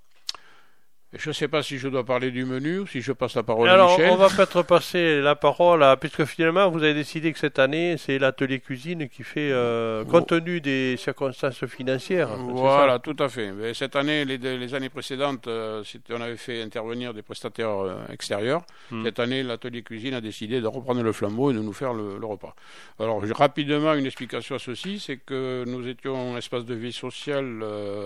Je 1.16 1.31
ne 1.31 1.33
sais 1.33 1.48
pas 1.48 1.62
si 1.62 1.79
je 1.79 1.88
dois 1.88 2.05
parler 2.05 2.31
du 2.31 2.44
menu 2.44 2.81
ou 2.81 2.87
si 2.87 3.00
je 3.00 3.12
passe 3.12 3.35
la 3.35 3.42
parole 3.42 3.68
à 3.68 3.87
Michel. 3.87 4.11
on 4.11 4.16
va 4.16 4.29
peut-être 4.29 4.62
passer 4.62 5.20
la 5.20 5.35
parole 5.35 5.83
à, 5.83 5.96
puisque 5.96 6.24
finalement 6.24 6.70
vous 6.70 6.83
avez 6.83 6.94
décidé 6.94 7.33
que 7.33 7.38
cette 7.38 7.59
année 7.59 7.96
c'est 7.98 8.18
l'atelier 8.18 8.61
cuisine 8.61 9.09
qui 9.09 9.22
fait 9.22 9.50
euh, 9.53 10.05
compte 10.05 10.29
tenu 10.29 10.61
des 10.61 10.96
circonstances 10.96 11.64
financières. 11.66 12.37
Voilà, 12.37 12.98
tout 12.98 13.16
à 13.18 13.29
fait. 13.29 13.53
Mais 13.53 13.74
cette 13.74 13.96
année, 13.96 14.24
les, 14.24 14.74
années 14.74 14.88
précédentes, 14.88 15.46
euh, 15.46 15.83
on 16.11 16.20
avait 16.20 16.37
fait 16.37 16.62
intervenir 16.62 17.14
des 17.14 17.22
prestataires 17.22 17.85
euh, 17.85 17.96
extérieurs. 18.12 18.62
Hmm. 18.90 19.05
Cette 19.05 19.18
année, 19.18 19.42
l'atelier 19.42 19.83
cuisine 19.83 20.14
a 20.14 20.20
décidé 20.20 20.61
de 20.61 20.66
reprendre 20.66 21.03
le 21.03 21.12
flambeau 21.12 21.50
et 21.50 21.55
de 21.55 21.61
nous 21.61 21.72
faire 21.72 21.94
le, 21.94 22.24
repas. 22.24 22.55
Alors 22.98 23.22
rapidement, 23.33 23.94
une 23.94 24.07
explication 24.07 24.57
à 24.57 24.59
ceci, 24.59 24.98
c'est 24.98 25.18
que 25.18 25.64
nous 25.66 25.87
étions 25.87 26.35
un 26.35 26.38
espace 26.38 26.64
de 26.64 26.74
vie 26.74 26.92
social 26.92 27.62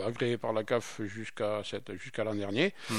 agréé 0.06 0.36
par 0.36 0.52
la 0.52 0.64
CAF 0.64 1.00
jusqu'à 1.04 1.62
jusqu'à 1.98 2.24
l'an 2.24 2.34
dernier. 2.34 2.74
Hmm. 2.90 2.97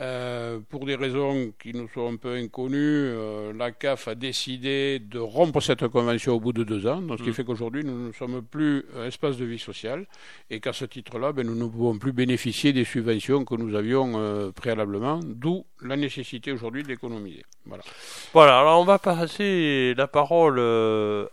Euh, 0.00 0.58
pour 0.70 0.86
des 0.86 0.96
raisons 0.96 1.52
qui 1.62 1.72
nous 1.72 1.88
sont 1.88 2.12
un 2.12 2.16
peu 2.16 2.34
inconnues, 2.34 2.76
euh, 2.78 3.52
la 3.56 3.70
CAF 3.70 4.08
a 4.08 4.16
décidé 4.16 4.98
de 4.98 5.20
rompre 5.20 5.60
cette 5.60 5.86
convention 5.86 6.34
au 6.34 6.40
bout 6.40 6.52
de 6.52 6.64
deux 6.64 6.88
ans, 6.88 7.00
donc 7.00 7.18
ce 7.18 7.22
qui 7.22 7.30
mm. 7.30 7.34
fait 7.34 7.44
qu'aujourd'hui 7.44 7.84
nous 7.84 8.08
ne 8.08 8.12
sommes 8.12 8.42
plus 8.42 8.86
un 8.96 9.04
espace 9.04 9.36
de 9.36 9.44
vie 9.44 9.58
sociale 9.58 10.06
et 10.50 10.58
qu'à 10.58 10.72
ce 10.72 10.84
titre-là, 10.84 11.32
ben, 11.32 11.46
nous 11.46 11.54
ne 11.54 11.66
pouvons 11.66 11.96
plus 11.96 12.12
bénéficier 12.12 12.72
des 12.72 12.84
subventions 12.84 13.44
que 13.44 13.54
nous 13.54 13.76
avions 13.76 14.14
euh, 14.16 14.50
préalablement, 14.50 15.20
d'où 15.22 15.64
la 15.80 15.96
nécessité 15.96 16.50
aujourd'hui 16.50 16.82
d'économiser. 16.82 17.44
Voilà. 17.64 17.84
Voilà, 18.32 18.60
alors 18.60 18.80
on 18.80 18.84
va 18.84 18.98
passer 18.98 19.94
la 19.96 20.08
parole 20.08 20.58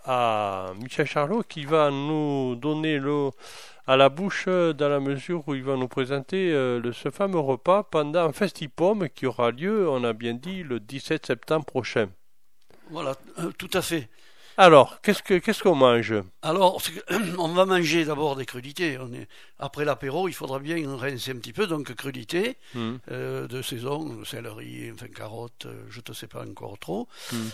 à 0.06 0.71
Michel 0.80 1.08
Charlot 1.08 1.43
qui 1.50 1.65
va 1.65 1.89
nous 1.89 2.56
donner 2.56 3.00
le 3.00 3.32
à 3.91 3.97
la 3.97 4.08
bouche 4.08 4.45
euh, 4.47 4.71
dans 4.71 4.88
la 4.88 5.01
mesure 5.01 5.45
où 5.49 5.54
il 5.54 5.63
va 5.63 5.75
nous 5.75 5.89
présenter 5.89 6.54
euh, 6.54 6.93
ce 6.93 7.12
fameux 7.12 7.39
repas 7.39 7.84
pendant 7.84 8.21
un 8.21 8.32
festipom 8.32 9.10
qui 9.10 9.25
aura 9.25 9.51
lieu, 9.51 9.89
on 9.89 10.06
a 10.06 10.13
bien 10.13 10.34
dit, 10.34 10.63
le 10.63 10.80
17 10.80 11.25
septembre 11.25 11.65
prochain. 11.65 12.08
Voilà, 12.89 13.17
euh, 13.39 13.51
tout 13.58 13.69
à 13.73 13.82
fait. 13.82 14.08
Alors, 14.56 15.01
qu'est-ce 15.01 15.62
qu'on 15.62 15.75
mange? 15.75 16.13
Alors, 16.41 16.82
on 17.38 17.49
va 17.49 17.65
manger 17.65 18.06
d'abord 18.06 18.38
des 18.38 18.45
crudités. 18.45 18.97
On 18.97 19.12
est, 19.12 19.27
après 19.60 19.84
l'apéro, 19.84 20.30
il 20.30 20.34
faudra 20.34 20.60
bien 20.60 20.77
rincer 20.95 21.32
un 21.32 21.36
petit 21.36 21.51
peu, 21.51 21.67
donc 21.67 21.93
crudités 21.93 22.56
hmm. 22.73 22.95
de 23.10 23.62
saison, 23.62 24.23
céleri, 24.23 24.89
enfin 24.93 25.08
carottes, 25.08 25.67
je 25.89 25.99
ne 26.08 26.13
sais 26.13 26.27
pas 26.27 26.45
encore 26.45 26.80
trop. 26.80 27.10
Hmm. 27.34 27.49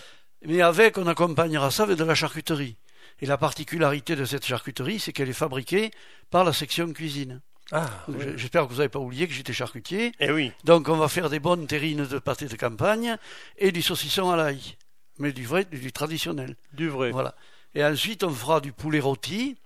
Mais 0.45 0.61
avec, 0.61 0.99
on 0.99 1.07
accompagnera 1.07 1.71
ça 1.71 1.83
avec 1.83 1.97
de 1.97 2.03
la 2.03 2.13
charcuterie. 2.13 2.77
Et 3.21 3.25
la 3.25 3.37
particularité 3.37 4.15
de 4.15 4.25
cette 4.25 4.45
charcuterie, 4.45 4.99
c'est 4.99 5.11
qu'elle 5.11 5.29
est 5.29 5.33
fabriquée 5.33 5.91
par 6.29 6.43
la 6.43 6.53
section 6.53 6.91
cuisine. 6.93 7.41
Ah, 7.71 7.89
J'espère 8.35 8.65
que 8.65 8.69
vous 8.69 8.77
n'avez 8.77 8.89
pas 8.89 8.99
oublié 8.99 9.27
que 9.27 9.33
j'étais 9.33 9.53
charcutier. 9.53 10.13
Eh 10.19 10.31
oui. 10.31 10.53
Donc 10.63 10.87
on 10.87 10.95
va 10.95 11.09
faire 11.09 11.29
des 11.29 11.39
bonnes 11.39 11.67
terrines 11.67 12.05
de 12.05 12.19
pâté 12.19 12.45
de 12.45 12.55
campagne 12.55 13.17
et 13.57 13.71
du 13.71 13.81
saucisson 13.81 14.29
à 14.29 14.37
l'ail. 14.37 14.77
Mais 15.19 15.33
du 15.33 15.45
vrai, 15.45 15.65
du, 15.65 15.91
traditionnel. 15.91 16.55
Du 16.73 16.87
vrai. 16.87 17.11
Voilà. 17.11 17.35
Et 17.75 17.83
ensuite 17.83 18.23
on 18.23 18.29
fera 18.29 18.61
du 18.61 18.71
poulet 18.71 19.01
rôti 19.01 19.57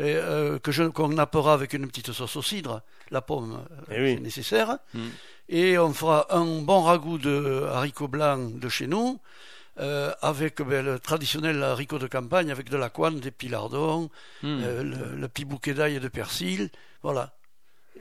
euh, 0.00 0.58
que 0.58 0.88
qu'on 0.88 1.08
nappera 1.08 1.54
avec 1.54 1.72
une 1.72 1.86
petite 1.86 2.12
sauce 2.12 2.36
au 2.36 2.42
cidre. 2.42 2.82
La 3.10 3.22
pomme, 3.22 3.64
euh, 3.90 4.06
eh 4.06 4.14
c'est 4.16 4.20
nécessaire. 4.20 4.78
Hmm. 4.92 5.08
Et 5.48 5.78
on 5.78 5.94
fera 5.94 6.26
un 6.36 6.60
bon 6.60 6.82
ragoût 6.82 7.18
de 7.18 7.66
haricots 7.72 8.08
blancs 8.08 8.58
de 8.58 8.68
chez 8.68 8.86
nous 8.86 9.18
euh, 9.78 10.12
avec 10.20 10.60
ben, 10.62 10.84
le 10.84 10.98
traditionnel 10.98 11.62
haricot 11.62 11.98
de 11.98 12.06
campagne, 12.06 12.50
avec 12.50 12.68
de 12.68 12.76
la 12.76 12.90
couenne, 12.90 13.20
des 13.20 13.30
pilardons, 13.30 14.10
hmm. 14.42 14.60
euh, 14.62 15.14
le, 15.16 15.28
petit 15.28 15.44
bouquet 15.44 15.74
d'ail 15.74 15.96
et 15.96 16.00
de 16.00 16.08
persil, 16.08 16.70
voilà. 17.02 17.32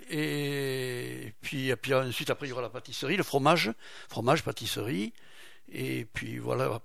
Et 0.09 1.33
puis, 1.41 1.73
puis 1.75 1.93
ensuite, 1.93 2.29
après, 2.29 2.47
il 2.47 2.49
y 2.49 2.53
aura 2.53 2.61
la 2.61 2.69
pâtisserie, 2.69 3.17
le 3.17 3.23
fromage, 3.23 3.71
fromage, 4.09 4.43
pâtisserie. 4.43 5.13
Et 5.71 6.07
puis 6.13 6.39
voilà, 6.39 6.81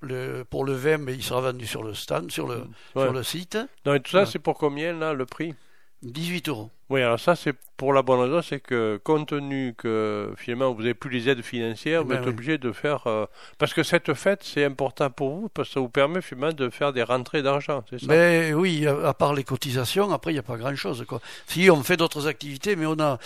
pour 0.50 0.64
le 0.64 0.74
vin, 0.74 0.98
ben, 0.98 1.14
il 1.14 1.22
sera 1.22 1.40
vendu 1.40 1.66
sur 1.66 1.82
le 1.82 1.94
stand, 1.94 2.30
sur 2.30 2.46
le, 2.46 2.64
sur 2.92 3.12
le 3.12 3.22
site. 3.22 3.58
Donc 3.84 4.02
tout 4.02 4.10
ça, 4.10 4.26
c'est 4.26 4.38
pour 4.38 4.58
combien 4.58 4.92
là, 4.92 5.14
le 5.14 5.24
prix? 5.24 5.54
18 6.02 6.48
euros. 6.50 6.70
Oui, 6.90 7.00
alors 7.00 7.18
ça, 7.18 7.34
c'est 7.34 7.54
pour 7.76 7.92
la 7.92 8.02
bonne 8.02 8.20
raison, 8.20 8.40
c'est 8.40 8.60
que 8.60 9.00
compte 9.02 9.28
tenu 9.28 9.74
que 9.76 10.32
finalement 10.36 10.72
vous 10.72 10.82
n'avez 10.82 10.94
plus 10.94 11.10
les 11.10 11.28
aides 11.28 11.42
financières, 11.42 12.00
eh 12.00 12.04
vous 12.04 12.10
ben 12.10 12.20
êtes 12.20 12.28
obligé 12.28 12.58
de 12.58 12.72
faire. 12.72 13.06
Euh, 13.06 13.26
parce 13.58 13.74
que 13.74 13.82
cette 13.82 14.14
fête, 14.14 14.40
c'est 14.44 14.64
important 14.64 15.10
pour 15.10 15.34
vous, 15.34 15.48
parce 15.48 15.68
que 15.68 15.74
ça 15.74 15.80
vous 15.80 15.88
permet 15.88 16.22
finalement 16.22 16.52
de 16.52 16.70
faire 16.70 16.92
des 16.92 17.02
rentrées 17.02 17.42
d'argent, 17.42 17.82
c'est 17.90 17.98
ça? 17.98 18.06
Mais 18.08 18.52
ben 18.52 18.54
oui, 18.54 18.86
à 18.86 19.14
part 19.14 19.34
les 19.34 19.44
cotisations, 19.44 20.12
après, 20.12 20.30
il 20.30 20.34
n'y 20.34 20.40
a 20.40 20.44
pas 20.44 20.56
grand-chose. 20.56 21.04
Si 21.46 21.68
on 21.70 21.82
fait 21.82 21.96
d'autres 21.96 22.26
activités, 22.26 22.76
mais 22.76 22.86
on 22.86 22.98
a 23.00 23.18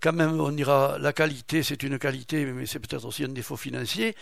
quand 0.00 0.12
même, 0.12 0.40
on 0.40 0.56
ira. 0.56 0.96
La 0.98 1.12
qualité, 1.12 1.62
c'est 1.62 1.82
une 1.82 1.98
qualité, 1.98 2.44
mais 2.46 2.66
c'est 2.66 2.80
peut-être 2.80 3.04
aussi 3.04 3.24
un 3.24 3.28
défaut 3.28 3.56
financier. 3.56 4.16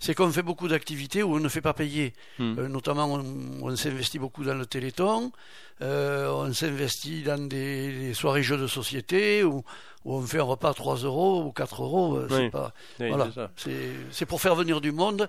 C'est 0.00 0.14
qu'on 0.14 0.30
fait 0.30 0.42
beaucoup 0.42 0.68
d'activités 0.68 1.24
où 1.24 1.34
on 1.34 1.40
ne 1.40 1.48
fait 1.48 1.60
pas 1.60 1.74
payer. 1.74 2.14
Hmm. 2.38 2.54
Euh, 2.58 2.68
notamment, 2.68 3.20
on, 3.62 3.76
s'investit 3.76 4.20
beaucoup 4.20 4.44
dans 4.44 4.54
le 4.54 4.64
téléthon, 4.64 5.32
euh, 5.82 6.30
on 6.30 6.52
s'investit 6.52 7.22
dans 7.22 7.48
des 7.48 8.14
soirées 8.14 8.27
jeux 8.42 8.56
de 8.56 8.66
société 8.66 9.44
où, 9.44 9.64
on 10.04 10.22
fait 10.22 10.38
un 10.38 10.44
repas 10.44 10.70
à 10.70 10.74
3 10.74 10.96
euros 10.98 11.42
ou 11.42 11.52
4 11.52 11.82
euros. 11.82 12.16
Euh, 12.16 12.28
c'est 12.30 12.50
pas, 12.50 12.72
voilà. 12.98 13.28
C'est 14.10 14.26
pour 14.26 14.40
faire 14.40 14.54
venir 14.54 14.80
du 14.80 14.92
monde, 14.92 15.28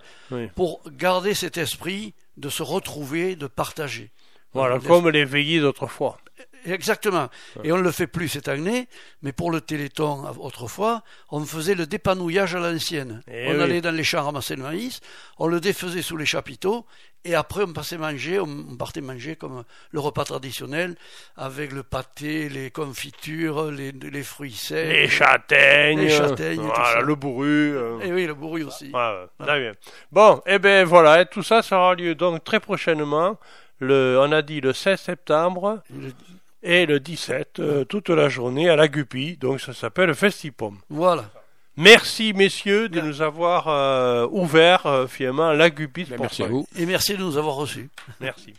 pour 0.56 0.82
garder 0.92 1.34
cet 1.34 1.58
esprit 1.58 2.14
de 2.38 2.50
se 2.50 2.64
retrouver, 2.64 3.36
de 3.36 3.48
partager. 3.48 4.12
Voilà, 4.54 4.80
comme 4.80 5.10
les 5.10 5.26
veillées 5.26 5.60
d'autrefois. 5.60 6.18
Exactement. 6.66 7.30
Et 7.64 7.72
on 7.72 7.78
ne 7.78 7.84
le 7.84 7.92
fait 7.92 8.08
plus 8.08 8.30
cette 8.30 8.48
année, 8.48 8.88
mais 9.22 9.32
pour 9.32 9.52
le 9.52 9.62
Téléthon, 9.62 10.26
autrefois, 10.40 11.04
on 11.30 11.44
faisait 11.46 11.76
le 11.76 11.86
dépanouillage 11.86 12.56
à 12.56 12.60
l'ancienne. 12.60 13.22
Eh 13.28 13.48
on 13.50 13.60
allait 13.60 13.82
dans 13.82 13.96
les 13.96 14.04
champs 14.04 14.24
ramasser 14.24 14.56
le 14.56 14.64
maïs, 14.64 15.02
on 15.38 15.48
le 15.48 15.60
défaisait 15.60 16.02
sous 16.02 16.18
les 16.18 16.26
chapiteaux, 16.26 16.86
et 17.26 17.36
après 17.36 17.64
on 17.64 17.74
passait 17.74 17.98
manger, 17.98 18.40
on 18.40 18.76
partait 18.78 19.02
manger 19.02 19.36
comme 19.36 19.64
le 19.92 20.00
repas 20.00 20.24
traditionnel, 20.24 20.96
avec 21.36 21.74
le 21.74 21.84
pâté, 21.84 22.48
les 22.48 22.72
confitures, 22.72 23.72
les, 23.72 23.92
les 23.92 24.24
fruits 24.24 24.54
secs. 24.54 24.88
Les 24.88 25.10
châtaignes. 25.10 26.00
Les 26.00 26.10
châtaignes, 26.10 26.62
voilà, 26.62 27.02
le 27.02 27.16
bourru. 27.16 27.76
Et 28.02 28.06
eh 28.06 28.14
oui, 28.14 28.26
le 28.26 28.34
bourru 28.34 28.64
aussi. 28.64 28.92
Très 29.40 29.60
bien. 29.60 29.74
Bon, 30.12 30.38
et 30.46 30.54
eh 30.54 30.60
ben 30.60 30.86
voilà, 30.86 31.26
tout 31.26 31.44
ça, 31.44 31.62
ça 31.62 31.78
aura 31.78 31.96
lieu 31.96 32.16
donc 32.16 32.44
très 32.44 32.60
prochainement. 32.60 33.38
Le, 33.80 34.18
on 34.22 34.32
a 34.32 34.42
dit 34.42 34.62
le 34.62 34.74
16 34.74 35.00
septembre 35.00 35.82
et 36.62 36.86
le 36.86 37.00
17, 37.00 37.60
euh, 37.60 37.86
toute 37.86 38.10
la 38.10 38.30
journée 38.30 38.70
à 38.70 38.76
la 38.76 38.88
Guppy. 38.88 39.38
Donc 39.38 39.62
ça 39.62 39.74
s'appelle 39.74 40.14
Festipom. 40.14 40.78
Voilà. 40.90 41.30
Merci 41.78 42.34
messieurs 42.34 42.90
de 42.90 43.00
nous 43.00 43.22
avoir 43.22 43.70
euh, 43.70 44.28
ouvert 44.32 44.86
euh, 44.86 45.08
finalement 45.08 45.54
la 45.54 45.70
Guppy. 45.70 46.04
Ben, 46.06 46.18
merci 46.20 46.44
à 46.44 46.48
vous. 46.48 46.68
Et 46.78 46.86
merci 46.86 47.14
de 47.14 47.24
nous 47.24 47.38
avoir 47.38 47.56
reçus. 47.56 47.90
Merci. 48.20 48.54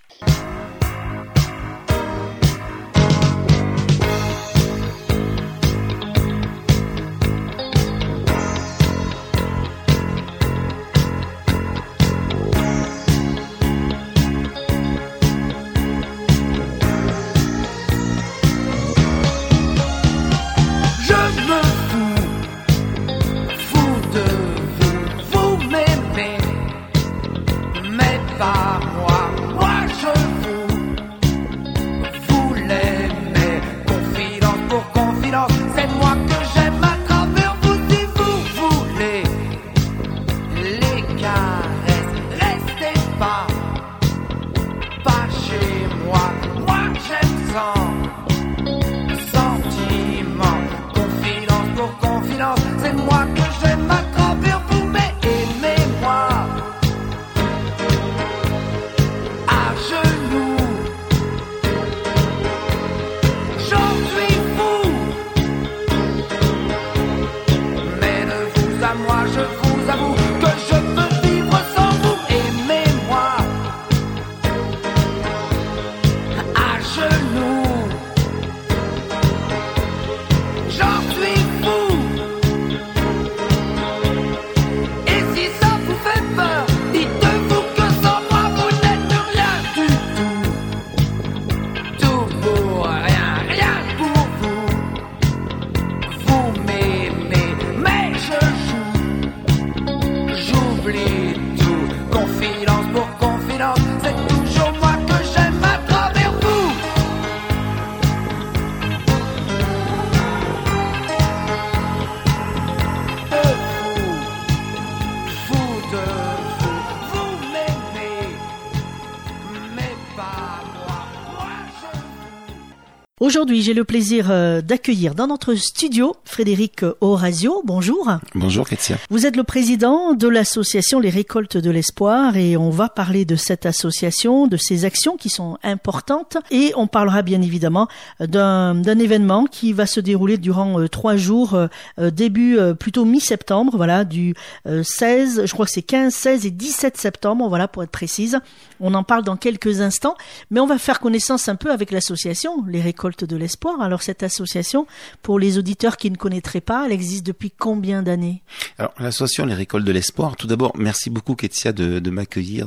Aujourd'hui, 123.30 123.62
j'ai 123.62 123.74
le 123.74 123.84
plaisir 123.84 124.26
euh, 124.28 124.60
d'accueillir 124.60 125.14
dans 125.14 125.28
notre 125.28 125.54
studio 125.54 126.16
Frédéric 126.24 126.84
Orazio. 127.00 127.62
Bonjour. 127.64 128.10
Bonjour, 128.34 128.68
Katia. 128.68 128.96
Vous 129.08 129.24
êtes 129.24 129.36
le 129.36 129.44
président 129.44 130.14
de 130.14 130.26
l'association 130.26 130.98
Les 130.98 131.10
Récoltes 131.10 131.56
de 131.56 131.70
l'Espoir 131.70 132.36
et 132.36 132.56
on 132.56 132.70
va 132.70 132.88
parler 132.88 133.24
de 133.24 133.36
cette 133.36 133.66
association, 133.66 134.48
de 134.48 134.56
ses 134.56 134.84
actions 134.84 135.16
qui 135.16 135.28
sont 135.28 135.58
importantes 135.62 136.38
et 136.50 136.72
on 136.74 136.88
parlera 136.88 137.22
bien 137.22 137.40
évidemment 137.40 137.86
d'un 138.18 138.82
événement 138.82 139.44
qui 139.44 139.72
va 139.72 139.86
se 139.86 140.00
dérouler 140.00 140.36
durant 140.36 140.80
euh, 140.80 140.88
trois 140.88 141.14
jours, 141.14 141.54
euh, 141.54 142.10
début 142.10 142.58
plutôt 142.80 143.04
mi-septembre, 143.04 143.76
voilà, 143.76 144.04
du 144.04 144.34
16, 144.66 145.46
je 145.46 145.52
crois 145.52 145.66
que 145.66 145.72
c'est 145.72 145.82
15, 145.82 146.12
16 146.12 146.46
et 146.46 146.50
17 146.50 146.96
septembre, 146.96 147.48
voilà, 147.48 147.68
pour 147.68 147.84
être 147.84 147.90
précise. 147.90 148.40
On 148.80 148.94
en 148.94 149.04
parle 149.04 149.22
dans 149.22 149.36
quelques 149.36 149.82
instants, 149.82 150.16
mais 150.50 150.58
on 150.58 150.66
va 150.66 150.78
faire 150.78 150.98
connaissance 150.98 151.48
un 151.48 151.54
peu 151.54 151.70
avec 151.70 151.92
l'association 151.92 152.64
Les 152.66 152.80
Récoltes 152.80 153.19
de 153.24 153.37
l'espoir. 153.37 153.80
Alors 153.80 154.02
cette 154.02 154.22
association, 154.22 154.87
pour 155.22 155.38
les 155.38 155.59
auditeurs 155.59 155.96
qui 155.96 156.11
ne 156.11 156.16
connaîtraient 156.16 156.61
pas, 156.61 156.87
elle 156.87 156.92
existe 156.92 157.26
depuis 157.26 157.50
combien 157.50 158.02
d'années? 158.02 158.42
Alors 158.78 158.92
l'association 158.98 159.46
Les 159.46 159.54
Récoltes 159.54 159.85
de 159.85 159.92
l'espoir, 159.92 160.37
tout 160.37 160.46
d'abord, 160.46 160.72
merci 160.76 161.11
beaucoup 161.11 161.35
Ketsia 161.35 161.72
de, 161.72 162.11
m'accueillir. 162.11 162.66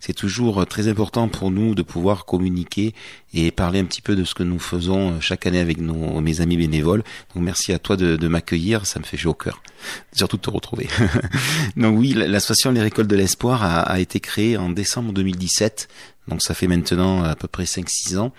C'est 0.00 0.12
toujours 0.12 0.66
très 0.66 0.88
important 0.88 1.28
pour 1.28 1.50
nous 1.50 1.74
de 1.74 1.82
pouvoir 1.82 2.24
communiquer 2.24 2.94
et 3.34 3.50
parler 3.50 3.80
un 3.80 3.84
petit 3.84 4.02
peu 4.02 4.14
de 4.14 4.24
ce 4.24 4.34
que 4.34 4.42
nous 4.42 4.58
faisons 4.58 5.20
chaque 5.20 5.46
année 5.46 5.60
avec 5.60 5.78
nos, 5.78 6.20
mes 6.20 6.40
amis 6.40 6.56
bénévoles. 6.56 7.02
Donc 7.34 7.44
merci 7.44 7.72
à 7.72 7.78
toi 7.78 7.96
de, 7.96 8.28
m'accueillir, 8.28 8.86
ça 8.86 8.98
me 8.98 9.04
fait 9.04 9.16
chaud 9.16 9.30
au 9.30 9.34
cœur. 9.34 9.62
Surtout 10.12 10.36
de 10.36 10.42
te 10.42 10.50
retrouver. 10.50 10.88
Donc 11.76 11.98
oui, 11.98 12.12
l'association 12.14 12.72
Les 12.72 12.82
Récoltes 12.82 13.08
de 13.08 13.16
l'espoir 13.16 13.62
a 13.64 14.00
été 14.00 14.20
créée 14.20 14.56
en 14.56 14.70
décembre 14.70 15.12
2017 15.12 15.88
donc 16.28 16.40
ça 16.40 16.54
fait 16.54 16.68
maintenant 16.68 17.24
à 17.24 17.34
peu 17.34 17.48
près 17.48 17.64
5-6 17.64 18.18
ans. 18.18 18.32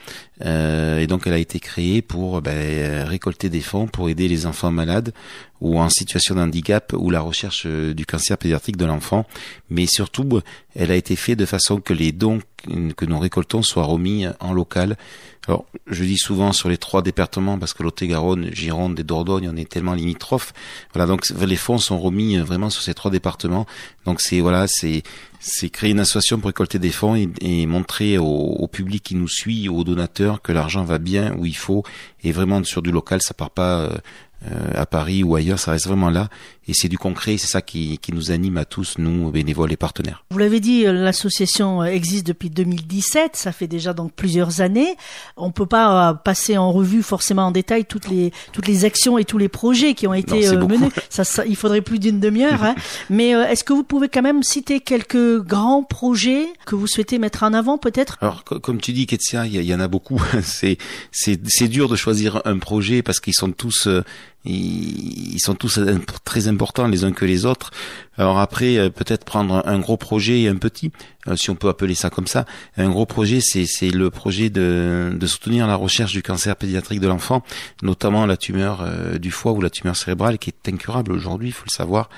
Euh, 0.46 1.00
et 1.00 1.08
donc 1.08 1.28
elle 1.28 1.34
a 1.34 1.38
été 1.38 1.60
créée 1.60 2.02
pour 2.02 2.42
ben, 2.42 3.06
récolter 3.06 3.50
des 3.50 3.62
fonds 3.62 3.88
pour 3.88 4.10
aider 4.10 4.28
les 4.28 4.46
enfants 4.46 4.72
malades 4.72 5.14
ou 5.60 5.80
en 5.80 5.90
situation 5.90 6.36
de 6.36 6.42
handicap 6.42 6.94
ou 6.94 7.10
la 7.10 7.22
recherche 7.22 7.64
euh, 7.66 7.94
du 7.94 8.06
cancer 8.06 8.38
pédiatrique 8.38 8.78
de 8.78 8.86
l'enfant. 8.86 9.26
Mais 9.70 9.86
surtout, 9.86 10.42
elle 10.76 10.92
a 10.92 10.96
été 10.96 11.16
faite 11.16 11.40
de 11.40 11.46
façon 11.46 11.82
que 11.82 11.94
les 11.94 12.12
dons 12.12 12.40
que 12.96 13.06
nous 13.06 13.20
récoltons 13.20 13.62
soient 13.62 13.84
remis 13.84 14.26
en 14.40 14.54
local. 14.54 14.96
Alors, 15.48 15.66
je 15.88 16.06
dis 16.06 16.18
souvent 16.18 16.54
sur 16.54 16.70
les 16.70 16.78
trois 16.78 17.02
départements 17.02 17.60
parce 17.60 17.74
que 17.74 17.84
Lot-et-Garonne, 17.84 18.50
Gironde 18.54 18.98
et 18.98 19.04
Dordogne, 19.04 19.50
on 19.52 19.58
est 19.58 19.70
tellement 19.70 19.94
limitrophes. 19.94 20.54
Voilà, 20.94 21.06
donc 21.06 21.28
les 21.30 21.58
fonds 21.58 21.78
sont 21.78 22.00
remis 22.00 22.38
vraiment 22.38 22.70
sur 22.70 22.82
ces 22.82 22.94
trois 22.94 23.12
départements. 23.12 23.66
Donc 24.06 24.22
c'est 24.22 24.40
voilà, 24.40 24.68
c'est 24.68 25.04
c'est 25.46 25.70
créer 25.70 25.92
une 25.92 26.00
association 26.00 26.40
pour 26.40 26.48
récolter 26.48 26.80
des 26.80 26.92
fonds 26.92 27.16
et, 27.16 27.66
montrer 27.66 28.18
au, 28.18 28.26
au, 28.26 28.68
public 28.70 29.04
qui 29.04 29.16
nous 29.16 29.28
suit, 29.28 29.68
aux 29.68 29.84
donateurs, 29.84 30.42
que 30.42 30.54
l'argent 30.54 30.86
va 30.86 31.00
bien 31.00 31.36
où 31.38 31.46
il 31.46 31.56
faut. 31.56 31.84
Et 32.24 32.32
vraiment 32.32 32.64
sur 32.64 32.82
du 32.82 32.92
local, 32.92 33.22
ça 33.22 33.34
part 33.34 33.52
pas 33.52 33.82
euh, 33.82 33.90
à 34.76 34.86
Paris 34.86 35.24
ou 35.24 35.36
ailleurs, 35.36 35.60
ça 35.60 35.72
reste 35.72 35.88
vraiment 35.88 36.10
là. 36.10 36.30
Et 36.68 36.74
c'est 36.74 36.88
du 36.88 36.98
concret, 36.98 37.38
c'est 37.38 37.48
ça 37.48 37.62
qui, 37.62 37.98
qui, 37.98 38.14
nous 38.14 38.32
anime 38.32 38.58
à 38.58 38.64
tous, 38.64 38.98
nous, 38.98 39.30
bénévoles 39.32 39.74
et 39.74 39.78
partenaires. 39.78 40.24
Vous 40.32 40.38
l'avez 40.38 40.62
dit, 40.62 40.86
euh, 40.86 40.94
l'association 40.94 41.84
existe 41.84 42.26
depuis 42.26 42.50
2017, 42.50 43.36
ça 43.36 43.52
fait 43.52 43.68
déjà 43.68 43.94
donc 43.94 44.14
plusieurs 44.14 44.62
années. 44.62 44.96
On 45.36 45.52
peut 45.52 45.66
pas 45.66 46.12
euh, 46.12 46.14
passer 46.14 46.58
en 46.58 46.72
revue 46.72 47.04
forcément 47.04 47.48
en 47.48 47.52
détail 47.52 47.84
toutes 47.84 48.08
les, 48.08 48.32
toutes 48.54 48.68
les 48.68 48.86
actions 48.86 49.18
et 49.18 49.26
tous 49.26 49.38
les 49.38 49.50
projets 49.50 49.94
qui 49.94 50.08
ont 50.08 50.14
été 50.14 50.56
menés. 50.56 50.90
Ça, 51.10 51.26
ça, 51.26 51.46
il 51.46 51.58
faudrait 51.58 51.82
plus 51.82 52.00
d'une 52.00 52.22
demi-heure. 52.22 52.64
Hein. 52.64 52.76
Mais 53.10 53.32
est-ce 53.32 53.66
que 53.66 53.74
vous 53.74 53.84
pouvez 53.84 54.08
quand 54.08 54.22
même 54.22 54.42
citer 54.42 54.80
quelques 54.80 55.42
grands 55.42 55.84
projets 55.84 56.46
que 56.66 56.76
vous 56.76 56.88
souhaitez 56.88 57.20
mettre 57.20 57.44
en 57.44 57.54
avant 57.54 57.78
peut-être? 57.78 58.18
Alors, 58.22 58.46
comme 58.46 58.80
tu 58.80 58.94
dis, 58.94 59.06
Ketsia, 59.06 59.46
il 59.48 59.62
y, 59.62 59.66
y, 59.66 59.76
en 59.76 59.82
a 59.82 59.90
beaucoup. 59.90 60.22
c'est, 60.42 60.78
c'est, 61.12 61.68
dur 61.68 61.90
de 61.90 61.98
choisir 61.98 62.42
un 62.46 62.58
projet 62.58 63.02
parce 63.02 63.20
qu'ils 63.20 63.34
sont 63.34 63.52
tous 63.52 63.90
ils, 64.46 65.40
sont 65.40 65.56
tous 65.56 65.80
très 66.24 66.48
importants 66.48 66.88
les 66.88 67.04
uns 67.04 67.12
que 67.12 67.26
les 67.26 67.46
autres. 67.46 67.72
Alors 68.18 68.38
après, 68.38 68.78
euh, 68.78 68.90
peut-être 68.90 69.26
prendre 69.26 69.64
un 69.66 69.80
gros 69.80 69.98
projet 69.98 70.42
et 70.42 70.48
un 70.48 70.56
petit, 70.56 70.92
euh, 71.28 71.36
si 71.36 71.50
on 71.50 71.56
peut 71.56 71.70
appeler 71.70 71.96
ça 71.96 72.10
comme 72.10 72.28
ça. 72.28 72.46
Un 72.78 72.90
gros 72.90 73.06
projet, 73.06 73.40
c'est 73.42 73.90
le 73.90 74.10
projet 74.12 74.50
de, 74.50 75.12
de, 75.16 75.28
soutenir 75.28 75.66
la 75.66 75.76
recherche 75.76 76.12
du 76.12 76.22
cancer 76.22 76.56
pédiatrique 76.56 77.00
de 77.00 77.08
l'enfant, 77.08 77.44
notamment 77.82 78.26
la 78.26 78.38
tumeur 78.38 78.82
euh, 78.82 79.18
du 79.18 79.32
foie 79.32 79.54
ou 79.54 79.62
la 79.62 79.72
tumeur 79.72 79.96
cérébrale, 79.96 80.38
qui 80.38 80.52
est 80.52 80.72
incurable 80.72 81.12
aujourd'hui, 81.12 81.50
il 81.50 81.54
faut 81.54 81.66
le 81.66 81.72
savoir. 81.72 82.10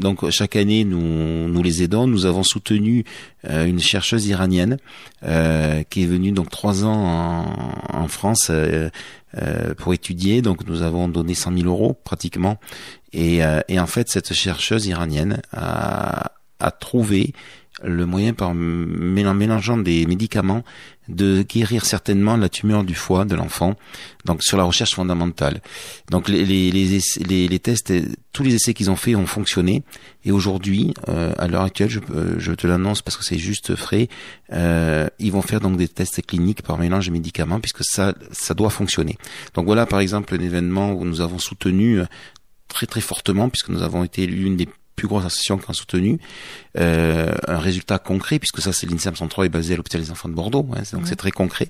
Donc 0.00 0.28
chaque 0.30 0.56
année, 0.56 0.84
nous, 0.84 1.48
nous 1.48 1.62
les 1.62 1.82
aidons. 1.82 2.06
Nous 2.06 2.24
avons 2.24 2.42
soutenu 2.42 3.04
une 3.46 3.78
chercheuse 3.78 4.26
iranienne 4.26 4.78
qui 5.20 6.02
est 6.02 6.06
venue 6.06 6.32
donc 6.32 6.48
trois 6.48 6.86
ans 6.86 7.44
en, 7.92 8.08
France 8.08 8.50
pour 9.76 9.92
étudier. 9.92 10.40
Donc 10.40 10.66
nous 10.66 10.80
avons 10.80 11.08
donné 11.08 11.34
100 11.34 11.58
000 11.58 11.68
euros 11.68 11.98
pratiquement. 12.02 12.58
Et, 13.14 13.44
euh, 13.44 13.60
et 13.68 13.78
en 13.78 13.86
fait, 13.86 14.08
cette 14.10 14.34
chercheuse 14.34 14.86
iranienne 14.86 15.40
a, 15.52 16.32
a 16.60 16.70
trouvé 16.70 17.32
le 17.82 18.06
moyen 18.06 18.34
par 18.34 18.54
mélangeant 18.54 19.76
des 19.76 20.06
médicaments 20.06 20.62
de 21.08 21.42
guérir 21.42 21.84
certainement 21.84 22.36
la 22.36 22.48
tumeur 22.48 22.84
du 22.84 22.94
foie 22.94 23.24
de 23.24 23.34
l'enfant. 23.34 23.74
Donc 24.24 24.42
sur 24.42 24.56
la 24.56 24.64
recherche 24.64 24.94
fondamentale. 24.94 25.60
Donc 26.10 26.28
les, 26.28 26.44
les, 26.44 26.72
les, 26.72 27.48
les 27.48 27.58
tests, 27.58 27.92
tous 28.32 28.42
les 28.42 28.54
essais 28.54 28.72
qu'ils 28.72 28.90
ont 28.90 28.96
faits 28.96 29.16
ont 29.16 29.26
fonctionné. 29.26 29.82
Et 30.24 30.32
aujourd'hui, 30.32 30.94
euh, 31.08 31.34
à 31.36 31.46
l'heure 31.46 31.62
actuelle, 31.62 31.90
je, 31.90 32.00
euh, 32.14 32.36
je 32.38 32.52
te 32.52 32.66
l'annonce 32.66 33.02
parce 33.02 33.16
que 33.16 33.24
c'est 33.24 33.38
juste 33.38 33.74
frais, 33.74 34.08
euh, 34.52 35.08
ils 35.18 35.32
vont 35.32 35.42
faire 35.42 35.60
donc 35.60 35.76
des 35.76 35.88
tests 35.88 36.24
cliniques 36.24 36.62
par 36.62 36.78
mélange 36.78 37.08
de 37.08 37.12
médicaments 37.12 37.60
puisque 37.60 37.84
ça, 37.84 38.14
ça 38.30 38.54
doit 38.54 38.70
fonctionner. 38.70 39.18
Donc 39.54 39.66
voilà 39.66 39.84
par 39.84 40.00
exemple 40.00 40.34
un 40.34 40.40
événement 40.40 40.92
où 40.92 41.04
nous 41.04 41.20
avons 41.20 41.38
soutenu 41.38 42.00
très 42.74 42.86
très 42.86 43.00
fortement 43.00 43.48
puisque 43.48 43.70
nous 43.70 43.82
avons 43.82 44.04
été 44.04 44.26
l'une 44.26 44.56
des 44.56 44.68
plus 44.96 45.08
grosses 45.08 45.24
associations 45.24 45.58
qui 45.58 45.70
ont 45.70 45.72
soutenu 45.72 46.18
euh, 46.78 47.34
un 47.48 47.58
résultat 47.58 47.98
concret 47.98 48.38
puisque 48.38 48.60
ça 48.60 48.72
c'est 48.72 48.88
l'INSEM 48.88 49.16
103 49.16 49.46
est 49.46 49.48
basé 49.48 49.74
à 49.74 49.76
l'hôpital 49.76 50.00
des 50.00 50.10
enfants 50.10 50.28
de 50.28 50.34
Bordeaux 50.34 50.66
hein, 50.72 50.82
donc 50.92 51.06
c'est 51.06 51.16
très 51.16 51.30
concret. 51.30 51.68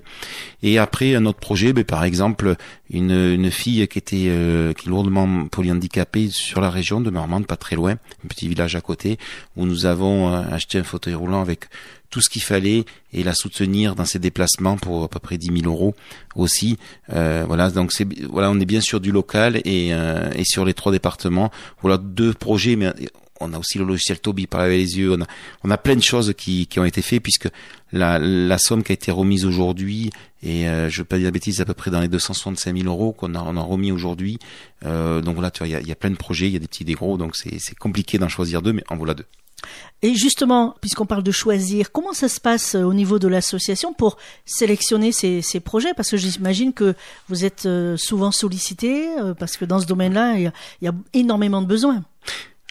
Et 0.63 0.77
après 0.77 1.15
un 1.15 1.25
autre 1.25 1.39
projet 1.39 1.73
ben, 1.73 1.83
par 1.83 2.03
exemple 2.03 2.55
une, 2.89 3.11
une 3.11 3.51
fille 3.51 3.87
qui 3.87 3.97
était 3.97 4.25
euh, 4.27 4.73
qui 4.73 4.87
est 4.87 4.89
lourdement 4.89 5.47
polyhandicapée 5.47 6.29
sur 6.29 6.61
la 6.61 6.69
région 6.69 7.01
de 7.01 7.09
Marmande 7.09 7.47
pas 7.47 7.57
très 7.57 7.75
loin 7.75 7.91
un 7.91 8.27
petit 8.27 8.47
village 8.47 8.75
à 8.75 8.81
côté 8.81 9.17
où 9.55 9.65
nous 9.65 9.85
avons 9.85 10.33
euh, 10.33 10.41
acheté 10.51 10.79
un 10.79 10.83
fauteuil 10.83 11.15
roulant 11.15 11.41
avec 11.41 11.65
tout 12.15 12.21
ce 12.21 12.29
qu'il 12.29 12.43
fallait 12.43 12.85
et 13.11 13.23
la 13.23 13.33
soutenir 13.33 13.93
dans 13.93 14.05
ses 14.05 14.19
déplacements 14.19 14.77
pour 14.77 15.03
à 15.03 15.09
peu 15.09 15.19
près 15.19 15.37
10 15.37 15.63
000 15.63 15.69
euros 15.69 15.95
aussi. 16.33 16.77
Euh, 17.11 17.43
voilà, 17.45 17.69
donc 17.69 17.91
c'est 17.91 18.07
voilà, 18.29 18.49
on 18.49 18.57
est 18.57 18.65
bien 18.65 18.79
sur 18.79 19.01
du 19.01 19.11
local 19.11 19.57
et, 19.65 19.89
euh, 19.91 20.31
et 20.33 20.45
sur 20.45 20.63
les 20.63 20.73
trois 20.73 20.93
départements. 20.93 21.51
Voilà 21.81 21.97
deux 21.97 22.33
projets, 22.33 22.77
mais 22.77 22.93
on 23.41 23.51
a 23.51 23.59
aussi 23.59 23.77
le 23.79 23.83
logiciel 23.83 24.21
Toby 24.21 24.47
par 24.47 24.65
les 24.65 24.97
yeux. 24.97 25.11
On 25.11 25.23
a, 25.23 25.27
on 25.65 25.71
a 25.71 25.77
plein 25.77 25.97
de 25.97 26.01
choses 26.01 26.33
qui, 26.37 26.67
qui 26.67 26.79
ont 26.79 26.85
été 26.85 27.01
faites 27.01 27.21
puisque 27.21 27.49
la, 27.91 28.17
la 28.17 28.57
somme 28.59 28.81
qui 28.81 28.93
a 28.93 28.95
été 28.95 29.11
remise 29.11 29.43
aujourd'hui 29.43 30.09
et 30.41 30.69
euh, 30.69 30.89
je 30.89 30.99
veux 30.99 31.05
pas 31.05 31.17
dire 31.17 31.25
la 31.25 31.31
bêtise, 31.31 31.59
à 31.59 31.65
peu 31.65 31.73
près 31.73 31.91
dans 31.91 31.99
les 31.99 32.07
265 32.07 32.77
000 32.77 32.87
euros 32.87 33.11
qu'on 33.11 33.35
a, 33.35 33.41
on 33.41 33.57
a 33.57 33.61
remis 33.61 33.91
aujourd'hui. 33.91 34.39
Euh, 34.85 35.19
donc 35.19 35.33
voilà, 35.33 35.51
tu 35.51 35.59
vois, 35.59 35.67
il 35.67 35.71
y 35.71 35.75
a, 35.75 35.81
y 35.81 35.91
a, 35.91 35.95
plein 35.95 36.11
de 36.11 36.15
projets, 36.15 36.47
il 36.47 36.53
y 36.53 36.55
a 36.55 36.59
des 36.59 36.67
petits, 36.67 36.85
des 36.85 36.93
gros, 36.93 37.17
donc 37.17 37.35
c'est 37.35 37.77
compliqué 37.77 38.19
d'en 38.19 38.29
choisir 38.29 38.61
deux, 38.61 38.71
mais 38.71 38.85
en 38.87 38.95
voilà 38.95 39.15
deux. 39.15 39.25
Et 40.01 40.13
justement, 40.13 40.75
puisqu'on 40.81 41.05
parle 41.05 41.23
de 41.23 41.31
choisir, 41.31 41.91
comment 41.91 42.13
ça 42.13 42.29
se 42.29 42.39
passe 42.39 42.75
euh, 42.75 42.83
au 42.83 42.93
niveau 42.93 43.17
de 43.17 43.27
l'association 43.27 43.93
pour 43.93 44.17
sélectionner 44.45 45.11
ces, 45.11 45.41
projets? 45.59 45.93
Parce 45.95 46.11
que 46.11 46.17
j'imagine 46.17 46.73
que 46.73 46.93
vous 47.29 47.45
êtes 47.45 47.65
euh, 47.65 47.97
souvent 47.97 48.31
sollicité, 48.31 49.17
euh, 49.19 49.33
parce 49.33 49.57
que 49.57 49.65
dans 49.65 49.79
ce 49.79 49.85
domaine-là, 49.85 50.37
il 50.37 50.51
y, 50.81 50.87
a 50.87 50.93
énormément 51.13 51.61
de 51.61 51.67
besoins. 51.67 52.03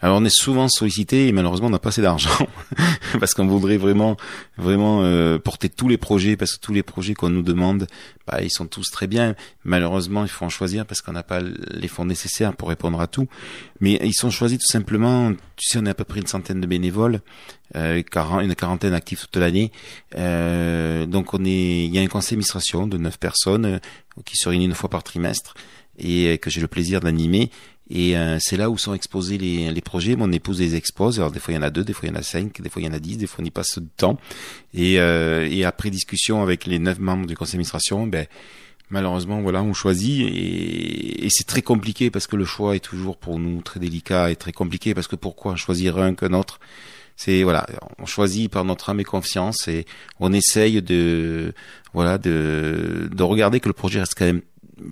Alors 0.05 0.19
on 0.19 0.25
est 0.27 0.29
souvent 0.29 0.69
sollicité 0.69 1.29
et 1.29 1.33
malheureusement 1.33 1.69
on 1.69 1.71
n'a 1.71 1.79
pas 1.79 1.89
assez 1.89 2.03
d'argent 2.03 2.47
parce 3.21 3.33
qu'on 3.33 3.47
voudrait 3.47 3.79
vraiment 3.79 4.19
vraiment 4.59 5.03
euh, 5.03 5.39
porter 5.39 5.71
tous 5.71 5.89
les 5.89 5.97
projets 5.97 6.37
parce 6.37 6.57
que 6.57 6.61
tous 6.61 6.75
les 6.75 6.83
projets 6.83 7.15
qu'on 7.15 7.31
nous 7.31 7.41
demande, 7.41 7.87
bah, 8.27 8.43
ils 8.43 8.51
sont 8.51 8.67
tous 8.67 8.91
très 8.91 9.07
bien. 9.07 9.35
Malheureusement 9.65 10.23
il 10.23 10.29
faut 10.29 10.45
en 10.45 10.51
choisir 10.51 10.85
parce 10.85 11.01
qu'on 11.01 11.13
n'a 11.13 11.23
pas 11.23 11.41
les 11.41 11.89
fonds 11.89 12.05
nécessaires 12.05 12.55
pour 12.55 12.69
répondre 12.69 13.01
à 13.01 13.07
tout. 13.07 13.29
Mais 13.81 13.99
ils 14.05 14.13
sont 14.13 14.29
choisis 14.29 14.59
tout 14.59 14.71
simplement. 14.71 15.33
Tu 15.57 15.71
sais 15.71 15.79
on 15.81 15.87
est 15.87 15.91
à 15.91 15.95
peu 15.95 16.05
près 16.05 16.21
une 16.21 16.27
centaine 16.27 16.61
de 16.61 16.67
bénévoles, 16.67 17.23
euh, 17.75 18.03
une 18.43 18.55
quarantaine 18.55 18.93
actifs 18.93 19.23
toute 19.23 19.37
l'année. 19.37 19.73
Euh, 20.19 21.07
donc 21.07 21.33
on 21.33 21.43
est, 21.47 21.87
il 21.87 21.95
y 21.95 21.99
a 21.99 22.03
un 22.03 22.09
conseil 22.09 22.33
d'administration 22.33 22.87
de 22.87 22.99
neuf 22.99 23.19
personnes 23.19 23.65
euh, 23.65 23.79
qui 24.27 24.37
se 24.37 24.51
réunit 24.51 24.67
une 24.67 24.75
fois 24.75 24.91
par 24.91 25.03
trimestre 25.03 25.55
et 25.97 26.39
que 26.39 26.51
j'ai 26.51 26.61
le 26.61 26.67
plaisir 26.67 27.01
d'animer 27.01 27.51
et 27.91 28.17
euh, 28.17 28.39
c'est 28.41 28.57
là 28.57 28.71
où 28.71 28.79
sont 28.79 28.95
exposés 28.95 29.39
les, 29.39 29.71
les 29.71 29.81
projets. 29.81 30.17
Mon 30.17 30.33
épouse 30.33 30.61
les 30.61 30.75
expose. 30.75 31.21
Alors 31.21 31.31
des 31.31 31.39
fois 31.39 31.53
il 31.53 31.57
y 31.57 31.61
en 31.61 31.63
a 31.63 31.71
deux, 31.71 31.85
des 31.85 31.93
fois 31.93 32.09
il 32.09 32.13
y 32.13 32.17
en 32.17 32.19
a 32.19 32.23
cinq, 32.23 32.61
des 32.61 32.69
fois 32.69 32.81
il 32.81 32.87
y 32.87 32.89
en 32.89 32.93
a 32.95 32.99
dix, 32.99 33.19
des 33.19 33.27
fois 33.27 33.43
on 33.43 33.47
y 33.47 33.51
passe 33.51 33.79
de 33.79 33.89
temps. 33.97 34.19
Et, 34.73 34.99
euh, 34.99 35.47
et 35.51 35.65
après 35.65 35.91
discussion 35.91 36.43
avec 36.43 36.67
les 36.67 36.79
neuf 36.79 36.99
membres 36.99 37.27
du 37.27 37.37
conseil 37.37 37.53
d'administration, 37.53 38.07
ben 38.07 38.27
malheureusement 38.91 39.41
voilà 39.43 39.63
on 39.63 39.75
choisit 39.75 40.27
et, 40.27 41.27
et 41.27 41.29
c'est 41.31 41.47
très 41.47 41.63
compliqué 41.63 42.11
parce 42.11 42.27
que 42.27 42.37
le 42.37 42.45
choix 42.45 42.77
est 42.77 42.81
toujours 42.81 43.17
pour 43.17 43.39
nous 43.39 43.61
très 43.63 43.81
délicat 43.81 44.31
et 44.31 44.37
très 44.37 44.53
compliqué 44.53 44.95
parce 44.95 45.09
que 45.09 45.17
pourquoi 45.17 45.57
choisir 45.57 45.99
un 45.99 46.15
qu'un 46.15 46.33
autre? 46.33 46.61
C'est 47.17 47.45
voilà, 47.45 47.65
on 47.99 48.07
choisit 48.07 48.51
par 48.51 48.65
notre 48.65 48.91
âme 48.91 48.99
et 48.99 49.05
confiance 49.05 49.69
et 49.69 49.87
on 50.19 50.33
essaye 50.33 50.83
de 50.83 51.55
voilà 51.93 52.19
de 52.19 53.09
de 53.13 53.23
regarder 53.23 53.61
que 53.61 53.69
le 53.69 53.73
projet 53.73 54.01
reste 54.01 54.15
quand 54.17 54.25
même 54.25 54.43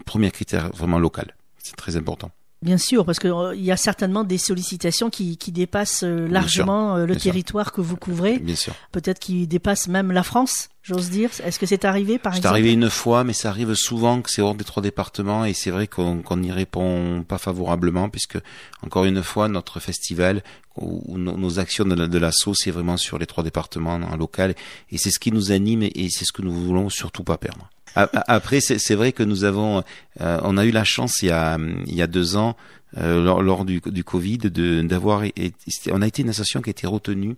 premier 0.05 0.31
critère 0.31 0.71
vraiment 0.71 1.01
local. 1.01 1.35
C'est 1.59 1.75
très 1.75 1.97
important. 1.97 2.31
Bien 2.63 2.79
sûr, 2.79 3.05
parce 3.05 3.19
qu'il 3.19 3.31
euh, 3.31 3.57
y 3.57 3.73
a 3.73 3.77
certainement 3.77 4.23
des 4.23 4.39
sollicitations 4.39 5.11
qui, 5.11 5.37
qui 5.37 5.51
dépassent 5.51 6.05
euh, 6.05 6.29
largement 6.29 6.97
euh, 6.97 7.07
le 7.07 7.17
territoire 7.17 7.73
que 7.73 7.81
vous 7.81 7.97
couvrez. 7.97 8.39
Bien 8.39 8.55
sûr. 8.55 8.73
Peut-être 8.93 9.19
qui 9.19 9.49
dépassent 9.49 9.89
même 9.89 10.13
la 10.13 10.23
France, 10.23 10.69
j'ose 10.85 11.11
dire. 11.11 11.31
Est-ce 11.43 11.59
que 11.59 11.67
c'est 11.67 11.85
arrivé 11.85 12.19
par 12.19 12.35
exemple? 12.35 12.47
C'est 12.47 12.49
arrivé 12.49 12.73
une 12.73 12.89
fois, 12.89 13.25
mais 13.25 13.33
ça 13.33 13.49
arrive 13.49 13.75
souvent 13.75 14.23
que 14.23 14.31
c'est 14.31 14.43
hors 14.43 14.55
des 14.55 14.63
trois 14.63 14.83
départements 14.83 15.45
et 15.45 15.55
c'est 15.55 15.73
vrai 15.73 15.89
qu'on 15.89 16.37
n'y 16.37 16.53
répond 16.53 17.25
pas 17.27 17.39
favorablement 17.39 18.09
puisque, 18.09 18.39
encore 18.87 19.07
une 19.07 19.25
fois, 19.25 19.49
notre 19.49 19.81
festival 19.81 20.45
ou 20.77 21.19
nos, 21.19 21.59
actions 21.59 21.85
de 21.85 22.19
l'assaut, 22.19 22.55
c'est 22.55 22.71
vraiment 22.71 22.97
sur 22.97 23.19
les 23.19 23.27
trois 23.27 23.45
départements 23.45 23.95
en 23.95 24.17
local 24.17 24.55
et 24.91 24.99
c'est 24.99 25.11
ce 25.11 25.19
qui 25.19 25.33
nous 25.33 25.53
anime 25.53 25.83
et 25.83 26.09
c'est 26.11 26.25
ce 26.25 26.33
que 26.33 26.43
nous 26.43 26.53
voulons 26.53 26.89
surtout 26.89 27.25
pas 27.25 27.37
perdre. 27.37 27.69
Après, 27.95 28.61
c'est 28.61 28.95
vrai 28.95 29.13
que 29.13 29.23
nous 29.23 29.45
avons, 29.45 29.83
euh, 30.21 30.41
on 30.43 30.57
a 30.57 30.65
eu 30.65 30.71
la 30.71 30.85
chance 30.85 31.21
il 31.23 31.29
y 31.29 31.31
a, 31.31 31.59
il 31.87 31.95
y 31.95 32.01
a 32.01 32.07
deux 32.07 32.37
ans, 32.37 32.57
euh, 32.99 33.23
lors, 33.23 33.43
lors, 33.43 33.65
du, 33.65 33.81
du 33.85 34.05
Covid, 34.05 34.39
d'avoir, 34.39 35.23
on 35.91 36.03
a 36.03 36.07
été 36.07 36.23
une 36.23 36.31
association 36.31 36.63
qui 36.63 36.71
a 36.71 36.73
été 36.73 36.87
retenue 36.87 37.37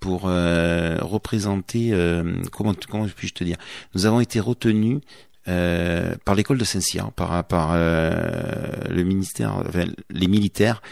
pour 0.00 0.24
euh, 0.26 0.98
représenter, 1.00 1.92
comment, 2.52 2.74
comment 2.90 3.06
puis-je 3.06 3.32
te 3.32 3.44
dire, 3.44 3.56
nous 3.94 4.04
avons 4.04 4.20
été 4.20 4.40
retenus 4.40 5.00
par 5.46 6.34
l'école 6.34 6.58
de 6.58 6.64
Saint-Cyr, 6.64 7.10
par, 7.12 7.44
par 7.44 7.74
le 7.74 9.02
ministère, 9.02 9.64
les 10.10 10.26
militaires, 10.26 10.82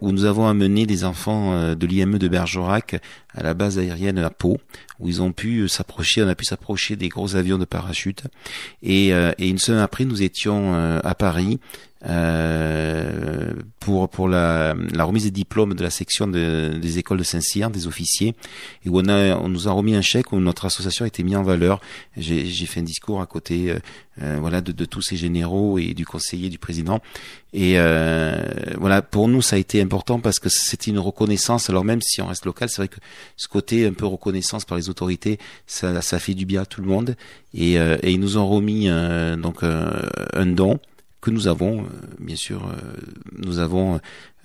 où 0.00 0.12
nous 0.12 0.24
avons 0.24 0.46
amené 0.46 0.86
des 0.86 1.04
enfants 1.04 1.74
de 1.74 1.86
l'IME 1.86 2.18
de 2.18 2.28
Bergerac 2.28 3.00
à 3.34 3.42
la 3.42 3.54
base 3.54 3.78
aérienne 3.78 4.18
à 4.18 4.30
Pau, 4.30 4.58
où 5.00 5.08
ils 5.08 5.20
ont 5.20 5.32
pu 5.32 5.60
euh, 5.60 5.68
s'approcher, 5.68 6.22
on 6.22 6.28
a 6.28 6.34
pu 6.34 6.44
s'approcher 6.44 6.96
des 6.96 7.08
gros 7.08 7.36
avions 7.36 7.58
de 7.58 7.64
parachute. 7.64 8.22
Et, 8.82 9.12
euh, 9.12 9.32
et 9.38 9.48
une 9.48 9.58
semaine 9.58 9.80
après, 9.80 10.04
nous 10.04 10.22
étions 10.22 10.74
euh, 10.74 11.00
à 11.02 11.14
Paris 11.14 11.58
euh, 12.06 13.54
pour 13.80 14.10
pour 14.10 14.28
la, 14.28 14.74
la, 14.92 15.04
remise 15.04 15.24
des 15.24 15.30
diplômes 15.30 15.72
de 15.72 15.82
la 15.82 15.88
section 15.88 16.28
de, 16.28 16.78
des 16.80 16.98
écoles 16.98 17.16
de 17.16 17.22
Saint-Cyr, 17.22 17.70
des 17.70 17.86
officiers, 17.86 18.34
et 18.84 18.90
où 18.90 19.00
on, 19.00 19.08
a, 19.08 19.36
on 19.36 19.48
nous 19.48 19.68
a 19.68 19.72
remis 19.72 19.94
un 19.94 20.02
chèque 20.02 20.32
où 20.32 20.38
notre 20.38 20.66
association 20.66 21.06
a 21.06 21.08
été 21.08 21.22
mise 21.22 21.36
en 21.36 21.42
valeur. 21.42 21.80
J'ai 22.16 22.66
fait 22.66 22.80
un 22.80 22.84
discours 22.84 23.22
à 23.22 23.26
côté, 23.26 23.74
euh, 24.22 24.36
voilà, 24.40 24.60
de, 24.60 24.72
de, 24.72 24.84
tous 24.84 25.02
ces 25.02 25.16
généraux 25.16 25.78
et 25.78 25.94
du 25.94 26.06
conseiller 26.06 26.48
du 26.48 26.58
président. 26.58 27.00
Et 27.52 27.74
euh, 27.78 28.42
voilà, 28.78 29.02
pour 29.02 29.28
nous, 29.28 29.42
ça 29.42 29.56
a 29.56 29.58
été 29.58 29.80
important 29.80 30.20
parce 30.20 30.38
que 30.38 30.48
c'était 30.48 30.90
une 30.90 30.98
reconnaissance. 30.98 31.68
Alors 31.70 31.84
même 31.84 32.00
si 32.00 32.22
on 32.22 32.26
reste 32.26 32.46
local, 32.46 32.68
c'est 32.68 32.78
vrai 32.78 32.88
que 32.88 33.00
ce 33.36 33.48
côté 33.48 33.86
un 33.86 33.92
peu 33.92 34.06
reconnaissance 34.06 34.64
par 34.64 34.78
les 34.78 34.88
autorités, 34.88 35.38
ça, 35.66 36.00
ça 36.02 36.18
fait 36.18 36.34
du 36.34 36.46
bien 36.46 36.62
à 36.62 36.66
tout 36.66 36.80
le 36.80 36.86
monde. 36.86 37.16
Et, 37.54 37.74
et 37.74 38.10
ils 38.10 38.20
nous 38.20 38.36
ont 38.36 38.48
remis 38.48 38.88
donc 39.38 39.62
un 39.62 40.46
don 40.46 40.80
que 41.24 41.30
nous 41.30 41.48
avons, 41.48 41.80
euh, 41.80 41.86
bien 42.20 42.36
sûr, 42.36 42.68
euh, 42.68 42.76
nous 43.32 43.58
avons 43.58 43.98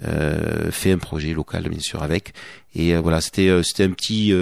euh, 0.05 0.71
fait 0.71 0.93
un 0.93 0.97
projet 0.97 1.33
local, 1.33 1.67
bien 1.67 1.79
sûr, 1.79 2.01
avec. 2.01 2.33
Et 2.73 2.95
voilà, 2.95 3.19
c'était 3.19 3.61
c'était 3.63 3.83
un 3.83 3.91
petit 3.91 4.33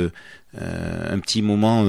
un 0.60 1.20
petit 1.20 1.42
moment 1.42 1.86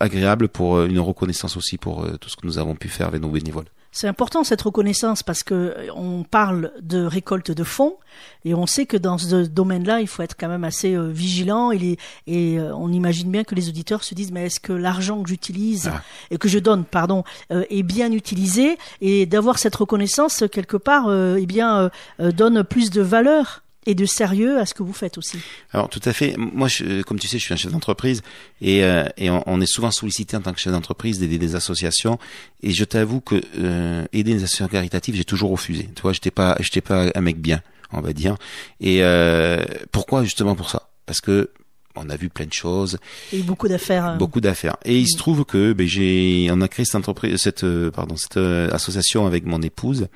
agréable 0.00 0.48
pour 0.48 0.82
une 0.82 0.98
reconnaissance 0.98 1.56
aussi 1.56 1.78
pour 1.78 2.06
tout 2.18 2.28
ce 2.28 2.36
que 2.36 2.46
nous 2.46 2.58
avons 2.58 2.74
pu 2.74 2.88
faire 2.88 3.06
avec 3.06 3.22
nos 3.22 3.28
bénévoles. 3.28 3.68
C'est 3.98 4.06
important 4.06 4.44
cette 4.44 4.62
reconnaissance 4.62 5.24
parce 5.24 5.42
que 5.42 5.54
euh, 5.54 5.92
on 5.92 6.22
parle 6.22 6.70
de 6.80 7.04
récolte 7.04 7.50
de 7.50 7.64
fonds 7.64 7.96
et 8.44 8.54
on 8.54 8.64
sait 8.64 8.86
que 8.86 8.96
dans 8.96 9.18
ce 9.18 9.46
domaine-là, 9.46 10.00
il 10.00 10.06
faut 10.06 10.22
être 10.22 10.36
quand 10.38 10.46
même 10.46 10.62
assez 10.62 10.94
euh, 10.94 11.08
vigilant 11.08 11.72
et, 11.72 11.98
et 12.28 12.60
euh, 12.60 12.72
on 12.76 12.92
imagine 12.92 13.28
bien 13.28 13.42
que 13.42 13.56
les 13.56 13.68
auditeurs 13.68 14.04
se 14.04 14.14
disent 14.14 14.30
mais 14.30 14.46
est-ce 14.46 14.60
que 14.60 14.72
l'argent 14.72 15.20
que 15.24 15.28
j'utilise 15.28 15.90
ah. 15.92 16.00
et 16.30 16.38
que 16.38 16.46
je 16.46 16.60
donne, 16.60 16.84
pardon, 16.84 17.24
est 17.50 17.82
bien 17.82 18.12
utilisé? 18.12 18.78
Et 19.00 19.26
d'avoir 19.26 19.58
cette 19.58 19.74
reconnaissance 19.74 20.44
quelque 20.52 20.76
part, 20.76 21.12
eh 21.36 21.46
bien, 21.46 21.90
donne 22.20 22.62
plus 22.62 22.90
de 22.90 23.02
valeur 23.02 23.64
et 23.88 23.94
de 23.94 24.04
sérieux 24.04 24.58
à 24.58 24.66
ce 24.66 24.74
que 24.74 24.82
vous 24.82 24.92
faites 24.92 25.16
aussi. 25.16 25.38
Alors 25.72 25.88
tout 25.88 26.02
à 26.04 26.12
fait. 26.12 26.36
Moi, 26.36 26.68
je, 26.68 27.00
comme 27.02 27.18
tu 27.18 27.26
sais, 27.26 27.38
je 27.38 27.44
suis 27.44 27.54
un 27.54 27.56
chef 27.56 27.72
d'entreprise 27.72 28.20
et, 28.60 28.84
euh, 28.84 29.06
et 29.16 29.30
on, 29.30 29.60
est 29.62 29.66
souvent 29.66 29.90
sollicité 29.90 30.36
en 30.36 30.42
tant 30.42 30.52
que 30.52 30.60
chef 30.60 30.74
d'entreprise 30.74 31.18
d'aider 31.18 31.38
des 31.38 31.54
associations. 31.54 32.18
Et 32.62 32.72
je 32.72 32.84
t'avoue 32.84 33.22
que 33.22 33.40
euh, 33.58 34.04
aider 34.12 34.34
des 34.34 34.44
associations 34.44 34.68
caritatives, 34.68 35.14
j'ai 35.14 35.24
toujours 35.24 35.50
refusé. 35.50 35.88
Tu 35.96 36.02
vois, 36.02 36.12
j'étais 36.12 36.30
pas, 36.30 36.54
j'étais 36.60 36.82
pas 36.82 37.10
un 37.14 37.20
mec 37.22 37.40
bien, 37.40 37.62
on 37.90 38.02
va 38.02 38.12
dire. 38.12 38.36
Et 38.78 39.02
euh, 39.02 39.64
pourquoi 39.90 40.22
justement 40.22 40.54
pour 40.54 40.68
ça? 40.68 40.90
Parce 41.06 41.22
que 41.22 41.50
on 41.96 42.10
a 42.10 42.16
vu 42.16 42.28
plein 42.28 42.46
de 42.46 42.52
choses. 42.52 42.98
Et 43.32 43.40
beaucoup 43.40 43.68
d'affaires. 43.68 44.04
Hein. 44.04 44.16
Beaucoup 44.18 44.42
d'affaires. 44.42 44.76
Et 44.84 44.98
il 44.98 45.08
se 45.08 45.16
trouve 45.16 45.46
que 45.46 45.72
ben, 45.72 45.88
j'ai, 45.88 46.48
on 46.52 46.60
a 46.60 46.68
créé 46.68 46.84
cette 46.84 46.94
entreprise, 46.94 47.38
cette, 47.38 47.66
pardon, 47.90 48.16
cette 48.16 48.36
association 48.36 49.26
avec 49.26 49.46
mon 49.46 49.62
épouse 49.62 50.08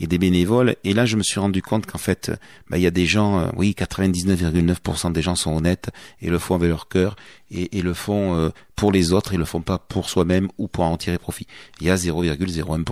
et 0.00 0.06
des 0.06 0.18
bénévoles. 0.18 0.76
Et 0.82 0.94
là, 0.94 1.04
je 1.04 1.16
me 1.16 1.22
suis 1.22 1.38
rendu 1.38 1.62
compte 1.62 1.86
qu'en 1.86 1.98
fait, 1.98 2.32
bah, 2.68 2.78
il 2.78 2.82
y 2.82 2.86
a 2.86 2.90
des 2.90 3.06
gens, 3.06 3.38
euh, 3.38 3.48
oui, 3.54 3.76
99,9% 3.78 5.12
des 5.12 5.22
gens 5.22 5.36
sont 5.36 5.54
honnêtes 5.54 5.90
et 6.20 6.30
le 6.30 6.38
font 6.38 6.54
avec 6.54 6.70
leur 6.70 6.88
cœur 6.88 7.16
et, 7.50 7.82
le 7.82 7.94
font 7.94 8.34
euh, 8.36 8.50
pour 8.76 8.92
les 8.92 9.12
autres, 9.12 9.34
ils 9.34 9.38
le 9.38 9.44
font 9.44 9.60
pas 9.60 9.78
pour 9.78 10.08
soi-même 10.08 10.48
ou 10.56 10.68
pour 10.68 10.84
en 10.84 10.96
tirer 10.96 11.18
profit. 11.18 11.46
Il 11.80 11.86
y 11.86 11.90
a 11.90 11.96
0,01%. 11.96 12.84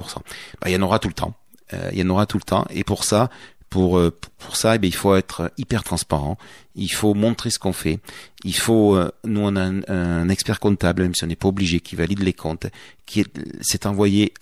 Bah, 0.61 0.69
il 0.69 0.73
y 0.73 0.77
en 0.77 0.83
aura 0.83 0.99
tout 0.99 1.09
le 1.09 1.15
temps. 1.15 1.35
Euh, 1.73 1.89
il 1.93 1.99
y 1.99 2.03
en 2.03 2.11
aura 2.11 2.27
tout 2.27 2.39
le 2.39 2.43
temps. 2.43 2.67
Et 2.71 2.85
pour 2.85 3.05
ça, 3.05 3.31
pour 3.71 4.01
pour 4.39 4.57
ça, 4.57 4.77
eh 4.77 4.79
bien, 4.79 4.89
il 4.89 4.95
faut 4.95 5.15
être 5.15 5.53
hyper 5.59 5.85
transparent. 5.85 6.39
Il 6.75 6.89
faut 6.89 7.13
montrer 7.13 7.51
ce 7.51 7.59
qu'on 7.59 7.75
fait. 7.75 8.01
Il 8.43 8.57
faut, 8.57 8.99
nous 9.25 9.41
on 9.41 9.57
a 9.57 9.61
un, 9.61 9.83
un, 9.89 10.29
expert 10.31 10.59
comptable, 10.59 11.03
même 11.03 11.15
si 11.15 11.25
on 11.25 11.27
n'est 11.27 11.37
pas 11.37 11.49
obligé, 11.49 11.81
qui 11.81 11.95
valide 11.95 12.21
les 12.21 12.33
comptes, 12.33 12.67
qui 13.05 13.27
s'est 13.61 13.87
envoyé 13.87 14.33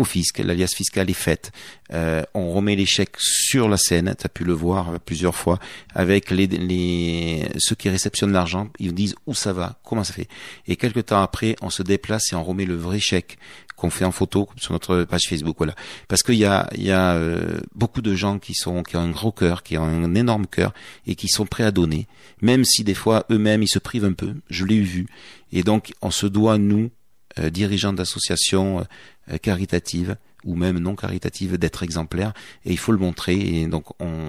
au 0.00 0.04
fisc. 0.04 0.38
L'alias 0.38 0.72
fiscal 0.74 1.08
est 1.10 1.14
faite. 1.14 1.52
Euh, 1.92 2.22
on 2.34 2.52
remet 2.52 2.74
les 2.74 2.86
chèques 2.86 3.16
sur 3.18 3.68
la 3.68 3.76
scène. 3.76 4.14
Tu 4.18 4.26
as 4.26 4.28
pu 4.28 4.44
le 4.44 4.52
voir 4.52 4.98
plusieurs 5.00 5.36
fois 5.36 5.58
avec 5.94 6.30
les, 6.30 6.46
les 6.46 7.46
ceux 7.58 7.74
qui 7.74 7.88
réceptionnent 7.88 8.32
l'argent. 8.32 8.68
Ils 8.78 8.94
disent 8.94 9.14
où 9.26 9.34
ça 9.34 9.52
va, 9.52 9.78
comment 9.84 10.04
ça 10.04 10.14
fait. 10.14 10.28
Et 10.66 10.76
quelques 10.76 11.06
temps 11.06 11.22
après, 11.22 11.56
on 11.60 11.70
se 11.70 11.82
déplace 11.82 12.32
et 12.32 12.36
on 12.36 12.42
remet 12.42 12.64
le 12.64 12.76
vrai 12.76 12.98
chèque 12.98 13.38
qu'on 13.76 13.90
fait 13.90 14.04
en 14.04 14.12
photo 14.12 14.48
sur 14.56 14.72
notre 14.72 15.04
page 15.04 15.26
Facebook. 15.28 15.56
Voilà. 15.58 15.74
Parce 16.08 16.22
qu'il 16.22 16.36
y 16.36 16.44
a, 16.44 16.68
il 16.74 16.82
y 16.82 16.90
a 16.90 17.14
euh, 17.14 17.60
beaucoup 17.74 18.02
de 18.02 18.14
gens 18.14 18.38
qui 18.38 18.54
sont 18.54 18.82
qui 18.82 18.96
ont 18.96 19.00
un 19.00 19.10
gros 19.10 19.32
cœur, 19.32 19.62
qui 19.62 19.78
ont 19.78 19.84
un 19.84 20.14
énorme 20.14 20.46
cœur 20.46 20.72
et 21.06 21.14
qui 21.14 21.28
sont 21.28 21.46
prêts 21.46 21.64
à 21.64 21.70
donner, 21.70 22.06
même 22.42 22.64
si 22.64 22.84
des 22.84 22.94
fois 22.94 23.24
eux-mêmes 23.30 23.62
ils 23.62 23.68
se 23.68 23.78
privent 23.78 24.04
un 24.04 24.12
peu. 24.12 24.34
Je 24.48 24.64
l'ai 24.64 24.80
vu. 24.80 25.06
Et 25.52 25.62
donc 25.62 25.92
on 26.02 26.10
se 26.10 26.26
doit 26.26 26.58
nous 26.58 26.90
euh, 27.38 27.48
dirigeants 27.48 27.92
d'associations 27.92 28.84
euh, 29.30 29.38
caritatives 29.38 30.16
ou 30.44 30.54
même 30.54 30.78
non 30.78 30.96
caritatives 30.96 31.58
d'être 31.58 31.82
exemplaires 31.82 32.32
et 32.64 32.72
il 32.72 32.78
faut 32.78 32.92
le 32.92 32.98
montrer 32.98 33.34
et 33.34 33.66
donc 33.66 33.84
on, 34.00 34.28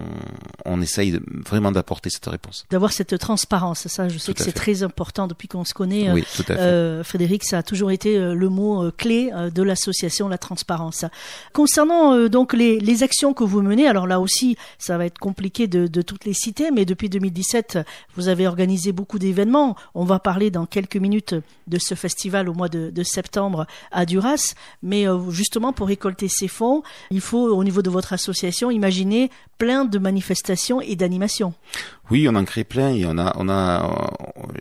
on 0.65 0.81
essaye 0.81 1.19
vraiment 1.45 1.71
d'apporter 1.71 2.09
cette 2.09 2.25
réponse. 2.25 2.65
D'avoir 2.69 2.91
cette 2.91 3.17
transparence, 3.17 3.87
ça 3.87 4.09
je 4.09 4.17
sais 4.17 4.33
que 4.33 4.43
c'est 4.43 4.51
très 4.51 4.83
important 4.83 5.27
depuis 5.27 5.47
qu'on 5.47 5.65
se 5.65 5.73
connaît. 5.73 6.11
Oui, 6.11 6.23
tout 6.35 6.43
à 6.43 6.55
fait. 6.55 6.59
Euh, 6.59 7.03
Frédéric, 7.03 7.43
ça 7.43 7.59
a 7.59 7.63
toujours 7.63 7.91
été 7.91 8.17
euh, 8.17 8.33
le 8.33 8.49
mot 8.49 8.83
euh, 8.83 8.91
clé 8.95 9.31
de 9.53 9.63
l'association, 9.63 10.27
la 10.27 10.37
transparence. 10.37 11.05
Concernant 11.53 12.27
donc 12.27 12.53
les, 12.53 12.79
les, 12.79 13.03
actions 13.03 13.33
que 13.33 13.43
vous 13.43 13.61
menez, 13.61 13.87
alors 13.87 14.07
là 14.07 14.19
aussi 14.19 14.57
ça 14.77 14.97
va 14.97 15.05
être 15.05 15.17
compliqué 15.17 15.67
de, 15.67 15.87
de 15.87 16.01
toutes 16.01 16.25
les 16.25 16.33
citer, 16.33 16.71
mais 16.71 16.85
depuis 16.85 17.09
2017 17.09 17.79
vous 18.15 18.27
avez 18.27 18.47
organisé 18.47 18.91
beaucoup 18.91 19.19
d'événements. 19.19 19.75
On 19.95 20.03
va 20.03 20.19
parler 20.19 20.51
dans 20.51 20.65
quelques 20.65 20.97
minutes 20.97 21.35
de 21.67 21.77
ce 21.79 21.95
festival 21.95 22.49
au 22.49 22.53
mois 22.53 22.69
de, 22.69 22.89
de 22.89 23.03
septembre 23.03 23.65
à 23.91 24.05
Duras, 24.05 24.53
mais 24.83 25.05
justement 25.29 25.73
pour 25.73 25.89
récolter 26.01 26.27
ces 26.27 26.47
fonds, 26.47 26.81
il 27.11 27.21
faut, 27.21 27.47
au 27.55 27.63
niveau 27.63 27.83
de 27.83 27.91
votre 27.91 28.13
association, 28.13 28.71
imaginer 28.71 29.29
plein 29.59 29.85
de 29.85 29.99
manifestations 29.99 30.81
et 30.81 30.95
d'animations. 30.95 31.53
Oui, 32.09 32.27
on 32.27 32.33
en 32.33 32.43
crée 32.43 32.63
plein 32.63 32.91
on 33.05 33.19
a, 33.19 33.33
on 33.37 33.47
a, 33.47 34.11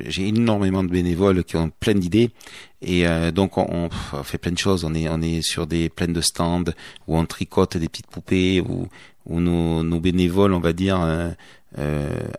j'ai 0.07 0.28
énormément 0.28 0.84
de 0.84 0.91
bénévoles 0.91 1.43
qui 1.45 1.57
ont 1.57 1.70
plein 1.80 1.95
d'idées 1.95 2.30
et 2.82 3.07
euh, 3.07 3.30
donc 3.30 3.57
on, 3.57 3.88
fait 4.22 4.36
plein 4.36 4.53
de 4.53 4.59
choses. 4.59 4.84
On 4.84 4.95
est, 4.95 5.09
on 5.09 5.22
est 5.22 5.41
sur 5.41 5.66
des 5.66 5.88
plein 5.88 6.09
de 6.09 6.20
stands 6.20 6.72
où 7.09 7.16
on 7.16 7.24
tricote 7.24 7.78
des 7.78 7.88
petites 7.88 8.09
poupées 8.09 8.61
où, 8.61 8.88
où 9.26 9.41
nos, 9.41 10.01
bénévoles, 10.01 10.53
on 10.53 10.61
va 10.61 10.74
dire, 10.74 11.01
euh, 11.01 11.07
euh, 11.07 11.32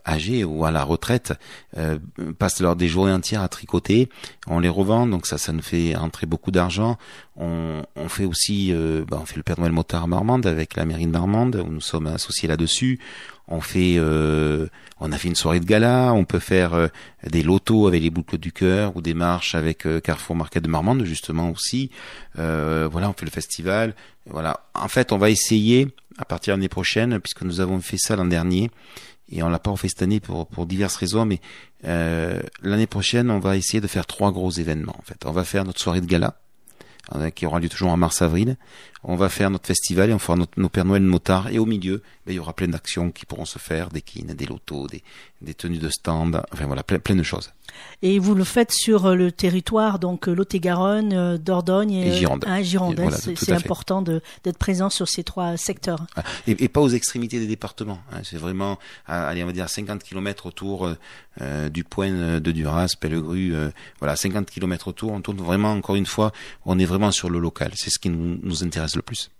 âgés 0.06 0.44
ou 0.44 0.66
à 0.66 0.72
la 0.72 0.84
retraite 0.84 1.34
euh, 1.78 1.98
passent 2.38 2.60
leur 2.60 2.76
des 2.76 2.88
journées 2.88 3.14
entières 3.14 3.42
à 3.42 3.48
tricoter. 3.48 4.10
On 4.48 4.60
les 4.60 4.70
revend, 4.70 5.08
donc 5.08 5.26
ça, 5.26 5.38
ça 5.38 5.54
nous 5.54 5.62
fait 5.62 5.96
rentrer 5.96 6.26
beaucoup 6.26 6.52
d'argent. 6.52 6.98
On, 7.38 7.84
on, 7.96 8.10
fait 8.10 8.26
aussi, 8.26 8.72
euh, 8.72 9.06
bah, 9.08 9.20
on 9.22 9.26
fait 9.26 9.38
le 9.38 9.44
Père 9.44 9.60
Noël 9.60 9.72
Motard 9.72 10.08
Marmande 10.08 10.46
avec 10.46 10.76
la 10.76 10.86
mairie 10.86 11.06
de 11.06 11.12
Marmande, 11.12 11.64
où 11.66 11.72
nous 11.72 11.82
sommes 11.82 12.08
associés 12.08 12.48
là-dessus. 12.48 13.00
On 13.48 13.62
fait, 13.62 13.96
euh, 13.98 14.68
on 15.00 15.12
a 15.12 15.18
fait 15.18 15.28
une 15.28 15.36
soirée 15.36 15.60
de 15.60 15.66
gala. 15.66 16.14
On 16.14 16.24
peut 16.24 16.40
faire 16.40 16.74
euh, 16.74 16.88
des 17.30 17.44
lotos 17.44 17.88
avec 17.88 18.02
les 18.02 18.10
boucles 18.10 18.38
du 18.38 18.52
cœur 18.52 18.96
ou 18.96 19.02
des 19.02 19.14
marches 19.14 19.56
avec 19.56 19.88
Carrefour 20.04 20.36
Market 20.36 20.64
de 20.64 20.70
Marmande 20.70 21.04
justement 21.04 21.50
aussi. 21.50 21.90
voilà, 22.36 23.10
on 23.10 23.14
fait 23.14 23.26
le 23.26 23.32
festival. 23.32 23.96
Voilà. 24.26 24.62
En 24.74 24.88
fait, 24.88 25.12
on 25.12 25.18
va 25.18 25.30
essayer 25.30 25.88
à 26.18 26.26
partir 26.26 26.54
de 26.54 26.60
l'année 26.60 26.70
prochaine, 26.70 27.20
puisque 27.20 27.42
nous 27.42 27.62
avons 27.62 27.82
fait 27.82 27.98
ça 27.98 28.16
l'an 28.16 28.26
dernier 28.26 28.70
et 29.32 29.44
on 29.44 29.50
l'a 29.50 29.60
pas 29.60 29.76
fait 29.76 29.88
cette 29.88 30.02
année 30.02 30.20
pour, 30.20 30.48
pour 30.48 30.66
diverses 30.66 30.96
raisons, 30.96 31.26
mais 31.26 31.40
l'année 31.84 32.88
prochaine, 32.88 33.32
on 33.32 33.40
va 33.40 33.58
essayer 33.58 33.82
de 33.82 33.88
faire 33.88 34.06
trois 34.06 34.32
gros 34.32 34.52
événements. 34.52 34.96
En 35.00 35.04
fait, 35.04 35.26
on 35.26 35.32
va 35.32 35.44
faire 35.44 35.66
notre 35.66 35.80
soirée 35.80 36.02
de 36.02 36.06
gala 36.06 36.36
qui 37.36 37.46
aura 37.46 37.60
lieu 37.60 37.70
toujours 37.70 37.90
en 37.90 37.98
mars-avril. 37.98 38.58
On 39.04 39.16
va 39.16 39.30
faire 39.30 39.50
notre 39.50 39.68
festival 39.68 40.10
et 40.10 40.14
on 40.14 40.20
fera 40.20 40.38
notre, 40.38 40.60
nos 40.60 40.70
Père 40.70 40.86
Noël 40.86 41.02
motards. 41.02 41.50
Et 41.50 41.60
au 41.60 41.66
milieu, 41.66 42.04
ben, 42.26 42.34
il 42.34 42.36
y 42.36 42.40
aura 42.40 42.54
plein 42.54 42.68
d'actions 42.68 43.12
qui 43.12 43.26
pourront 43.26 43.46
se 43.46 43.60
faire, 43.60 43.90
des 43.90 44.02
kines, 44.02 44.34
des 44.34 44.46
lotos, 44.46 44.88
des, 44.88 45.04
des 45.42 45.54
tenues 45.54 45.80
de 45.80 45.90
stand, 45.90 46.42
enfin 46.54 46.66
voilà, 46.68 46.84
plein, 46.84 47.00
plein 47.00 47.16
de 47.16 47.24
choses. 47.24 47.52
Et 48.02 48.20
vous 48.20 48.36
le 48.36 48.44
faites 48.44 48.72
sur 48.72 49.06
euh, 49.06 49.16
le 49.16 49.32
territoire, 49.32 50.00
donc 50.00 50.28
euh, 50.28 50.34
Lot-et-Garonne, 50.34 51.14
euh, 51.14 51.38
Dordogne 51.38 51.94
et, 51.94 52.14
Gironde. 52.14 52.44
Hein, 52.48 52.62
Gironde. 52.62 53.00
c'est 53.12 53.52
important 53.52 54.02
d'être 54.02 54.58
présent 54.58 54.90
sur 54.90 55.08
ces 55.08 55.24
trois 55.24 55.58
secteurs. 55.58 56.06
Ah, 56.16 56.24
et, 56.48 56.64
et 56.64 56.68
pas 56.68 56.82
aux 56.82 56.90
extrémités 56.90 57.40
des 57.40 57.48
départements. 57.48 58.00
Hein. 58.12 58.22
C'est 58.24 58.38
vraiment, 58.38 58.80
allez, 59.08 59.44
on 59.44 59.48
va 59.48 59.54
dire 59.54 59.70
50 59.70 60.04
km 60.04 60.46
autour 60.46 60.90
euh, 61.40 61.70
du 61.70 61.86
point 61.86 62.12
de 62.12 62.52
Duras, 62.52 62.94
Pellegru, 63.00 63.56
euh, 63.56 63.70
voilà, 64.00 64.18
50 64.18 64.50
km 64.50 64.90
autour. 64.90 65.14
On 65.14 65.22
tourne 65.22 65.38
vraiment, 65.38 65.72
encore 65.72 65.96
une 65.96 66.06
fois, 66.06 66.34
on 66.66 66.78
est 66.78 66.86
vraiment 66.86 67.12
sur 67.12 67.30
le 67.30 67.40
local. 67.40 67.72
C'est 67.76 67.90
ce 67.90 68.00
qui 68.00 68.10
nous, 68.10 68.38
nous 68.44 68.64
intéresse 68.64 68.98
le 68.98 69.02
plus. 69.02 69.32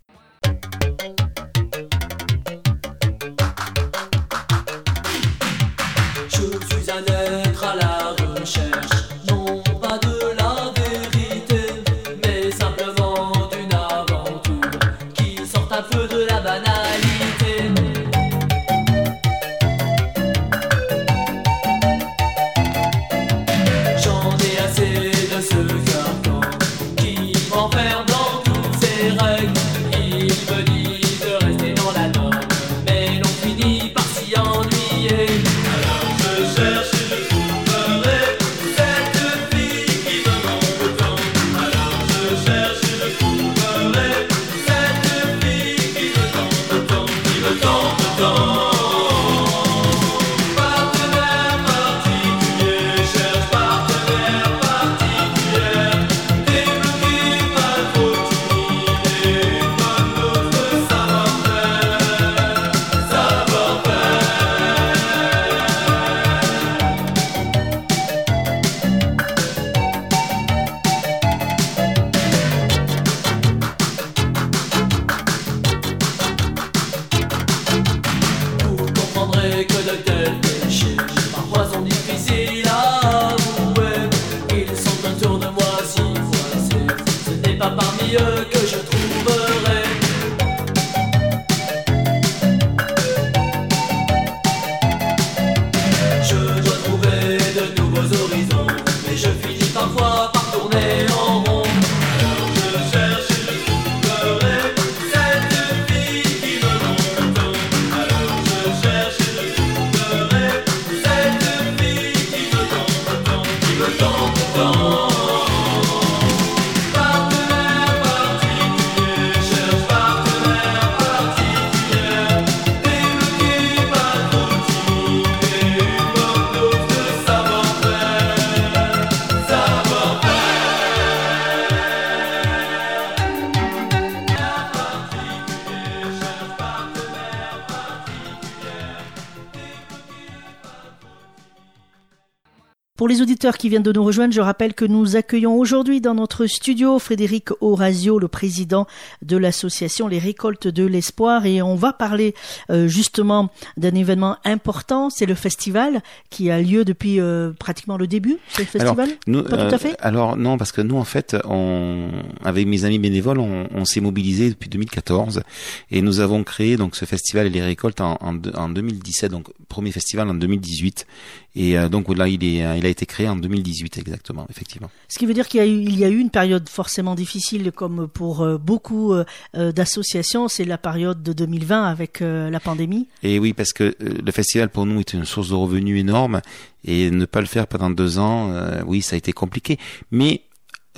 Les 143.12 143.22
qui 143.50 143.70
viennent 143.70 143.82
de 143.82 143.92
nous 143.92 144.04
rejoindre, 144.04 144.34
je 144.34 144.42
rappelle 144.42 144.76
que 144.76 144.86
nous 144.86 145.16
accueillons 145.16 145.58
aujourd'hui 145.58 146.00
dans 146.00 146.14
notre 146.14 146.46
studio 146.46 147.00
Frédéric 147.00 147.50
Orazio, 147.60 148.20
le 148.20 148.28
président 148.28 148.86
de 149.24 149.36
l'association 149.36 150.08
Les 150.08 150.20
Récoltes 150.20 150.68
de 150.68 150.86
l'Espoir, 150.86 151.48
et 151.48 151.62
on 151.64 151.74
va 151.76 151.92
parler 151.92 152.36
euh, 152.70 152.88
justement 152.88 153.50
d'un 153.78 153.96
événement 153.96 154.38
important, 154.46 155.10
c'est 155.10 155.26
le 155.26 155.34
festival 155.34 156.04
qui 156.30 156.52
a 156.52 156.62
lieu 156.62 156.86
depuis 156.86 157.20
euh, 157.20 157.52
pratiquement 157.58 157.98
le 157.98 158.06
début. 158.06 158.38
C'est 158.50 158.62
le 158.62 158.68
festival? 158.68 159.10
nous, 159.26 159.42
Pas 159.42 159.58
tout 159.58 159.76
à 159.76 159.78
fait? 159.80 159.94
Euh, 159.94 160.02
alors 160.02 160.38
non, 160.38 160.60
parce 160.60 160.72
que 160.72 160.82
nous 160.82 160.98
en 160.98 161.04
fait, 161.04 161.36
on, 161.46 162.10
avec 162.44 162.68
mes 162.68 162.86
amis 162.86 163.00
bénévoles, 163.00 163.40
on, 163.40 163.86
s'est 163.86 164.02
mobilisé 164.02 164.50
depuis 164.50 164.70
2014 164.70 165.42
et 165.90 166.04
nous 166.04 166.20
avons 166.20 166.44
créé 166.44 166.78
donc 166.78 166.96
ce 166.96 167.06
festival 167.06 167.48
Les 167.48 167.62
Récoltes 167.62 168.02
en, 168.02 168.20
en, 168.22 168.38
en 168.56 168.70
2017, 168.70 169.32
donc 169.32 169.48
premier 169.68 169.92
festival 169.92 170.30
en 170.30 170.36
2018 170.36 171.08
et 171.56 171.78
euh, 171.78 171.90
donc 171.90 172.16
là, 172.16 172.28
il, 172.28 172.44
est, 172.44 172.78
il 172.78 172.86
a 172.86 172.90
été 172.90 173.06
créé 173.06 173.28
en 173.32 173.36
2018 173.36 173.98
exactement, 173.98 174.46
effectivement. 174.50 174.90
Ce 175.08 175.18
qui 175.18 175.26
veut 175.26 175.34
dire 175.34 175.48
qu'il 175.48 175.60
y 175.60 175.64
a 175.64 175.68
eu, 175.68 175.82
il 175.82 175.98
y 175.98 176.06
a 176.06 176.10
eu 176.10 176.20
une 176.20 176.30
période 176.30 176.68
forcément 176.70 177.16
difficile, 177.16 177.72
comme 177.72 178.08
pour 178.08 178.42
euh, 178.42 178.58
beaucoup 178.58 179.14
d'associations, 179.54 180.48
c'est 180.48 180.66
la 180.66 180.78
période 180.78 181.24
de 181.24 181.34
2020 181.34 181.84
avec 181.84 182.20
la 182.22 182.60
pandémie. 182.60 183.08
Et 183.24 183.40
oui, 183.40 183.54
parce 183.54 183.74
que 183.74 183.96
le 184.00 184.32
festival 184.32 184.70
pour 184.70 184.86
nous 184.86 185.00
est 185.00 185.14
une 185.14 185.26
source 185.26 185.50
de 185.50 185.56
revenus 185.56 186.00
énorme, 186.00 186.42
et 186.86 187.12
ne 187.12 187.26
pas 187.26 187.42
le 187.42 187.48
faire 187.48 187.68
pendant 187.68 187.90
deux 187.90 188.20
ans, 188.20 188.54
oui, 188.86 189.02
ça 189.02 189.16
a 189.16 189.18
été 189.18 189.34
compliqué. 189.34 189.78
Mais 190.12 190.42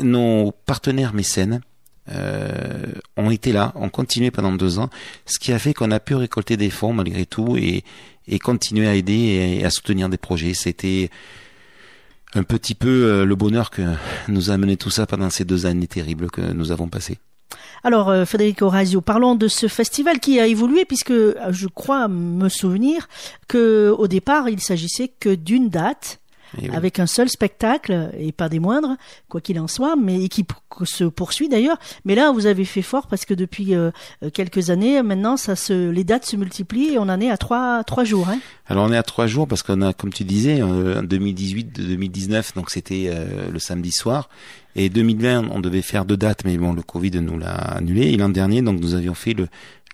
nos 0.02 0.52
partenaires 0.66 1.14
mécènes, 1.14 1.62
euh, 2.10 2.92
ont 3.16 3.32
été 3.32 3.54
là, 3.54 3.72
ont 3.76 3.88
continué 3.88 4.30
pendant 4.30 4.52
deux 4.52 4.78
ans, 4.78 4.90
ce 5.26 5.40
qui 5.40 5.54
a 5.54 5.60
fait 5.60 5.74
qu'on 5.74 5.90
a 5.90 6.02
pu 6.02 6.16
récolter 6.16 6.58
des 6.58 6.70
fonds 6.70 6.92
malgré 6.92 7.26
tout 7.26 7.56
et, 7.56 7.86
et 8.28 8.40
continuer 8.40 8.90
à 8.90 8.96
aider 8.96 9.60
et 9.60 9.64
à 9.64 9.70
soutenir 9.70 10.10
des 10.10 10.18
projets. 10.18 10.54
C'était 10.54 11.10
un 12.36 12.44
petit 12.44 12.76
peu 12.76 12.88
euh, 12.88 13.26
le 13.26 13.36
bonheur 13.36 13.70
que 13.70 13.82
nous 14.28 14.52
a 14.52 14.54
amené 14.54 14.78
tout 14.78 14.90
ça 14.90 15.06
pendant 15.06 15.30
ces 15.30 15.46
deux 15.46 15.66
années 15.66 15.88
terribles 15.88 16.30
que 16.30 16.42
nous 16.42 16.72
avons 16.72 16.88
passées. 16.88 17.20
Alors, 17.84 18.10
euh, 18.10 18.26
Frédéric 18.26 18.62
Orazio, 18.62 19.02
parlons 19.02 19.36
de 19.36 19.48
ce 19.48 19.68
festival 19.68 20.20
qui 20.20 20.40
a 20.40 20.48
évolué 20.48 20.86
puisque 20.86 21.12
euh, 21.12 21.36
je 21.52 21.68
crois 21.68 22.08
me 22.08 22.50
souvenir 22.50 23.08
que 23.48 23.94
au 23.98 24.08
départ, 24.08 24.50
il 24.50 24.62
s'agissait 24.62 25.10
que 25.20 25.36
d'une 25.36 25.70
date 25.70 26.20
avec 26.72 27.00
un 27.00 27.08
seul 27.08 27.30
spectacle 27.30 28.12
et 28.18 28.32
pas 28.32 28.50
des 28.50 28.60
moindres, 28.60 28.96
quoi 29.30 29.42
qu'il 29.42 29.60
en 29.60 29.68
soit, 29.68 29.96
mais 29.96 30.28
qui 30.30 30.46
se 30.84 31.04
poursuit 31.04 31.50
d'ailleurs. 31.50 31.78
Mais 32.06 32.16
là, 32.16 32.32
vous 32.32 32.46
avez 32.46 32.66
fait 32.66 32.82
fort 32.82 33.08
parce 33.08 33.26
que 33.26 33.34
depuis 33.34 33.76
euh, 33.76 33.92
quelques 34.34 34.70
années, 34.70 35.02
maintenant, 35.04 35.38
ça 35.38 35.56
se, 35.56 35.90
les 35.90 36.04
dates 36.04 36.26
se 36.26 36.36
multiplient 36.36 36.94
et 36.94 36.98
on 36.98 37.04
en 37.04 37.20
est 37.20 37.30
à 37.30 37.38
trois, 37.38 37.84
trois 37.84 38.04
jours. 38.04 38.30
Hein. 38.30 38.40
Alors 38.68 38.86
on 38.86 38.92
est 38.92 38.98
à 38.98 39.04
trois 39.04 39.28
jours 39.28 39.48
parce 39.48 39.64
qu'on 39.64 39.82
a, 39.82 39.94
comme 39.94 40.14
tu 40.14 40.24
disais, 40.24 40.62
euh, 40.62 41.00
en 41.00 41.04
2018, 41.04 41.74
2019, 41.74 42.54
donc 42.56 42.70
c'était 42.70 43.10
euh, 43.10 43.50
le 43.52 43.60
samedi 43.60 43.92
soir. 43.92 44.30
Et 44.76 44.90
2020, 44.90 45.50
on 45.52 45.60
devait 45.60 45.84
faire 45.84 46.06
deux 46.06 46.18
dates, 46.18 46.46
mais 46.46 46.58
bon, 46.58 46.74
le 46.74 46.82
Covid 46.82 47.12
nous 47.22 47.38
l'a 47.38 47.54
annulé. 47.54 48.08
Et 48.08 48.18
l'an 48.18 48.30
dernier, 48.30 48.62
donc 48.62 48.80
nous 48.80 48.96
avions 48.96 49.14
fait 49.14 49.34
le, 49.34 49.48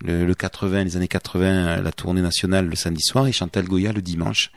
le, 0.04 0.24
le 0.24 0.34
80, 0.34 0.84
les 0.84 0.96
années 0.96 1.08
80, 1.08 1.82
la 1.82 1.92
tournée 1.92 2.22
nationale 2.22 2.66
le 2.66 2.76
samedi 2.76 3.02
soir 3.02 3.26
et 3.26 3.32
Chantal 3.32 3.66
Goya 3.66 3.92
le 3.92 4.00
dimanche. 4.00 4.50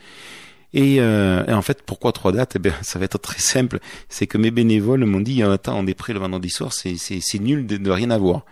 Euh, 0.76 1.45
et, 1.45 1.53
en 1.53 1.61
fait, 1.61 1.82
pourquoi 1.84 2.11
trois 2.11 2.32
dates? 2.32 2.53
Eh 2.55 2.59
bien, 2.59 2.74
ça 2.82 2.99
va 2.99 3.05
être 3.05 3.17
très 3.17 3.39
simple. 3.39 3.80
C'est 4.09 4.28
que 4.28 4.38
mes 4.38 4.51
bénévoles 4.51 5.05
m'ont 5.05 5.21
dit, 5.21 5.43
attends, 5.43 5.78
on 5.80 5.88
est 5.88 5.93
prêt 5.93 6.13
le 6.13 6.19
vendredi 6.19 6.49
soir, 6.49 6.74
c'est, 6.74 6.95
c'est, 6.97 7.39
nul 7.39 7.65
de, 7.65 7.78
de, 7.78 7.91
rien 7.91 8.09
avoir. 8.11 8.45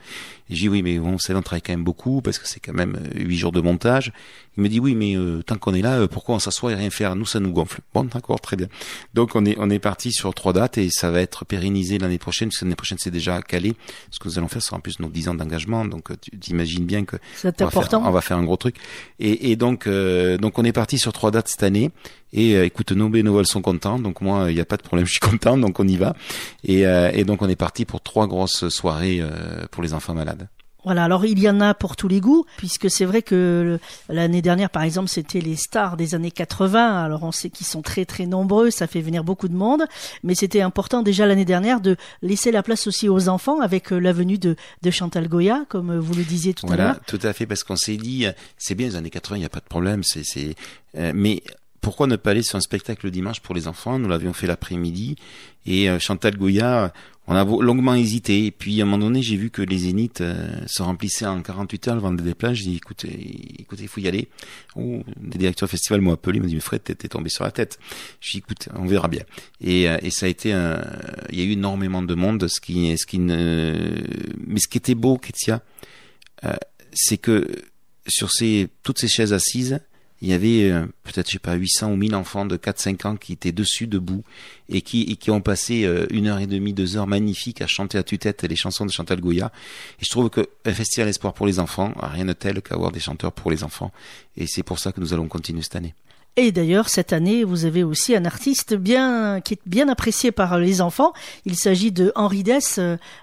Et 0.52 0.56
j'ai 0.56 0.64
dit 0.64 0.70
oui, 0.70 0.84
mais 0.84 1.00
bon, 1.00 1.18
ça 1.18 1.34
on 1.34 1.42
travaille 1.42 1.62
quand 1.62 1.74
même 1.74 1.84
beaucoup 1.84 2.22
parce 2.22 2.38
que 2.38 2.48
c'est 2.48 2.60
quand 2.60 2.74
même 2.74 3.00
huit 3.16 3.38
jours 3.38 3.54
de 3.54 3.62
montage. 3.62 4.12
Il 4.58 4.64
me 4.64 4.70
dit 4.70 4.82
oui, 4.82 4.96
mais 4.96 5.16
tant 5.44 5.58
qu'on 5.58 5.74
est 5.74 5.82
là, 5.82 6.08
pourquoi 6.10 6.36
on 6.36 6.40
s'assoit 6.40 6.74
et 6.74 6.76
rien 6.76 6.90
faire? 6.90 7.16
Nous, 7.16 7.26
ça 7.26 7.40
nous 7.40 7.54
gonfle. 7.54 7.80
Bon, 7.94 8.04
d'accord, 8.04 8.42
très 8.42 8.58
bien. 8.58 8.68
Donc 9.14 9.36
on 9.36 9.46
est 9.46 9.56
on 9.58 9.70
est 9.70 9.80
parti 9.80 10.12
sur 10.12 10.34
trois 10.34 10.52
dates 10.52 10.78
et 10.78 10.90
ça 10.92 11.10
va 11.10 11.22
être 11.22 11.46
pérennisé 11.46 11.98
l'année 11.98 12.18
prochaine, 12.18 12.50
parce 12.50 12.60
que 12.60 12.66
l'année 12.66 12.76
prochaine 12.76 12.98
c'est 13.00 13.12
déjà 13.12 13.42
calé. 13.42 13.74
Ce 14.12 14.20
que 14.20 14.28
nous 14.28 14.38
allons 14.38 14.50
faire 14.50 14.62
sera 14.62 14.76
en 14.76 14.82
plus 14.82 15.00
nos 15.00 15.08
dix 15.08 15.30
ans 15.30 15.36
d'engagement, 15.36 15.86
donc 15.86 16.10
tu 16.20 16.52
imagines 16.52 16.86
bien 16.86 17.06
que 17.06 17.16
c'est 17.34 17.62
important. 17.62 18.04
on 18.06 18.12
va 18.12 18.22
faire 18.22 18.38
un 18.38 18.44
gros 18.44 18.58
truc. 18.58 18.76
Et, 19.20 19.52
et 19.52 19.56
donc 19.56 19.88
donc 19.88 20.60
on 20.60 20.66
est 20.66 20.74
parti 20.74 20.98
sur 20.98 21.14
trois 21.14 21.32
dates 21.32 21.48
cette 21.48 21.64
année. 21.64 21.92
Et 22.34 22.56
euh, 22.56 22.66
écoute, 22.66 22.92
nos 22.92 23.10
bénévoles 23.10 23.46
sont 23.46 23.62
contents, 23.62 24.00
donc 24.00 24.22
moi, 24.22 24.50
il 24.50 24.56
n'y 24.56 24.62
a 24.62 24.66
pas 24.66 24.78
de 24.78 24.84
problème, 24.84 25.06
je 25.08 25.12
suis 25.12 25.20
content, 25.20 25.58
donc 25.58 25.80
on 25.80 25.88
y 25.88 25.98
va. 25.98 26.16
Et, 26.64 26.86
euh, 26.86 27.12
et 27.14 27.24
donc 27.24 27.42
on 27.42 27.50
est 27.50 27.56
parti 27.56 27.86
pour 27.86 28.02
trois 28.02 28.28
grosses 28.28 28.70
soirées 28.70 29.20
euh, 29.22 29.66
pour 29.72 29.84
les 29.84 29.94
enfants 29.94 30.14
malades. 30.14 30.48
Voilà, 30.84 31.04
alors 31.04 31.26
il 31.26 31.38
y 31.38 31.48
en 31.48 31.62
a 31.62 31.76
pour 31.76 31.96
tous 31.96 32.08
les 32.08 32.20
goûts, 32.20 32.44
puisque 32.58 32.90
c'est 32.90 33.06
vrai 33.06 33.22
que 33.22 33.78
l'année 34.10 34.42
dernière, 34.42 34.72
par 34.72 34.82
exemple, 34.82 35.10
c'était 35.10 35.40
les 35.40 35.56
stars 35.56 35.96
des 35.96 36.16
années 36.16 36.32
80. 36.32 37.04
Alors 37.04 37.22
on 37.22 37.32
sait 37.32 37.52
qu'ils 37.52 37.68
sont 37.68 37.84
très 37.84 38.04
très 38.04 38.26
nombreux, 38.26 38.72
ça 38.72 38.88
fait 38.88 39.02
venir 39.02 39.24
beaucoup 39.24 39.48
de 39.48 39.54
monde, 39.54 39.84
mais 40.24 40.34
c'était 40.34 40.62
important 40.62 41.04
déjà 41.04 41.28
l'année 41.28 41.46
dernière 41.46 41.82
de 41.82 41.98
laisser 42.24 42.52
la 42.52 42.64
place 42.64 42.88
aussi 42.88 43.08
aux 43.10 43.30
enfants 43.30 43.62
avec 43.62 43.92
la 43.92 44.12
venue 44.12 44.40
de, 44.40 44.56
de 44.82 44.90
Chantal 44.90 45.28
Goya, 45.28 45.66
comme 45.70 46.00
vous 46.00 46.16
le 46.16 46.24
disiez 46.24 46.56
tout 46.56 46.66
à 46.66 46.76
l'heure. 46.76 47.00
Tout 47.06 47.20
à 47.22 47.32
fait, 47.32 47.46
parce 47.46 47.64
qu'on 47.64 47.76
s'est 47.76 47.98
dit, 47.98 48.26
c'est 48.58 48.74
bien 48.74 48.88
les 48.88 48.96
années 48.96 49.12
80, 49.12 49.36
il 49.36 49.40
n'y 49.42 49.46
a 49.46 49.50
pas 49.50 49.60
de 49.60 49.66
problème, 49.66 50.02
c'est, 50.02 50.24
c'est, 50.24 50.56
mais 51.14 51.44
pourquoi 51.82 52.06
ne 52.06 52.16
pas 52.16 52.32
aller 52.32 52.44
sur 52.44 52.58
un 52.58 52.62
spectacle 52.62 53.08
le 53.08 53.12
dimanche 53.12 53.40
pour 53.40 53.56
les 53.56 53.68
enfants? 53.68 53.98
Nous 53.98 54.08
l'avions 54.08 54.34
fait 54.34 54.46
l'après-midi 54.46 55.16
et 55.66 55.90
euh, 55.90 55.98
Chantal 55.98 56.38
Goya, 56.38 56.94
on 57.28 57.36
a 57.36 57.44
longuement 57.44 57.96
hésité. 57.96 58.46
Et 58.46 58.52
puis 58.52 58.80
à 58.80 58.84
un 58.84 58.86
moment 58.86 59.06
donné, 59.06 59.24
j'ai 59.24 59.36
vu 59.36 59.50
que 59.50 59.64
les 59.64 59.80
zéniths 59.80 60.22
euh, 60.22 60.48
se 60.68 60.84
remplissaient 60.84 61.26
en 61.26 61.42
48 61.42 61.88
heures 61.88 61.96
le 61.96 62.02
vendredi 62.02 62.24
des 62.24 62.36
plages. 62.36 62.58
J'ai 62.58 62.70
dit 62.70 62.76
écoutez, 62.78 63.56
écoutez, 63.60 63.84
il 63.84 63.88
faut 63.88 64.00
y 64.00 64.08
aller. 64.08 64.30
Oh, 64.76 65.02
des 65.18 65.40
directeurs 65.40 65.68
du 65.68 65.72
festival 65.72 66.02
m'ont 66.02 66.14
appelé, 66.14 66.40
m'ont 66.40 66.46
dit 66.46 66.54
mais 66.54 66.62
Fred, 66.62 66.84
t'es 66.84 66.96
tombé 66.96 67.30
sur 67.30 67.44
la 67.44 67.52
tête. 67.52 67.80
J'ai 68.22 68.34
dit 68.34 68.38
écoute, 68.38 68.70
on 68.76 68.86
verra 68.86 69.08
bien. 69.08 69.24
Et, 69.60 69.90
euh, 69.90 69.98
et 70.04 70.12
ça 70.12 70.28
a 70.28 70.30
été, 70.30 70.54
un... 70.54 70.82
il 71.32 71.40
y 71.40 71.42
a 71.42 71.46
eu 71.46 71.54
énormément 71.54 72.04
de 72.04 72.14
monde, 72.14 72.48
ce 72.48 72.62
qui, 72.62 72.96
ce 72.96 73.08
qui 73.08 73.18
ne, 73.18 73.76
mais 74.46 74.60
ce 74.60 74.68
qui 74.68 74.78
était 74.78 74.96
beau, 74.96 75.18
Ketia, 75.18 75.64
c'est 76.94 77.18
que 77.18 77.48
sur 78.08 78.32
ces 78.32 78.68
toutes 78.84 79.00
ces 79.00 79.08
chaises 79.08 79.34
assises 79.34 79.80
il 80.22 80.30
y 80.30 80.34
avait 80.34 80.70
euh, 80.72 80.86
peut-être, 81.04 81.28
je 81.28 81.34
sais 81.34 81.40
pas, 81.40 81.54
800 81.54 81.92
ou 81.92 81.96
1000 81.96 82.14
enfants 82.16 82.46
de 82.46 82.56
4-5 82.56 83.08
ans 83.08 83.16
qui 83.16 83.34
étaient 83.34 83.52
dessus, 83.52 83.88
debout, 83.88 84.24
et 84.70 84.82
qui, 84.82 85.32
ont 85.32 85.42
passé 85.42 85.84
euh, 85.84 86.06
une 86.12 86.28
heure 86.28 86.40
et 86.40 86.48
demie, 86.48 86.74
deux 86.74 86.96
heures 86.96 87.08
magnifiques 87.08 87.62
à 87.62 87.68
chanter 87.68 87.98
à 87.98 88.04
tue-tête 88.04 88.44
les 88.44 88.56
chansons 88.56 88.86
de 88.86 88.92
Chantal 88.92 89.20
Goya. 89.20 89.52
Et 90.00 90.06
je 90.06 90.10
trouve 90.10 90.30
que 90.30 90.48
un 90.66 90.74
festival 90.74 91.10
espoir 91.10 91.34
pour 91.34 91.48
les 91.48 91.60
enfants, 91.60 91.94
rien 92.00 92.26
de 92.26 92.34
tel 92.34 92.62
qu'avoir 92.62 92.92
des 92.92 93.00
chanteurs 93.00 93.32
pour 93.32 93.50
les 93.50 93.64
enfants. 93.64 93.92
Et 94.38 94.46
c'est 94.46 94.64
pour 94.64 94.80
ça 94.80 94.92
que 94.92 95.02
nous 95.02 95.14
allons 95.14 95.28
continuer 95.28 95.64
cette 95.64 95.76
année. 95.76 95.96
Et 96.38 96.54
d'ailleurs, 96.54 96.88
cette 96.88 97.12
année, 97.12 97.44
vous 97.44 97.66
avez 97.66 97.84
aussi 97.84 98.16
un 98.16 98.24
artiste 98.24 98.74
bien 98.74 99.42
qui 99.42 99.56
est 99.56 99.60
bien 99.66 99.90
apprécié 99.90 100.32
par 100.32 100.58
les 100.58 100.80
enfants. 100.80 101.12
Il 101.46 101.58
s'agit 101.58 101.92
de 101.92 102.14
Henri 102.16 102.44
Dess. 102.44 102.80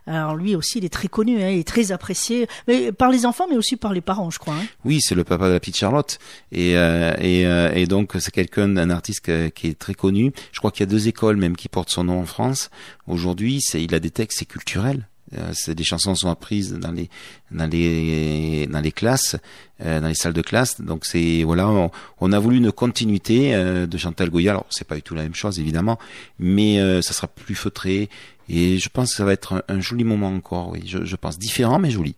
Alors 0.07 0.37
lui 0.37 0.55
aussi, 0.55 0.79
il 0.79 0.85
est 0.85 0.93
très 0.93 1.09
connu, 1.09 1.43
hein, 1.43 1.49
il 1.49 1.59
est 1.59 1.67
très 1.67 1.91
apprécié, 1.91 2.49
mais 2.67 2.93
par 2.93 3.11
les 3.11 3.25
enfants, 3.25 3.47
mais 3.49 3.57
aussi 3.57 3.77
par 3.77 3.95
les 3.95 4.03
parents, 4.03 4.31
je 4.31 4.39
crois. 4.39 4.55
Hein. 4.55 4.67
Oui, 4.85 5.01
c'est 5.01 5.15
le 5.15 5.25
papa 5.25 5.49
de 5.49 5.55
la 5.55 5.61
petite 5.61 5.77
Charlotte, 5.77 6.19
et 6.53 6.77
euh, 6.77 7.15
et, 7.19 7.47
euh, 7.47 7.73
et, 7.75 7.87
donc 7.87 8.13
c'est 8.19 8.31
quelqu'un, 8.31 8.77
un 8.77 8.91
artiste 8.91 9.51
qui 9.53 9.69
est 9.69 9.79
très 9.79 9.95
connu. 9.95 10.33
Je 10.53 10.59
crois 10.59 10.71
qu'il 10.71 10.81
y 10.81 10.89
a 10.89 10.91
deux 10.91 11.09
écoles 11.09 11.37
même 11.37 11.57
qui 11.57 11.69
portent 11.69 11.91
son 11.91 12.05
nom 12.05 12.21
en 12.21 12.27
France. 12.27 12.71
Aujourd'hui, 13.07 13.59
il 13.75 13.95
a 13.95 14.01
des 14.01 14.11
textes, 14.11 14.41
c'est 14.41 14.45
culturel. 14.45 15.09
Euh, 15.37 15.51
c'est 15.53 15.75
des 15.75 15.85
chansons 15.85 16.15
sont 16.15 16.31
apprises 16.31 16.73
dans 16.73 16.91
les 16.91 17.11
dans 17.51 17.67
les 17.67 18.67
dans 18.67 18.81
les 18.81 18.93
classes, 18.93 19.37
euh, 19.85 20.01
dans 20.01 20.09
les 20.09 20.15
salles 20.15 20.33
de 20.33 20.43
classe. 20.43 20.81
Donc 20.81 21.05
c'est 21.05 21.43
voilà, 21.43 21.91
on, 22.21 22.33
a 22.33 22.39
voulu 22.39 22.57
une 22.57 22.73
continuité 22.73 23.55
euh, 23.55 23.87
de 23.87 23.99
Chantal 23.99 24.31
Goya. 24.31 24.53
Alors 24.53 24.67
c'est 24.71 24.87
pas 24.87 24.97
du 24.97 25.03
tout 25.03 25.15
la 25.15 25.23
même 25.23 25.35
chose 25.35 25.59
évidemment, 25.59 25.99
mais 26.39 26.79
ça 27.03 27.13
sera 27.13 27.29
plus 27.29 27.55
feutré 27.55 28.09
et 28.49 28.79
je 28.79 28.89
pense 28.89 29.11
que 29.11 29.17
ça 29.17 29.25
va 29.25 29.33
être 29.33 29.65
un, 29.69 29.81
joli 29.81 30.05
moment 30.05 30.29
encore. 30.29 30.71
Oui, 30.71 30.83
je 30.85 31.17
pense 31.17 31.39
différent 31.39 31.79
mais 31.79 31.91
joli. 31.91 32.15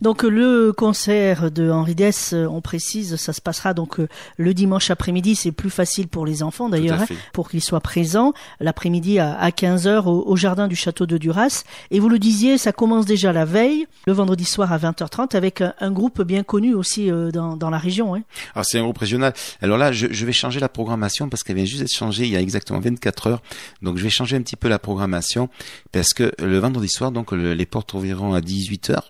Donc 0.00 0.22
le 0.22 0.72
concert 0.72 1.50
de 1.50 1.70
Henri 1.70 1.94
Dess, 1.94 2.32
euh, 2.32 2.46
on 2.46 2.62
précise, 2.62 3.16
ça 3.16 3.34
se 3.34 3.40
passera 3.42 3.74
donc 3.74 4.00
euh, 4.00 4.08
le 4.38 4.54
dimanche 4.54 4.90
après-midi. 4.90 5.36
C'est 5.36 5.52
plus 5.52 5.68
facile 5.68 6.08
pour 6.08 6.24
les 6.24 6.42
enfants 6.42 6.70
d'ailleurs, 6.70 7.02
hein, 7.02 7.06
pour 7.34 7.50
qu'ils 7.50 7.62
soient 7.62 7.80
présents 7.80 8.32
l'après-midi 8.60 9.18
à 9.18 9.48
15h 9.50 10.06
au, 10.06 10.36
jardin 10.36 10.68
du 10.68 10.76
château 10.76 11.04
de 11.04 11.18
Duras. 11.18 11.64
Et 11.90 12.00
vous 12.00 12.08
le 12.08 12.18
disiez, 12.18 12.56
ça 12.56 12.72
commence 12.72 13.04
déjà 13.04 13.32
la 13.32 13.44
veille, 13.44 13.86
le 14.06 14.14
vendredi 14.14 14.46
soir 14.46 14.72
à 14.72 14.78
20h30, 14.78 15.36
avec 15.36 15.62
un, 15.62 15.90
groupe 15.90 16.22
bien 16.22 16.44
connu 16.44 16.72
aussi 16.74 17.10
euh, 17.10 17.30
dans, 17.30 17.56
dans 17.56 17.68
la 17.68 17.78
région. 17.78 18.14
Hein. 18.14 18.22
Alors 18.54 18.64
c'est 18.64 18.78
un 18.78 18.82
groupe 18.82 18.98
régional. 18.98 19.34
Alors 19.60 19.76
là, 19.76 19.92
je, 19.92 20.06
je 20.10 20.26
vais 20.26 20.32
changer 20.32 20.60
la 20.60 20.70
programmation 20.70 21.28
parce 21.28 21.42
qu'elle 21.42 21.56
vient 21.56 21.64
juste 21.66 21.80
d'être 21.80 21.94
changée 21.94 22.24
il 22.24 22.30
y 22.30 22.36
a 22.36 22.40
exactement 22.40 22.80
24 22.80 23.26
heures. 23.26 23.42
Donc 23.82 23.98
je 23.98 24.02
vais 24.02 24.10
changer 24.10 24.36
un 24.36 24.42
petit 24.42 24.56
peu 24.56 24.68
la 24.68 24.78
programmation 24.78 25.50
parce 25.92 26.14
que 26.14 26.32
le 26.38 26.58
vendredi 26.58 26.88
soir, 26.88 27.12
donc 27.12 27.32
les 27.32 27.66
portes 27.66 27.92
ouvriront 27.92 28.32
à 28.32 28.40
18h 28.40 29.02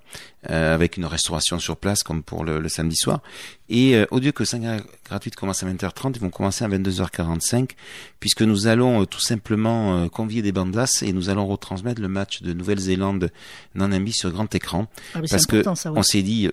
euh, 0.48 0.74
avec 0.74 0.96
une 0.96 1.04
restauration 1.04 1.58
sur 1.58 1.76
place 1.76 2.02
comme 2.02 2.22
pour 2.22 2.44
le, 2.44 2.66
samedi 2.70 2.96
soir. 2.96 3.20
Et 3.68 3.94
euh, 3.94 4.06
au 4.10 4.18
lieu 4.18 4.32
que 4.32 4.46
5 4.46 4.64
heures 4.64 4.80
gratuites 5.04 5.36
commencent 5.36 5.62
à 5.62 5.66
20h30, 5.66 6.12
ils 6.14 6.20
vont 6.20 6.30
commencer 6.30 6.64
à 6.64 6.68
22h45 6.68 7.72
puisque 8.20 8.40
nous 8.40 8.66
allons 8.66 9.02
euh, 9.02 9.04
tout 9.04 9.20
simplement 9.20 10.08
convier 10.08 10.40
des 10.40 10.52
bandas 10.52 11.02
et 11.02 11.12
nous 11.12 11.28
allons 11.28 11.46
retransmettre 11.46 12.00
le 12.00 12.08
match 12.08 12.40
de 12.40 12.54
Nouvelle-Zélande 12.54 13.30
Nanambi 13.74 14.12
sur 14.12 14.30
grand 14.30 14.54
écran 14.54 14.86
ah, 15.14 15.20
parce 15.28 15.44
que 15.44 15.62
on 15.90 16.02
s'est 16.02 16.22
dit 16.22 16.48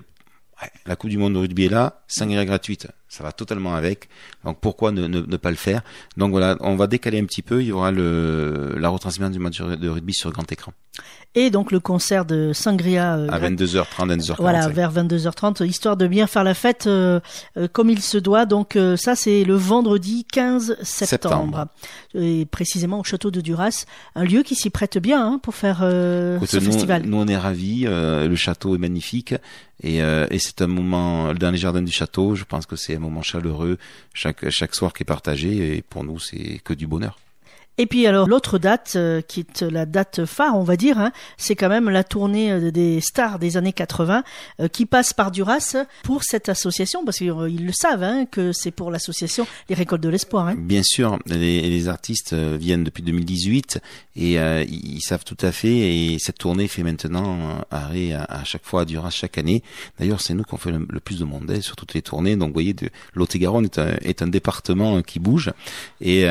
la 0.86 0.96
Coupe 0.96 1.10
du 1.10 1.18
Monde 1.18 1.36
de 1.36 1.40
rugby 1.40 1.66
est 1.66 1.70
là, 1.70 2.02
5 2.08 2.32
heures 2.32 2.46
gratuites, 2.46 2.88
ça 3.08 3.24
va 3.24 3.32
totalement 3.32 3.76
avec. 3.76 4.10
Donc 4.44 4.60
pourquoi 4.60 4.92
ne, 4.92 5.08
ne, 5.08 5.22
ne, 5.22 5.38
pas 5.38 5.52
le 5.52 5.56
faire? 5.56 5.82
Donc 6.18 6.32
voilà, 6.32 6.58
on 6.60 6.76
va 6.76 6.88
décaler 6.88 7.20
un 7.20 7.26
petit 7.26 7.42
peu. 7.42 7.62
Il 7.62 7.68
y 7.68 7.72
aura 7.72 7.92
le, 7.92 8.76
la 8.78 8.90
retransmission 8.90 9.30
du 9.30 9.40
match 9.40 9.62
de 9.62 9.90
rugby 9.90 10.14
sur 10.14 10.32
grand 10.32 10.52
écran 10.52 10.74
et 11.38 11.52
donc 11.52 11.72
le 11.72 11.80
concert 11.80 12.26
de 12.26 12.52
Sangria 12.52 13.16
euh, 13.16 13.28
à 13.30 13.40
22h30, 13.40 14.18
22h30. 14.18 14.36
Voilà, 14.40 14.68
vers 14.70 14.92
22h30, 14.92 15.64
histoire 15.66 15.96
de 15.96 16.08
bien 16.08 16.26
faire 16.26 16.44
la 16.44 16.56
fête 16.56 16.88
euh, 16.88 17.20
euh, 17.58 17.68
comme 17.72 17.92
il 17.92 18.02
se 18.02 18.18
doit. 18.18 18.46
Donc 18.48 18.78
ça, 18.96 19.16
c'est 19.16 19.44
le 19.44 19.54
vendredi 19.54 20.26
15 20.32 20.78
septembre, 20.82 21.68
et 22.16 22.46
précisément 22.46 23.00
au 23.00 23.04
château 23.04 23.30
de 23.30 23.40
Duras, 23.40 23.86
un 24.16 24.24
lieu 24.24 24.42
qui 24.42 24.56
s'y 24.56 24.72
prête 24.72 24.98
bien 24.98 25.24
hein, 25.24 25.40
pour 25.42 25.54
faire 25.54 25.80
ce 25.82 26.60
festival. 26.60 27.04
Nous, 27.06 27.18
on 27.18 27.28
est 27.28 27.38
ravis. 27.38 27.84
le 27.86 28.36
château 28.36 28.76
est 28.76 28.80
magnifique 28.80 29.36
et, 29.84 29.98
et 29.98 30.40
c'est 30.40 30.62
un 30.62 30.68
moment 30.68 31.34
dans 31.34 31.52
les 31.52 31.58
jardins 31.58 31.84
du 31.84 31.92
château. 31.92 32.36
Je 32.36 32.46
pense 32.46 32.66
que 32.66 32.76
c'est 32.76 32.96
un 32.96 33.00
moment 33.00 33.22
chaleureux 33.22 33.78
chaque 34.14 34.50
chaque 34.50 34.74
soir 34.74 34.94
qui 34.94 35.04
est 35.04 35.06
partagé 35.06 35.78
et 35.78 35.82
pour 35.84 36.04
nous, 36.04 36.20
c'est 36.20 36.60
que 36.64 36.74
du 36.74 36.88
bonheur. 36.88 37.18
Et 37.80 37.86
puis 37.86 38.08
alors 38.08 38.28
l'autre 38.28 38.58
date 38.58 38.94
euh, 38.96 39.22
qui 39.22 39.42
est 39.42 39.62
la 39.62 39.86
date 39.86 40.26
phare, 40.26 40.58
on 40.58 40.64
va 40.64 40.78
dire, 40.78 40.98
hein, 40.98 41.12
c'est 41.38 41.56
quand 41.56 41.70
même 41.70 41.90
la 41.90 42.04
tournée 42.04 42.52
euh, 42.52 42.72
des 42.72 43.02
stars 43.02 43.38
des 43.38 43.56
années 43.56 43.74
80 43.74 44.24
euh, 44.60 44.68
qui 44.68 44.88
passe 44.88 45.14
par 45.14 45.30
Duras 45.30 45.76
pour 46.04 46.24
cette 46.24 46.50
association 46.50 47.06
parce 47.06 47.20
qu'ils 47.20 47.66
le 47.66 47.72
savent 47.72 48.02
hein, 48.02 48.26
que 48.26 48.52
c'est 48.52 48.72
pour 48.72 48.90
l'association 48.90 49.46
Les 49.70 49.76
Récoltes 49.76 50.02
de 50.02 50.10
l'Espoir. 50.10 50.48
Hein. 50.48 50.56
Bien 50.58 50.82
sûr, 50.82 51.20
les, 51.28 51.62
les, 51.62 51.88
artistes 51.88 52.34
viennent 52.34 52.84
depuis 52.84 53.04
2018 53.04 53.80
et 54.16 54.34
ils 54.36 55.02
savent 55.02 55.24
tout 55.24 55.38
à 55.42 55.52
fait 55.52 55.68
et 55.68 56.18
cette 56.20 56.40
tournée 56.40 56.68
fait 56.68 56.84
maintenant 56.84 57.62
arrêt 57.70 58.14
à, 58.14 58.44
chaque 58.44 58.66
fois 58.66 58.82
à 58.82 58.86
Duras 58.86 59.12
chaque 59.12 59.38
année. 59.38 59.62
D'ailleurs, 60.00 60.20
c'est 60.20 60.34
nous 60.34 60.44
qu'on 60.44 60.58
fait 60.58 60.72
le, 60.72 61.00
plus 61.00 61.20
de 61.20 61.24
monde 61.24 61.62
sur 61.62 61.76
toutes 61.76 61.94
les 61.94 62.02
tournées. 62.02 62.36
Donc, 62.36 62.50
vous 62.50 62.54
voyez, 62.54 62.76
Lot-et-Garonne 63.14 63.66
est 63.66 63.80
est 64.02 64.22
un 64.22 64.28
département 64.28 65.02
qui 65.02 65.20
bouge 65.20 65.52
et 66.02 66.26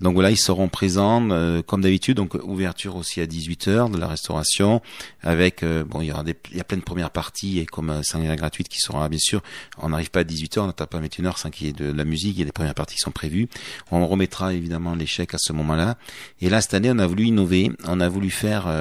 donc 0.00 0.14
voilà 0.14 0.30
seront 0.38 0.68
présents 0.68 1.28
euh, 1.30 1.62
comme 1.62 1.82
d'habitude, 1.82 2.16
donc 2.16 2.34
ouverture 2.42 2.96
aussi 2.96 3.20
à 3.20 3.26
18h 3.26 3.90
de 3.90 3.98
la 3.98 4.06
restauration, 4.06 4.80
avec 5.22 5.62
euh, 5.62 5.84
bon 5.84 6.00
il 6.00 6.06
y 6.06 6.12
aura 6.12 6.22
des, 6.24 6.34
il 6.50 6.56
y 6.56 6.60
a 6.60 6.64
plein 6.64 6.78
de 6.78 6.82
premières 6.82 7.10
parties 7.10 7.58
et 7.58 7.66
comme 7.66 7.90
euh, 7.90 8.02
sangria 8.02 8.36
gratuite 8.36 8.68
qui 8.68 8.78
sera 8.78 9.08
bien 9.08 9.18
sûr, 9.18 9.42
on 9.78 9.90
n'arrive 9.90 10.10
pas 10.10 10.20
à 10.20 10.24
18h, 10.24 10.60
on 10.60 10.66
n'attend 10.66 10.86
pas 10.86 10.98
à 10.98 11.00
mettre 11.00 11.20
une 11.20 11.26
heure 11.26 11.38
sans 11.38 11.50
qu'il 11.50 11.66
y 11.66 11.70
ait 11.70 11.72
de, 11.72 11.92
la 11.92 12.04
musique, 12.04 12.38
et 12.40 12.44
des 12.44 12.52
premières 12.52 12.74
parties 12.74 12.96
qui 12.96 13.02
sont 13.02 13.10
prévues. 13.10 13.48
On 13.90 14.06
remettra 14.06 14.54
évidemment 14.54 14.94
l'échec 14.94 15.34
à 15.34 15.38
ce 15.38 15.52
moment-là. 15.52 15.96
Et 16.40 16.48
là 16.48 16.60
cette 16.60 16.74
année 16.74 16.90
on 16.92 16.98
a 16.98 17.06
voulu 17.06 17.24
innover, 17.24 17.72
on 17.86 18.00
a 18.00 18.08
voulu 18.08 18.30
faire 18.30 18.72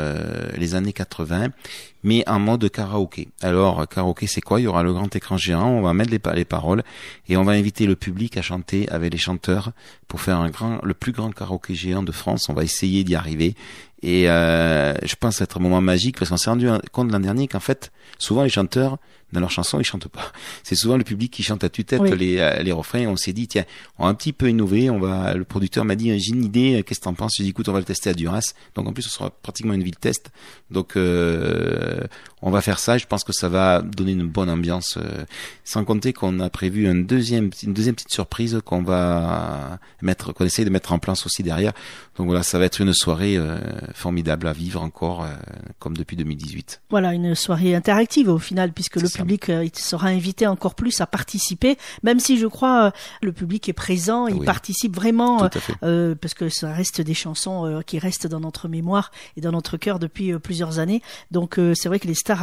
les 0.58 0.76
années 0.76 0.94
80 0.94 1.50
mais 2.04 2.28
en 2.28 2.40
mode 2.40 2.70
karaoké. 2.70 3.30
Alors, 3.42 3.88
karaoké, 3.88 4.28
c'est 4.28 4.42
quoi? 4.42 4.60
Il 4.60 4.64
y 4.64 4.68
aura 4.68 4.84
le 4.84 4.94
grand 4.94 5.14
écran 5.16 5.38
géant, 5.38 5.70
on 5.70 5.82
va 5.82 5.94
mettre 5.94 6.12
les, 6.12 6.22
les, 6.36 6.46
paroles 6.46 6.84
et 7.28 7.38
on 7.38 7.44
va 7.44 7.54
inviter 7.54 7.86
le 7.86 7.96
public 7.96 8.38
à 8.38 8.42
chanter 8.42 8.88
avec 8.90 9.12
les 9.12 9.18
chanteurs 9.18 9.72
pour 10.08 10.22
faire 10.22 10.38
un 10.38 10.50
grand, 10.50 10.80
le 10.84 10.94
plus 10.94 11.12
grand 11.12 11.32
karaoké 11.32 11.76
géant 11.76 12.04
de 12.04 12.12
France. 12.12 12.50
On 12.50 12.54
va 12.54 12.64
essayer 12.64 13.04
d'y 13.04 13.16
arriver. 13.16 13.56
Et 14.04 14.30
euh, 14.30 14.94
je 15.04 15.16
pense 15.16 15.42
être 15.42 15.58
un 15.58 15.60
moment 15.60 15.82
magique 15.82 16.20
parce 16.20 16.30
qu'on 16.30 16.38
s'est 16.38 16.50
rendu 16.50 16.68
compte 16.92 17.12
l'an 17.12 17.20
dernier 17.20 17.48
qu'en 17.48 17.60
fait, 17.60 17.92
souvent 18.20 18.44
les 18.44 18.50
chanteurs, 18.50 19.00
dans 19.34 19.40
leurs 19.42 19.52
chansons, 19.52 19.80
ils 19.80 19.84
chantent 19.84 20.08
pas. 20.08 20.32
C'est 20.64 20.76
souvent 20.76 20.98
le 20.98 21.04
public 21.04 21.34
qui 21.34 21.44
chante 21.44 21.64
à 21.64 21.70
tue-tête 21.70 22.02
les, 22.02 22.38
euh, 22.38 22.62
les 22.64 22.72
refrains. 22.72 23.08
On 23.08 23.18
s'est 23.18 23.34
dit, 23.34 23.48
tiens, 23.48 23.66
on 23.98 24.06
va 24.06 24.10
un 24.10 24.14
petit 24.14 24.34
peu 24.34 24.50
innover. 24.50 24.90
On 24.90 25.00
va, 25.00 25.34
le 25.34 25.44
producteur 25.44 25.84
m'a 25.84 25.96
dit, 25.96 26.18
j'ai 26.20 26.32
une 26.32 26.46
idée, 26.46 26.84
qu'est-ce 26.86 27.00
que 27.00 27.06
t'en 27.06 27.14
penses? 27.14 27.36
J'ai 27.38 27.44
dit, 27.44 27.50
écoute, 27.50 27.68
on 27.68 27.74
va 27.74 27.80
le 27.80 27.86
tester 27.86 28.10
à 28.10 28.14
Duras. 28.14 28.54
Donc 28.76 28.88
en 28.88 28.94
plus, 28.94 29.04
ce 29.04 29.10
sera 29.10 29.32
pratiquement 29.32 29.74
une 29.74 29.84
ville 29.84 29.98
test. 29.98 30.32
Donc, 30.72 30.96
euh, 30.96 32.02
on 32.44 32.52
va 32.52 32.62
faire 32.62 32.78
ça. 32.78 32.98
je 32.98 33.06
pense 33.08 33.24
que 33.24 33.34
ça 33.34 33.50
va 33.50 33.82
donner 33.82 34.12
une 34.12 34.28
bonne 34.28 34.50
ambiance. 34.50 34.98
Euh, 34.98 35.26
sans 35.64 35.84
compter 35.84 36.14
qu'on 36.14 36.40
a 36.40 36.50
prévu 36.50 36.88
un 36.88 36.96
deuxième, 36.96 37.50
une 37.64 37.74
deuxième 37.74 37.96
petite 37.96 38.12
surprise 38.12 38.62
qu'on 38.64 38.84
va 38.84 39.80
mettre, 40.02 40.34
qu'on 40.34 40.46
essaye 40.46 40.64
de 40.64 40.70
mettre 40.70 40.94
en 40.94 41.00
place 41.00 41.26
aussi 41.26 41.42
derrière. 41.42 41.74
Donc 42.16 42.28
voilà, 42.28 42.44
ça 42.44 42.60
va 42.60 42.66
être 42.66 42.80
une 42.80 42.94
soirée 42.94 43.38
euh, 43.38 43.58
formidable 43.94 44.48
à 44.48 44.54
vivre 44.54 44.82
encore, 44.82 45.24
euh, 45.24 45.28
comme 45.80 45.98
depuis 45.98 46.16
2018. 46.16 46.82
Voilà, 46.90 47.14
une 47.14 47.34
soirée 47.34 47.76
interactive 47.76 48.30
au 48.30 48.38
final, 48.38 48.72
puisque 48.72 48.98
le 48.98 49.10
public 49.10 49.52
sera 49.74 50.08
invité 50.08 50.46
encore 50.46 50.76
plus 50.76 51.02
à 51.02 51.08
participer, 51.08 51.78
même 52.04 52.20
si 52.20 52.38
je 52.38 52.46
crois 52.46 52.94
le 53.22 53.32
public 53.32 53.68
est 53.68 53.74
présent, 53.74 54.28
il 54.28 54.44
participe 54.44 54.96
vraiment, 54.96 55.50
parce 55.82 56.34
que 56.36 56.50
ça 56.50 56.72
reste 56.72 57.02
des 57.02 57.14
chansons 57.14 57.82
qui 57.86 58.00
restent 58.00 58.28
dans 58.28 58.40
notre 58.40 58.68
mémoire 58.68 59.12
et 59.36 59.42
dans 59.42 59.52
notre 59.52 59.78
cœur 59.78 60.00
depuis 60.00 60.38
plusieurs 60.40 60.80
années. 60.80 61.02
Donc 61.32 61.60
c'est 61.76 61.90
vrai 61.90 62.00
que 62.00 62.08
les 62.08 62.16
stars 62.16 62.37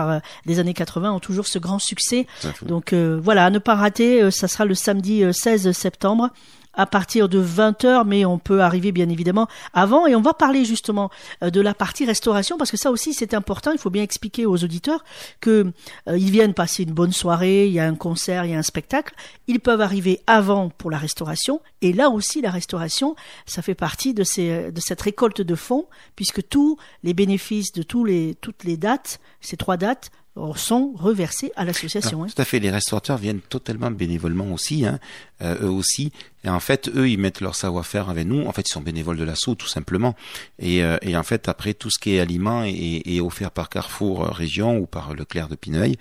des 0.46 0.58
années 0.58 0.74
80 0.74 1.12
ont 1.12 1.20
toujours 1.20 1.46
ce 1.46 1.58
grand 1.58 1.78
succès. 1.78 2.26
Donc 2.62 2.92
euh, 2.92 3.18
voilà, 3.22 3.46
à 3.46 3.50
ne 3.50 3.58
pas 3.58 3.74
rater, 3.74 4.22
euh, 4.22 4.30
ça 4.30 4.48
sera 4.48 4.64
le 4.64 4.74
samedi 4.74 5.24
16 5.32 5.66
euh, 5.66 5.72
septembre 5.72 6.30
à 6.76 6.86
partir 6.86 7.28
de 7.28 7.42
20h, 7.42 8.04
mais 8.06 8.24
on 8.24 8.38
peut 8.38 8.60
arriver 8.60 8.92
bien 8.92 9.08
évidemment 9.08 9.48
avant. 9.72 10.06
Et 10.06 10.14
on 10.14 10.20
va 10.20 10.34
parler 10.34 10.64
justement 10.64 11.10
de 11.42 11.60
la 11.60 11.74
partie 11.74 12.04
restauration, 12.04 12.56
parce 12.58 12.70
que 12.70 12.76
ça 12.76 12.90
aussi 12.90 13.14
c'est 13.14 13.34
important. 13.34 13.72
Il 13.72 13.78
faut 13.78 13.90
bien 13.90 14.02
expliquer 14.02 14.46
aux 14.46 14.62
auditeurs 14.62 15.04
que 15.40 15.72
ils 16.08 16.30
viennent 16.30 16.54
passer 16.54 16.84
une 16.84 16.92
bonne 16.92 17.12
soirée, 17.12 17.66
il 17.66 17.72
y 17.72 17.80
a 17.80 17.86
un 17.86 17.94
concert, 17.94 18.44
il 18.44 18.52
y 18.52 18.54
a 18.54 18.58
un 18.58 18.62
spectacle. 18.62 19.14
Ils 19.46 19.60
peuvent 19.60 19.80
arriver 19.80 20.20
avant 20.26 20.70
pour 20.70 20.90
la 20.90 20.98
restauration. 20.98 21.60
Et 21.82 21.92
là 21.92 22.10
aussi, 22.10 22.40
la 22.40 22.50
restauration, 22.50 23.16
ça 23.46 23.62
fait 23.62 23.74
partie 23.74 24.14
de, 24.14 24.22
de 24.70 24.80
cette 24.80 25.00
récolte 25.00 25.40
de 25.40 25.54
fonds, 25.54 25.86
puisque 26.16 26.46
tous 26.48 26.76
les 27.02 27.14
bénéfices 27.14 27.72
de 27.72 27.82
tous 27.82 28.04
les, 28.04 28.34
toutes 28.40 28.64
les 28.64 28.76
dates, 28.76 29.20
ces 29.40 29.56
trois 29.56 29.76
dates, 29.76 30.10
sont 30.56 30.92
reversés 30.96 31.52
à 31.56 31.64
l'association. 31.64 32.24
Hein. 32.24 32.26
Tout 32.34 32.42
à 32.42 32.44
fait, 32.44 32.58
les 32.58 32.70
restaurateurs 32.70 33.18
viennent 33.18 33.40
totalement 33.40 33.90
bénévolement 33.90 34.52
aussi, 34.52 34.84
hein, 34.84 34.98
euh, 35.42 35.56
eux 35.62 35.70
aussi. 35.70 36.12
Et 36.44 36.48
en 36.48 36.60
fait, 36.60 36.88
eux, 36.94 37.08
ils 37.08 37.18
mettent 37.18 37.40
leur 37.40 37.54
savoir-faire 37.54 38.10
avec 38.10 38.26
nous. 38.26 38.44
En 38.46 38.52
fait, 38.52 38.68
ils 38.68 38.72
sont 38.72 38.80
bénévoles 38.80 39.16
de 39.16 39.24
l'assaut, 39.24 39.54
tout 39.54 39.68
simplement. 39.68 40.14
Et, 40.58 40.84
euh, 40.84 40.98
et, 41.02 41.16
en 41.16 41.22
fait, 41.22 41.48
après, 41.48 41.72
tout 41.72 41.90
ce 41.90 41.98
qui 41.98 42.16
est 42.16 42.20
aliments 42.20 42.64
est, 42.64 43.02
est 43.06 43.20
offert 43.20 43.50
par 43.50 43.68
Carrefour 43.68 44.24
euh, 44.24 44.30
Région 44.30 44.76
ou 44.76 44.86
par 44.86 45.14
Leclerc 45.14 45.48
de 45.48 45.54
Pineuil. 45.54 45.96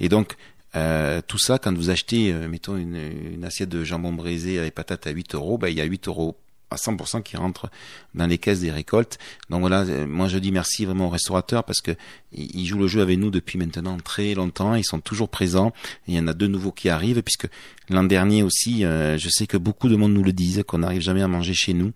Et 0.00 0.08
donc, 0.08 0.36
euh, 0.76 1.20
tout 1.26 1.38
ça, 1.38 1.58
quand 1.58 1.76
vous 1.76 1.90
achetez, 1.90 2.32
mettons, 2.32 2.76
une, 2.76 2.96
une, 3.34 3.44
assiette 3.44 3.68
de 3.68 3.84
jambon 3.84 4.12
braisé 4.12 4.58
avec 4.58 4.74
patates 4.74 5.06
à 5.06 5.10
8 5.10 5.34
euros, 5.34 5.58
ben, 5.58 5.68
il 5.68 5.76
y 5.76 5.80
a 5.80 5.84
8 5.84 6.08
euros 6.08 6.36
à 6.74 6.76
100% 6.76 7.22
qui 7.22 7.36
rentrent 7.36 7.70
dans 8.14 8.26
les 8.26 8.38
caisses 8.38 8.60
des 8.60 8.70
récoltes. 8.70 9.18
Donc 9.50 9.60
voilà, 9.60 9.84
moi 10.06 10.28
je 10.28 10.38
dis 10.38 10.52
merci 10.52 10.84
vraiment 10.84 11.06
aux 11.06 11.10
restaurateurs 11.10 11.64
parce 11.64 11.80
que 11.80 11.92
ils 12.32 12.66
jouent 12.66 12.80
le 12.80 12.88
jeu 12.88 13.00
avec 13.00 13.18
nous 13.18 13.30
depuis 13.30 13.58
maintenant 13.58 13.96
très 13.98 14.34
longtemps. 14.34 14.74
Ils 14.74 14.84
sont 14.84 15.00
toujours 15.00 15.28
présents. 15.28 15.72
Il 16.08 16.14
y 16.14 16.18
en 16.18 16.26
a 16.26 16.34
deux 16.34 16.48
nouveaux 16.48 16.72
qui 16.72 16.88
arrivent 16.88 17.22
puisque 17.22 17.48
l'an 17.88 18.04
dernier 18.04 18.42
aussi, 18.42 18.84
euh, 18.84 19.16
je 19.18 19.28
sais 19.28 19.46
que 19.46 19.56
beaucoup 19.56 19.88
de 19.88 19.96
monde 19.96 20.12
nous 20.12 20.24
le 20.24 20.32
disent 20.32 20.64
qu'on 20.66 20.78
n'arrive 20.78 21.00
jamais 21.00 21.22
à 21.22 21.28
manger 21.28 21.54
chez 21.54 21.74
nous. 21.74 21.92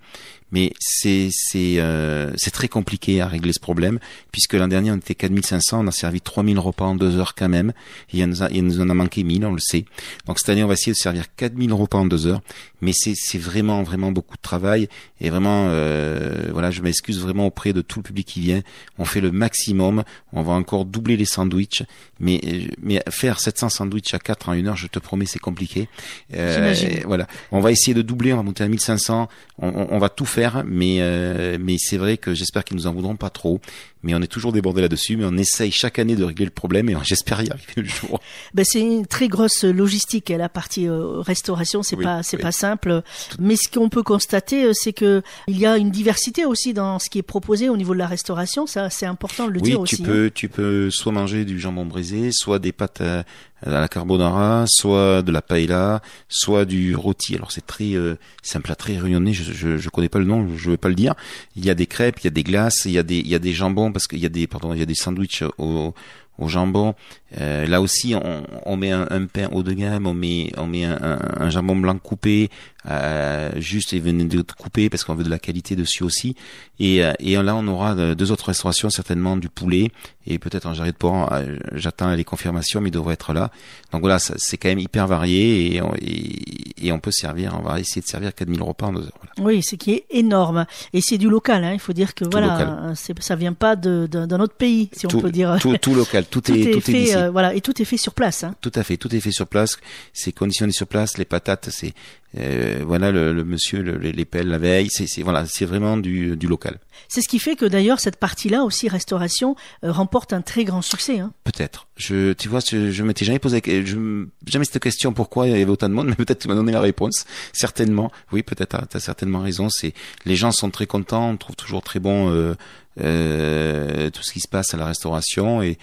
Mais 0.51 0.73
c'est 0.79 1.29
c'est 1.31 1.79
euh, 1.79 2.33
c'est 2.37 2.51
très 2.51 2.69
compliqué 2.69 3.21
à 3.21 3.27
régler 3.27 3.53
ce 3.53 3.61
problème 3.61 3.99
puisque 4.33 4.55
l'an 4.55 4.69
dernier 4.69 4.91
on 4.91 4.97
était 4.97 5.15
4500, 5.15 5.85
on 5.85 5.87
a 5.87 5.93
servi 5.93 6.21
3000 6.21 6.59
repas 6.59 6.87
en 6.87 6.95
deux 6.95 7.17
heures 7.17 7.35
quand 7.35 7.49
même. 7.49 7.73
Il, 8.13 8.25
nous, 8.25 8.43
a, 8.43 8.51
il 8.51 8.65
nous 8.65 8.81
en 8.81 8.89
a 8.89 8.95
manqué 8.95 9.25
1000, 9.25 9.45
on 9.45 9.53
le 9.53 9.61
sait. 9.61 9.85
Donc 10.27 10.39
cette 10.39 10.49
année 10.49 10.65
on 10.65 10.69
va 10.69 10.75
essayer 10.75 10.93
de 10.93 10.97
servir 10.97 11.25
4000 11.37 11.73
repas 11.73 11.99
en 11.99 12.07
deux 12.07 12.27
heures. 12.27 12.41
Mais 12.81 12.93
c'est 12.93 13.15
c'est 13.15 13.39
vraiment 13.39 13.83
vraiment 13.83 14.13
beaucoup 14.13 14.37
de 14.37 14.43
travail 14.43 14.89
et 15.21 15.31
vraiment 15.31 15.69
euh, 15.71 16.38
voilà 16.69 16.77
je 16.77 16.83
m'excuse 16.83 17.21
vraiment 17.21 17.47
auprès 17.47 17.73
de 17.73 17.81
tout 17.81 18.01
le 18.01 18.03
public 18.03 18.27
qui 18.27 18.41
vient. 18.41 18.63
On 18.99 19.05
fait 19.05 19.21
le 19.21 19.31
maximum. 19.31 20.05
On 20.33 20.43
va 20.43 20.53
encore 20.53 20.85
doubler 20.85 21.17
les 21.17 21.25
sandwichs, 21.25 21.83
mais 22.21 22.41
mais 22.83 23.03
faire 23.11 23.41
700 23.41 23.69
sandwichs 23.69 24.15
à 24.15 24.19
4 24.19 24.49
en 24.51 24.53
une 24.53 24.69
heure, 24.69 24.77
je 24.77 24.87
te 24.87 24.99
promets, 24.99 25.27
c'est 25.27 25.39
compliqué. 25.39 25.89
Euh, 26.35 26.75
voilà, 27.05 27.27
on 27.53 27.61
va 27.61 27.73
essayer 27.73 27.95
de 27.95 28.03
doubler, 28.03 28.33
on 28.33 28.37
va 28.37 28.43
monter 28.43 28.65
à 28.65 28.69
1500. 28.69 29.29
On, 29.59 29.69
on, 29.69 29.89
on 29.91 29.99
va 29.99 30.09
tout 30.09 30.27
faire, 30.27 30.65
mais 30.67 30.99
euh, 31.01 31.59
mais 31.61 31.77
c'est 31.79 31.97
vrai 31.97 32.17
que 32.17 32.35
j'espère 32.35 32.65
qu'ils 32.65 32.77
nous 32.77 32.87
en 32.87 32.93
voudront 32.93 33.17
pas 33.17 33.31
trop 33.31 33.61
mais 34.03 34.15
on 34.15 34.23
est 34.23 34.29
toujours 34.29 34.53
débordé 34.53 34.81
là-dessus, 34.81 35.17
mais 35.17 35.25
on 35.25 35.37
essaye 35.37 35.71
chaque 35.71 35.99
année 35.99 36.17
de 36.17 36.25
régler 36.25 36.45
le 36.45 36.51
problème 36.51 36.89
et 36.89 36.97
j'espère 37.03 37.43
y 37.43 37.51
arriver 37.51 37.73
le 37.77 37.85
jour. 37.85 38.21
Ben 38.55 38.65
c'est 38.65 38.81
une 38.81 39.07
très 39.07 39.29
grosse 39.29 39.65
logistique 39.65 40.31
la 40.31 40.49
partie 40.49 40.89
euh, 40.89 41.21
restauration, 41.21 41.83
c'est 41.83 41.97
pas 41.97 42.23
c'est 42.23 42.37
pas 42.37 42.53
simple, 42.53 43.03
mais 43.39 43.57
ce 43.57 43.69
qu'on 43.69 43.89
peut 43.89 44.03
constater 44.03 44.65
euh, 44.65 44.73
c'est 44.73 44.93
que 44.93 45.23
il 45.47 45.59
y 45.59 45.67
a 45.67 45.77
une 45.77 45.91
diversité 45.91 46.45
aussi 46.45 46.73
dans 46.73 46.99
ce 46.99 47.11
qui 47.11 47.19
est 47.19 47.23
proposé 47.23 47.69
au 47.69 47.77
niveau 47.77 47.93
de 47.93 47.99
la 47.99 48.07
restauration, 48.07 48.67
ça 48.67 48.91
c'est 48.91 49.07
important 49.07 49.47
de 49.47 49.53
le 49.53 49.61
dire 49.61 49.81
aussi. 49.81 49.97
Oui, 49.97 50.01
tu 50.01 50.07
peux 50.07 50.27
hein. 50.27 50.31
tu 50.35 50.49
peux 50.49 50.91
soit 50.91 51.13
manger 51.13 51.45
du 51.45 51.59
jambon 51.59 51.87
brisé, 51.87 52.31
soit 52.33 52.59
des 52.59 52.73
pâtes 52.73 53.01
à, 53.01 53.25
la 53.65 53.89
carbonara, 53.89 54.65
soit 54.67 55.23
de 55.23 55.33
la 55.33 55.43
paella, 55.43 56.01
soit 56.29 56.65
du 56.65 56.95
rôti. 56.95 57.35
Alors 57.35 57.51
c'est 57.53 57.67
très 57.67 57.95
euh, 57.95 58.17
c'est 58.43 58.59
un 58.59 58.61
plat 58.61 58.77
très 58.77 58.99
réunionnais, 58.99 59.33
je, 59.33 59.53
je 59.53 59.77
je 59.77 59.89
connais 59.89 60.09
pas 60.09 60.19
le 60.19 60.25
nom, 60.25 60.57
je 60.57 60.71
vais 60.71 60.77
pas 60.77 60.89
le 60.89 60.95
dire. 60.95 61.15
Il 61.57 61.65
y 61.65 61.71
a 61.71 61.75
des 61.75 61.87
crêpes, 61.87 62.21
il 62.21 62.25
y 62.25 62.29
a 62.29 62.31
des 62.31 62.45
glaces, 62.45 62.85
il 62.85 62.93
y 62.93 62.99
a 62.99 63.03
des 63.03 63.19
il 63.19 63.29
y 63.29 63.35
a 63.35 63.39
des 63.39 63.53
jambons 63.53 63.93
parce 63.93 64.07
qu'il 64.07 64.21
y 64.21 64.27
a 64.27 64.31
des 64.31 64.47
pardon 64.47 64.73
il 64.73 64.79
y 64.79 64.83
a 64.83 64.87
des 64.87 64.95
sandwichs 64.95 65.43
au, 65.59 65.95
au 66.39 66.49
jambon. 66.49 66.95
Euh, 67.41 67.67
là 67.67 67.81
aussi, 67.83 68.15
on, 68.15 68.45
on 68.65 68.77
met 68.77 68.91
un, 68.91 69.07
un, 69.11 69.27
pain 69.27 69.49
haut 69.53 69.63
de 69.63 69.73
gamme, 69.73 70.07
on 70.07 70.15
met, 70.15 70.53
on 70.57 70.67
met 70.67 70.85
un, 70.85 71.19
un, 71.39 71.51
jambon 71.51 71.77
blanc 71.77 71.99
coupé, 71.99 72.49
euh, 72.89 73.51
juste 73.57 73.93
et 73.93 73.99
venez 73.99 74.25
de 74.25 74.43
couper 74.43 74.89
parce 74.89 75.05
qu'on 75.05 75.15
veut 75.15 75.25
de 75.25 75.31
la 75.31 75.39
qualité 75.39 75.77
dessus 75.77 76.05
aussi. 76.05 76.37
Et, 76.79 77.05
euh, 77.05 77.13
et 77.19 77.35
là, 77.35 77.57
on 77.57 77.67
aura 77.67 78.15
deux 78.15 78.31
autres 78.31 78.47
restaurations, 78.47 78.89
certainement 78.89 79.37
du 79.37 79.49
poulet 79.49 79.91
et 80.29 80.39
peut-être 80.39 80.67
un 80.67 80.75
jarret 80.75 80.93
de 80.93 80.97
porc. 80.97 81.33
Euh, 81.33 81.57
j'attends 81.73 82.15
les 82.15 82.25
confirmations, 82.25 82.81
mais 82.81 82.89
il 82.89 82.93
devrait 82.93 83.15
être 83.15 83.33
là. 83.33 83.51
Donc 83.93 84.03
voilà, 84.03 84.19
c'est 84.19 84.57
quand 84.57 84.69
même 84.69 84.79
hyper 84.79 85.07
varié 85.07 85.75
et 85.75 85.83
on, 85.83 85.93
et, 86.01 86.93
on 86.93 87.01
peut 87.01 87.11
servir, 87.11 87.57
on 87.59 87.63
va 87.63 87.81
essayer 87.81 88.03
de 88.03 88.07
servir 88.07 88.35
4000 88.35 88.63
repas 88.63 88.87
en 88.87 88.93
deux 88.93 89.03
heures. 89.03 89.21
Oui, 89.39 89.63
ce 89.63 89.75
qui 89.77 89.93
est 89.93 90.05
énorme. 90.11 90.67
Et 90.93 91.01
c'est 91.01 91.19
du 91.19 91.29
local, 91.29 91.65
hein. 91.65 91.73
il 91.73 91.81
faut 91.81 91.93
dire 91.93 92.15
que 92.15 92.25
voilà, 92.25 92.93
ça 92.95 93.37
vient 93.37 93.53
pas 93.53 93.77
d'un 93.77 94.41
autre 94.41 94.55
pays, 94.55 94.91
si 94.93 95.07
on 95.07 95.21
peut 95.21 95.31
dire. 95.31 95.59
Tout, 95.61 95.77
tout 95.79 95.95
local, 95.95 96.25
tout, 96.31 96.41
tout 96.41 96.55
est, 96.55 96.73
tout 96.73 96.81
fait, 96.81 97.17
euh, 97.17 97.31
voilà, 97.31 97.55
et 97.55 97.61
tout 97.61 97.81
est 97.81 97.85
fait 97.85 97.97
sur 97.97 98.13
place. 98.13 98.45
Hein. 98.45 98.55
Tout 98.61 98.73
à 98.75 98.83
fait, 98.83 98.97
tout 98.97 99.15
est 99.15 99.21
fait 99.21 99.31
sur 99.31 99.47
place. 99.47 99.79
C'est 100.13 100.33
conditionné 100.33 100.73
sur 100.73 100.87
place. 100.87 101.19
Les 101.19 101.25
patates, 101.25 101.71
c'est 101.71 101.95
euh, 102.37 102.83
voilà 102.87 103.11
le, 103.11 103.33
monsieur 103.45 103.83
le, 103.83 103.97
les 103.97 104.25
pelles 104.25 104.49
la 104.49 104.59
veille. 104.59 104.89
C'est 104.91 105.23
voilà, 105.23 105.47
c'est 105.47 105.65
vraiment 105.65 105.97
du, 105.97 106.37
du 106.37 106.47
local. 106.47 106.79
C'est 107.09 107.23
ce 107.23 107.29
qui 107.29 107.39
fait 107.39 107.57
que 107.57 107.65
d'ailleurs 107.65 108.01
cette 108.01 108.17
partie-là 108.17 108.65
aussi 108.65 108.89
restauration 108.89 109.57
euh, 109.85 109.93
remporte 109.93 110.33
un 110.33 110.43
très 110.43 110.65
grand 110.65 110.83
succès. 110.83 111.21
Hein. 111.21 111.33
Peut-être. 111.45 111.87
Je, 111.97 112.33
tu 112.33 112.49
vois, 112.49 112.61
je, 112.61 112.91
je 112.91 113.03
m'étais 113.03 113.25
jamais 113.25 113.39
posé 113.39 113.63
je, 113.65 114.27
jamais 114.47 114.65
cette 114.65 114.83
question 114.83 115.13
pourquoi 115.13 115.47
il 115.47 115.59
y 115.59 115.63
avait 115.63 115.71
autant 115.71 115.89
de 115.89 115.95
monde, 115.95 116.09
mais 116.11 116.17
peut-être 116.17 116.41
tu 116.41 116.49
m'as 116.49 116.55
donné 116.55 116.73
la 116.73 116.81
réponse. 116.81 117.25
Certainement, 117.53 118.13
oui, 118.33 118.43
peut-être. 118.43 118.87
Tu 118.89 118.97
as 118.97 119.01
certainement 119.01 119.41
raison. 119.41 119.69
C'est 119.71 119.95
les 120.27 120.37
gens 120.37 120.53
sont 120.53 120.71
très 120.71 120.87
contents, 120.87 121.31
on 121.31 121.37
trouve 121.37 121.57
toujours 121.57 121.83
très 121.83 122.01
bon 122.01 122.31
euh, 122.31 122.55
euh, 123.01 124.11
tout 124.11 124.23
ce 124.23 124.33
qui 124.33 124.41
se 124.41 124.49
passe 124.49 124.75
à 124.75 124.77
la 124.77 124.87
restauration 124.87 125.63
et 125.63 125.79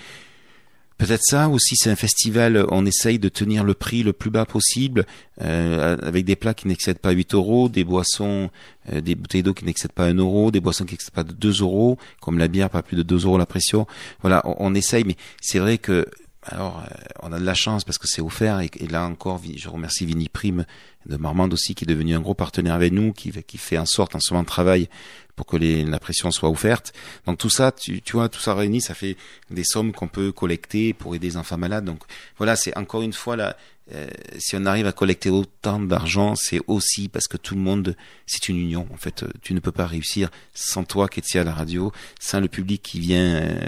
Peut-être 0.97 1.23
ça 1.23 1.49
aussi, 1.49 1.75
c'est 1.75 1.89
un 1.89 1.97
festival, 1.97 2.65
on 2.69 2.85
essaye 2.85 3.19
de 3.19 3.27
tenir 3.27 3.65
le 3.65 3.73
prix 3.73 4.01
le 4.01 4.13
plus 4.13 4.29
bas 4.29 4.45
possible, 4.45 5.05
euh, 5.41 5.97
avec 6.01 6.23
des 6.23 6.37
plats 6.37 6.53
qui 6.53 6.69
n'excèdent 6.69 6.99
pas 6.99 7.11
8 7.11 7.33
euros, 7.33 7.67
des 7.67 7.83
boissons, 7.83 8.49
euh, 8.93 9.01
des 9.01 9.15
bouteilles 9.15 9.43
d'eau 9.43 9.53
qui 9.53 9.65
n'excèdent 9.65 9.91
pas 9.91 10.05
1 10.05 10.13
euro, 10.13 10.51
des 10.51 10.61
boissons 10.61 10.85
qui 10.85 10.93
n'excèdent 10.93 11.13
pas 11.13 11.25
de 11.25 11.33
2 11.33 11.61
euros, 11.61 11.97
comme 12.21 12.37
la 12.37 12.47
bière, 12.47 12.69
pas 12.69 12.81
plus 12.81 12.95
de 12.95 13.03
2 13.03 13.25
euros 13.25 13.37
la 13.37 13.45
pression. 13.45 13.87
Voilà, 14.21 14.41
on, 14.45 14.55
on 14.59 14.73
essaye, 14.73 15.03
mais 15.03 15.17
c'est 15.41 15.59
vrai 15.59 15.77
que 15.77 16.07
alors, 16.47 16.83
euh, 16.83 16.95
on 17.23 17.33
a 17.33 17.39
de 17.39 17.45
la 17.45 17.55
chance 17.55 17.83
parce 17.83 17.97
que 17.97 18.07
c'est 18.07 18.21
offert 18.21 18.59
et, 18.61 18.69
là 18.87 19.05
encore, 19.05 19.41
je 19.55 19.67
remercie 19.67 20.05
Vinny 20.05 20.29
Prime 20.29 20.65
de 21.07 21.17
Marmande 21.17 21.53
aussi 21.53 21.73
qui 21.73 21.85
est 21.85 21.87
devenu 21.87 22.13
un 22.13 22.19
gros 22.19 22.35
partenaire 22.35 22.75
avec 22.75 22.93
nous, 22.93 23.13
qui, 23.13 23.31
qui 23.31 23.57
fait 23.57 23.77
en 23.77 23.85
sorte 23.85 24.15
en 24.15 24.19
ce 24.19 24.33
moment 24.33 24.43
de 24.43 24.47
travail 24.47 24.87
pour 25.35 25.45
que 25.45 25.57
les, 25.57 25.83
la 25.83 25.99
pression 25.99 26.31
soit 26.31 26.49
offerte. 26.49 26.93
Donc 27.25 27.37
tout 27.37 27.49
ça, 27.49 27.71
tu, 27.71 28.01
tu 28.01 28.13
vois, 28.13 28.29
tout 28.29 28.39
ça 28.39 28.53
réuni, 28.53 28.81
ça 28.81 28.93
fait 28.93 29.17
des 29.51 29.63
sommes 29.63 29.91
qu'on 29.91 30.07
peut 30.07 30.31
collecter 30.31 30.93
pour 30.93 31.15
aider 31.15 31.27
les 31.27 31.37
enfants 31.37 31.57
malades. 31.57 31.85
Donc 31.85 32.03
voilà, 32.37 32.55
c'est 32.55 32.75
encore 32.77 33.01
une 33.01 33.13
fois 33.13 33.35
là, 33.35 33.55
euh, 33.93 34.07
si 34.39 34.55
on 34.55 34.65
arrive 34.65 34.87
à 34.87 34.91
collecter 34.91 35.29
autant 35.29 35.79
d'argent, 35.79 36.35
c'est 36.35 36.59
aussi 36.65 37.07
parce 37.07 37.27
que 37.27 37.37
tout 37.37 37.53
le 37.53 37.61
monde, 37.61 37.95
c'est 38.25 38.49
une 38.49 38.57
union. 38.57 38.87
En 38.91 38.97
fait, 38.97 39.23
tu 39.41 39.53
ne 39.53 39.59
peux 39.59 39.71
pas 39.71 39.85
réussir 39.85 40.31
sans 40.53 40.83
toi 40.83 41.07
qui 41.07 41.19
es 41.19 41.37
à 41.39 41.43
la 41.43 41.53
radio, 41.53 41.91
sans 42.19 42.39
le 42.39 42.47
public 42.47 42.81
qui 42.81 42.99
vient 42.99 43.35
euh, 43.35 43.59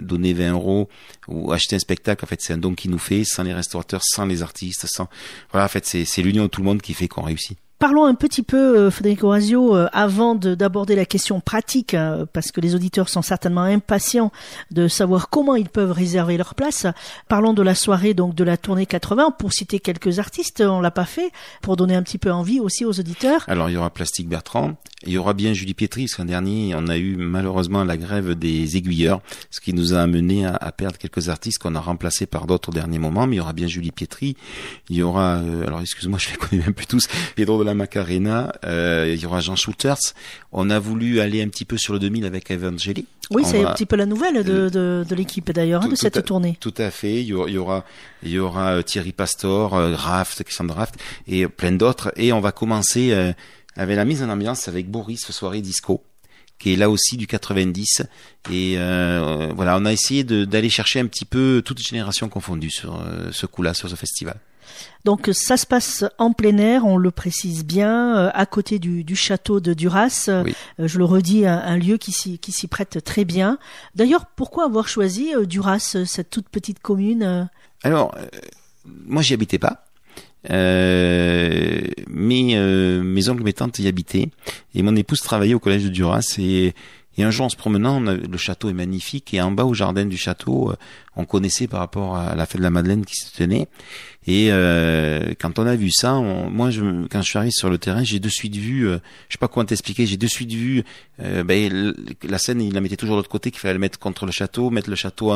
donner 0.00 0.32
20 0.32 0.52
euros 0.52 0.88
ou 1.28 1.52
acheter 1.52 1.76
un 1.76 1.80
spectacle. 1.80 2.24
En 2.24 2.28
fait, 2.28 2.40
c'est 2.40 2.54
un 2.54 2.58
don 2.58 2.74
qui 2.74 2.88
nous 2.88 2.98
fait, 2.98 3.24
sans 3.24 3.42
les 3.42 3.52
restaurateurs, 3.52 4.02
sans 4.02 4.24
les 4.24 4.42
artistes, 4.42 4.86
sans 4.86 5.08
voilà. 5.50 5.66
En 5.66 5.68
fait, 5.68 5.84
c'est 5.84 6.22
l'union 6.22 6.44
de 6.44 6.48
tout 6.48 6.62
le 6.62 6.66
monde 6.66 6.80
qui 6.80 6.94
fait 6.94 7.08
qu'on 7.08 7.22
réussit. 7.22 7.58
Parlons 7.78 8.06
un 8.06 8.14
petit 8.14 8.42
peu, 8.42 8.78
euh, 8.78 8.90
Federico 8.90 9.28
Razio, 9.28 9.76
euh, 9.76 9.86
avant 9.92 10.34
d'aborder 10.34 10.96
la 10.96 11.04
question 11.04 11.40
pratique, 11.40 11.92
hein, 11.92 12.26
parce 12.32 12.50
que 12.50 12.62
les 12.62 12.74
auditeurs 12.74 13.10
sont 13.10 13.20
certainement 13.20 13.64
impatients 13.64 14.32
de 14.70 14.88
savoir 14.88 15.28
comment 15.28 15.56
ils 15.56 15.68
peuvent 15.68 15.92
réserver 15.92 16.38
leur 16.38 16.54
place. 16.54 16.86
Parlons 17.28 17.52
de 17.52 17.60
la 17.60 17.74
soirée, 17.74 18.14
donc 18.14 18.34
de 18.34 18.44
la 18.44 18.56
tournée 18.56 18.86
80, 18.86 19.32
pour 19.32 19.52
citer 19.52 19.78
quelques 19.78 20.18
artistes, 20.18 20.62
on 20.62 20.80
l'a 20.80 20.90
pas 20.90 21.04
fait, 21.04 21.30
pour 21.60 21.76
donner 21.76 21.94
un 21.94 22.02
petit 22.02 22.16
peu 22.16 22.32
envie 22.32 22.60
aussi 22.60 22.86
aux 22.86 22.98
auditeurs. 22.98 23.44
Alors 23.46 23.68
il 23.68 23.74
y 23.74 23.76
aura 23.76 23.90
Plastique 23.90 24.28
Bertrand, 24.28 24.76
il 25.04 25.12
y 25.12 25.18
aura 25.18 25.34
bien 25.34 25.52
Julie 25.52 25.74
Pietri, 25.74 26.06
qu'un 26.06 26.24
dernier, 26.24 26.74
on 26.74 26.88
a 26.88 26.96
eu 26.96 27.16
malheureusement 27.16 27.84
la 27.84 27.98
grève 27.98 28.34
des 28.36 28.78
aiguilleurs, 28.78 29.20
ce 29.50 29.60
qui 29.60 29.74
nous 29.74 29.92
a 29.92 30.00
amené 30.00 30.46
à, 30.46 30.72
perdre 30.72 30.96
quelques 30.96 31.28
artistes 31.28 31.58
qu'on 31.58 31.74
a 31.74 31.80
remplacés 31.80 32.24
par 32.24 32.46
d'autres 32.46 32.70
au 32.70 32.72
dernier 32.72 32.98
moment, 32.98 33.26
mais 33.26 33.36
il 33.36 33.38
y 33.38 33.42
aura 33.42 33.52
bien 33.52 33.66
Julie 33.66 33.92
Pietri, 33.92 34.34
il 34.88 34.96
y 34.96 35.02
aura, 35.02 35.36
euh, 35.36 35.66
alors 35.66 35.82
excuse-moi, 35.82 36.18
je 36.22 36.30
les 36.30 36.36
connais 36.36 36.62
même 36.62 36.72
plus 36.72 36.86
tous, 36.86 37.06
Pedro 37.34 37.58
de 37.58 37.65
la 37.66 37.74
Macarena, 37.74 38.52
euh, 38.64 39.12
il 39.14 39.20
y 39.20 39.26
aura 39.26 39.40
Jean 39.40 39.56
Schulters. 39.56 40.14
On 40.52 40.70
a 40.70 40.78
voulu 40.78 41.20
aller 41.20 41.42
un 41.42 41.48
petit 41.48 41.64
peu 41.64 41.76
sur 41.76 41.92
le 41.92 41.98
2000 41.98 42.24
avec 42.24 42.50
Evangeli. 42.50 43.06
Oui, 43.30 43.42
c'est 43.44 43.64
un 43.64 43.72
petit 43.72 43.86
peu 43.86 43.96
la 43.96 44.06
nouvelle 44.06 44.44
de, 44.44 44.68
de, 44.70 45.14
l'équipe 45.14 45.50
d'ailleurs, 45.50 45.82
hein, 45.84 45.88
de 45.88 45.96
cette 45.96 46.24
tournée. 46.24 46.56
Tout 46.60 46.74
à 46.78 46.90
fait. 46.90 47.20
Il 47.22 47.26
y 47.26 47.34
aura, 47.34 47.84
il 48.22 48.30
y 48.30 48.38
aura, 48.38 48.76
euh, 48.76 48.82
Thierry 48.82 49.12
Pastor, 49.12 49.74
euh, 49.74 49.94
Raft, 49.94 50.44
Christian 50.44 50.64
Draft 50.64 50.94
et 51.26 51.46
plein 51.48 51.72
d'autres. 51.72 52.12
Et 52.16 52.32
on 52.32 52.40
va 52.40 52.52
commencer 52.52 53.12
avec 53.76 53.96
la 53.96 54.04
mise 54.04 54.22
en 54.22 54.30
ambiance 54.30 54.68
avec 54.68 54.90
Boris, 54.90 55.30
soirée 55.30 55.60
disco 55.60 56.02
qui 56.58 56.72
est 56.72 56.76
là 56.76 56.88
aussi 56.88 57.18
du 57.18 57.26
90 57.26 58.04
et 58.50 58.76
voilà 58.76 59.76
on 59.76 59.84
a 59.84 59.92
essayé 59.92 60.24
d'aller 60.24 60.70
chercher 60.70 61.00
un 61.00 61.06
petit 61.06 61.26
peu 61.26 61.60
toutes 61.62 61.80
les 61.80 61.84
générations 61.84 62.30
confondues 62.30 62.70
sur 62.70 62.98
ce 63.30 63.44
coup-là 63.44 63.74
sur 63.74 63.90
ce 63.90 63.94
festival. 63.94 64.40
Donc 65.04 65.30
ça 65.32 65.56
se 65.56 65.66
passe 65.66 66.04
en 66.18 66.32
plein 66.32 66.58
air, 66.58 66.84
on 66.84 66.96
le 66.96 67.12
précise 67.12 67.64
bien, 67.64 68.16
euh, 68.16 68.30
à 68.34 68.44
côté 68.44 68.78
du, 68.78 69.16
château 69.16 69.60
de 69.60 69.72
Duras. 69.72 70.26
Euh, 70.28 70.44
je 70.78 70.98
le 70.98 71.04
redis, 71.04 71.46
un, 71.46 71.76
lieu 71.76 71.96
qui 71.96 72.12
s'y 72.12 72.66
prête 72.66 73.04
très 73.04 73.24
bien. 73.24 73.58
D'ailleurs, 73.94 74.26
pourquoi 74.26 74.64
avoir 74.64 74.88
choisi 74.88 75.34
euh, 75.34 75.46
Duras, 75.46 75.96
cette 76.04 76.30
toute 76.30 76.48
petite 76.48 76.80
commune 76.80 77.48
Alors, 77.82 78.14
moi 78.84 79.22
j'y 79.22 79.34
habitais 79.34 79.58
pas. 79.58 79.84
mais 80.48 82.02
mes 82.08 83.28
oncles, 83.28 83.44
mes 83.44 83.52
tantes 83.52 83.78
y 83.78 83.86
habitaient 83.86 84.30
et 84.74 84.82
mon 84.82 84.96
épouse 84.96 85.20
travaillait 85.20 85.54
au 85.54 85.60
collège 85.60 85.84
de 85.84 85.88
Duras 85.90 86.36
et, 86.38 86.74
et 87.16 87.24
un 87.24 87.30
jour 87.30 87.46
en 87.46 87.48
se 87.48 87.56
promenant, 87.56 88.00
le 88.00 88.36
château 88.36 88.68
est 88.68 88.74
magnifique 88.74 89.32
et 89.34 89.40
en 89.40 89.50
bas 89.50 89.64
au 89.64 89.74
jardin 89.74 90.04
du 90.04 90.16
château, 90.16 90.72
on 91.16 91.24
connaissait 91.24 91.66
par 91.66 91.80
rapport 91.80 92.16
à 92.16 92.34
la 92.34 92.46
fête 92.46 92.58
de 92.58 92.62
la 92.62 92.70
Madeleine 92.70 93.04
qui 93.04 93.16
se 93.16 93.34
tenait 93.34 93.68
et 94.26 94.48
euh, 94.50 95.34
quand 95.38 95.58
on 95.60 95.66
a 95.66 95.76
vu 95.76 95.90
ça, 95.90 96.14
moi, 96.14 96.70
je, 96.70 97.06
quand 97.06 97.22
je 97.22 97.28
suis 97.28 97.38
arrivé 97.38 97.52
sur 97.52 97.70
le 97.70 97.78
terrain, 97.78 98.02
j'ai 98.02 98.18
de 98.18 98.28
suite 98.28 98.56
vu, 98.56 98.88
euh, 98.88 98.98
je 99.28 99.34
sais 99.34 99.38
pas 99.38 99.46
comment 99.46 99.64
t'expliquer, 99.64 100.04
j'ai 100.04 100.16
de 100.16 100.26
suite 100.26 100.52
vu 100.52 100.82
euh, 101.22 101.44
ben, 101.44 101.94
la 102.24 102.38
scène, 102.38 102.60
il 102.60 102.74
la 102.74 102.80
mettait 102.80 102.96
toujours 102.96 103.14
de 103.14 103.20
l'autre 103.20 103.28
côté, 103.28 103.52
qu'il 103.52 103.60
fallait 103.60 103.74
le 103.74 103.78
mettre 103.80 104.00
contre 104.00 104.26
le 104.26 104.32
château, 104.32 104.70
mettre 104.70 104.90
le 104.90 104.96
château 104.96 105.32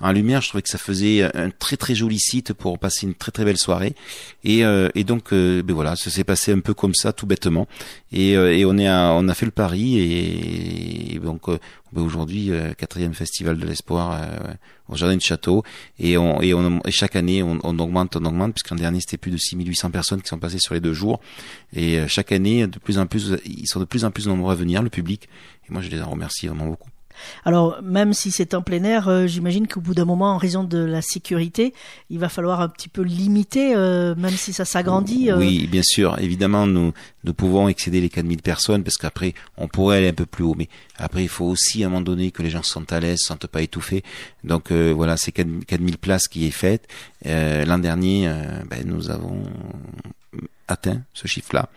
en, 0.00 0.12
lumière. 0.12 0.42
Je 0.42 0.48
trouvais 0.48 0.62
que 0.62 0.68
ça 0.68 0.76
faisait 0.76 1.22
un 1.34 1.48
très 1.50 1.78
très 1.78 1.94
joli 1.94 2.18
site 2.18 2.52
pour 2.52 2.78
passer 2.78 3.06
une 3.06 3.14
très 3.14 3.32
très 3.32 3.46
belle 3.46 3.56
soirée. 3.56 3.94
Et, 4.44 4.60
et 4.60 5.04
donc, 5.04 5.32
ben 5.32 5.64
voilà, 5.72 5.96
ça 5.96 6.10
s'est 6.10 6.24
passé 6.24 6.52
un 6.52 6.60
peu 6.60 6.74
comme 6.74 6.94
ça, 6.94 7.12
tout 7.12 7.26
bêtement. 7.26 7.66
Et, 8.12 8.32
et 8.32 8.64
on 8.64 8.76
est, 8.76 8.88
on 8.88 9.28
a 9.28 9.34
fait 9.34 9.46
le 9.46 9.52
pari 9.52 9.98
et, 9.98 11.18
donc 11.24 11.48
ben 11.48 12.02
aujourd'hui 12.02 12.50
quatrième 12.76 13.14
festival 13.14 13.58
de 13.58 13.66
l'espoir 13.66 14.20
au 14.88 14.96
jardin 14.96 15.16
du 15.16 15.24
château. 15.24 15.62
Et 15.98 16.16
chaque 16.90 17.16
année 17.16 17.42
on, 17.42 17.58
augmente 17.78 18.16
on 18.16 18.24
augmente 18.24 18.54
puisqu'en 18.54 18.76
dernier 18.76 19.00
c'était 19.00 19.16
plus 19.16 19.30
de 19.30 19.36
6800 19.36 19.90
personnes 19.90 20.22
qui 20.22 20.28
sont 20.28 20.38
passées 20.38 20.58
sur 20.58 20.74
les 20.74 20.80
deux 20.80 20.92
jours. 20.92 21.20
Et 21.72 21.98
euh, 21.98 22.08
chaque 22.08 22.32
année 22.32 22.66
de 22.66 22.78
plus 22.78 22.98
en 22.98 23.06
plus 23.06 23.32
ils 23.44 23.66
sont 23.66 23.80
de 23.80 23.84
plus 23.84 24.04
en 24.04 24.10
plus 24.10 24.26
nombreux 24.26 24.52
à 24.52 24.56
venir 24.56 24.82
le 24.82 24.90
public. 24.90 25.28
Et 25.68 25.72
moi 25.72 25.82
je 25.82 25.88
les 25.88 26.00
en 26.02 26.10
remercie 26.10 26.46
vraiment 26.46 26.66
beaucoup. 26.66 26.93
Alors, 27.44 27.80
même 27.82 28.12
si 28.12 28.30
c'est 28.30 28.54
en 28.54 28.62
plein 28.62 28.82
air, 28.84 29.08
euh, 29.08 29.26
j'imagine 29.26 29.66
qu'au 29.66 29.80
bout 29.80 29.94
d'un 29.94 30.04
moment, 30.04 30.32
en 30.32 30.38
raison 30.38 30.64
de 30.64 30.78
la 30.78 31.02
sécurité, 31.02 31.74
il 32.10 32.18
va 32.18 32.28
falloir 32.28 32.60
un 32.60 32.68
petit 32.68 32.88
peu 32.88 33.02
limiter, 33.02 33.74
euh, 33.74 34.14
même 34.16 34.32
si 34.32 34.52
ça 34.52 34.64
s'agrandit. 34.64 35.30
Euh. 35.30 35.38
Oui, 35.38 35.66
bien 35.66 35.82
sûr. 35.82 36.18
Évidemment, 36.20 36.66
nous, 36.66 36.92
nous 37.24 37.34
pouvons 37.34 37.68
excéder 37.68 38.00
les 38.00 38.08
4000 38.08 38.42
personnes 38.42 38.82
parce 38.82 38.96
qu'après, 38.96 39.34
on 39.56 39.68
pourrait 39.68 39.98
aller 39.98 40.08
un 40.08 40.14
peu 40.14 40.26
plus 40.26 40.44
haut. 40.44 40.54
Mais 40.56 40.68
après, 40.96 41.22
il 41.22 41.28
faut 41.28 41.46
aussi, 41.46 41.82
à 41.84 41.86
un 41.86 41.90
moment 41.90 42.02
donné, 42.02 42.30
que 42.30 42.42
les 42.42 42.50
gens 42.50 42.62
sentent 42.62 42.92
à 42.92 43.00
l'aise, 43.00 43.20
se 43.20 43.26
sentent 43.26 43.46
pas 43.46 43.62
étouffés. 43.62 44.02
Donc, 44.42 44.72
voilà, 44.72 45.16
c'est 45.16 45.32
4000 45.32 45.98
places 45.98 46.28
qui 46.28 46.46
est 46.46 46.50
faite. 46.50 46.88
L'an 47.24 47.78
dernier, 47.78 48.30
ben, 48.68 48.84
nous 48.84 49.10
avons 49.10 49.42
atteint 50.68 51.02
ce 51.12 51.26
chiffre-là. 51.26 51.68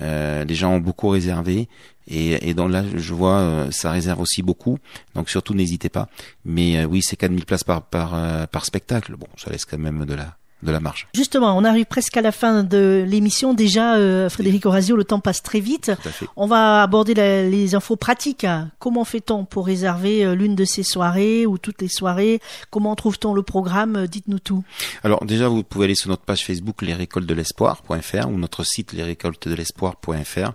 les 0.00 0.54
gens 0.54 0.74
ont 0.74 0.80
beaucoup 0.80 1.08
réservé 1.08 1.68
et, 2.06 2.50
et 2.50 2.54
donc 2.54 2.70
là, 2.70 2.84
je 2.94 3.14
vois, 3.14 3.38
euh, 3.38 3.70
ça 3.70 3.90
réserve 3.90 4.20
aussi 4.20 4.42
beaucoup. 4.42 4.78
Donc 5.14 5.30
surtout, 5.30 5.54
n'hésitez 5.54 5.88
pas. 5.88 6.08
Mais 6.44 6.78
euh, 6.78 6.84
oui, 6.84 7.02
c'est 7.02 7.16
4000 7.16 7.44
places 7.46 7.64
par, 7.64 7.82
par, 7.82 8.14
euh, 8.14 8.46
par 8.46 8.64
spectacle. 8.64 9.16
Bon, 9.16 9.26
ça 9.36 9.50
laisse 9.50 9.64
quand 9.64 9.78
même 9.78 10.04
de 10.04 10.14
la, 10.14 10.36
de 10.64 10.72
la 10.72 10.80
marge. 10.80 11.06
Justement, 11.14 11.56
on 11.56 11.64
arrive 11.64 11.86
presque 11.86 12.16
à 12.16 12.22
la 12.22 12.32
fin 12.32 12.64
de 12.64 13.04
l'émission. 13.06 13.54
Déjà, 13.54 13.96
euh, 13.96 14.28
Frédéric 14.28 14.66
Orazio, 14.66 14.96
le 14.96 15.04
temps 15.04 15.20
passe 15.20 15.42
très 15.42 15.60
vite. 15.60 15.92
On 16.36 16.46
va 16.46 16.82
aborder 16.82 17.14
les 17.14 17.74
infos 17.74 17.96
pratiques. 17.96 18.46
Comment 18.78 19.04
fait-on 19.04 19.44
pour 19.44 19.66
réserver 19.66 20.24
euh, 20.24 20.34
l'une 20.34 20.54
de 20.54 20.64
ces 20.64 20.82
soirées 20.82 21.46
ou 21.46 21.58
toutes 21.58 21.82
les 21.82 21.88
soirées? 21.88 22.40
Comment 22.70 22.94
trouve-t-on 22.96 23.34
le 23.34 23.42
programme? 23.42 24.06
Dites-nous 24.06 24.38
tout. 24.38 24.64
Alors 25.02 25.24
déjà, 25.24 25.48
vous 25.48 25.62
pouvez 25.62 25.84
aller 25.84 25.94
sur 25.94 26.10
notre 26.10 26.24
page 26.24 26.44
Facebook 26.44 26.82
les 26.82 26.94
récoltes 26.94 27.26
de 27.26 27.34
l'espoir.fr 27.34 28.28
ou 28.28 28.38
notre 28.38 28.64
site 28.64 28.92
les 28.92 29.02
récoltes 29.02 29.48
de 29.48 29.54
l'espoir.fr. 29.54 30.52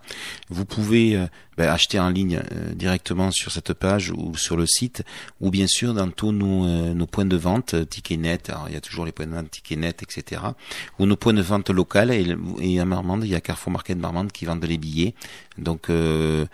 Vous 0.49 0.65
pouvez 0.65 1.15
euh, 1.15 1.27
ben, 1.59 1.67
acheter 1.67 1.99
en 1.99 2.07
ligne 2.07 2.37
euh, 2.37 2.73
directement 2.73 3.31
sur 3.31 3.51
cette 3.51 3.73
page 3.73 4.11
ou 4.11 4.33
sur 4.37 4.55
le 4.55 4.65
site, 4.65 5.03
ou 5.41 5.51
bien 5.51 5.67
sûr 5.67 5.93
dans 5.93 6.09
tous 6.09 6.31
nos, 6.31 6.65
euh, 6.65 6.93
nos 6.93 7.05
points 7.05 7.25
de 7.25 7.35
vente, 7.35 7.73
euh, 7.73 7.83
Ticketnet, 7.83 8.49
alors 8.49 8.69
il 8.69 8.75
y 8.75 8.77
a 8.77 8.79
toujours 8.79 9.03
les 9.03 9.11
points 9.11 9.27
de 9.27 9.35
vente 9.35 9.51
Ticketnet, 9.51 9.89
etc. 9.89 10.41
Ou 10.99 11.05
nos 11.05 11.17
points 11.17 11.33
de 11.33 11.41
vente 11.41 11.69
locaux, 11.69 11.99
et, 12.11 12.33
et 12.61 12.79
à 12.79 12.85
Marmande, 12.85 13.25
il 13.25 13.31
y 13.31 13.35
a 13.35 13.41
Carrefour 13.41 13.73
Market 13.73 13.97
Marmande 13.97 14.31
qui 14.31 14.45
vendent 14.45 14.63
les 14.63 14.77
billets, 14.77 15.15
donc 15.57 15.89
euh, 15.89 16.45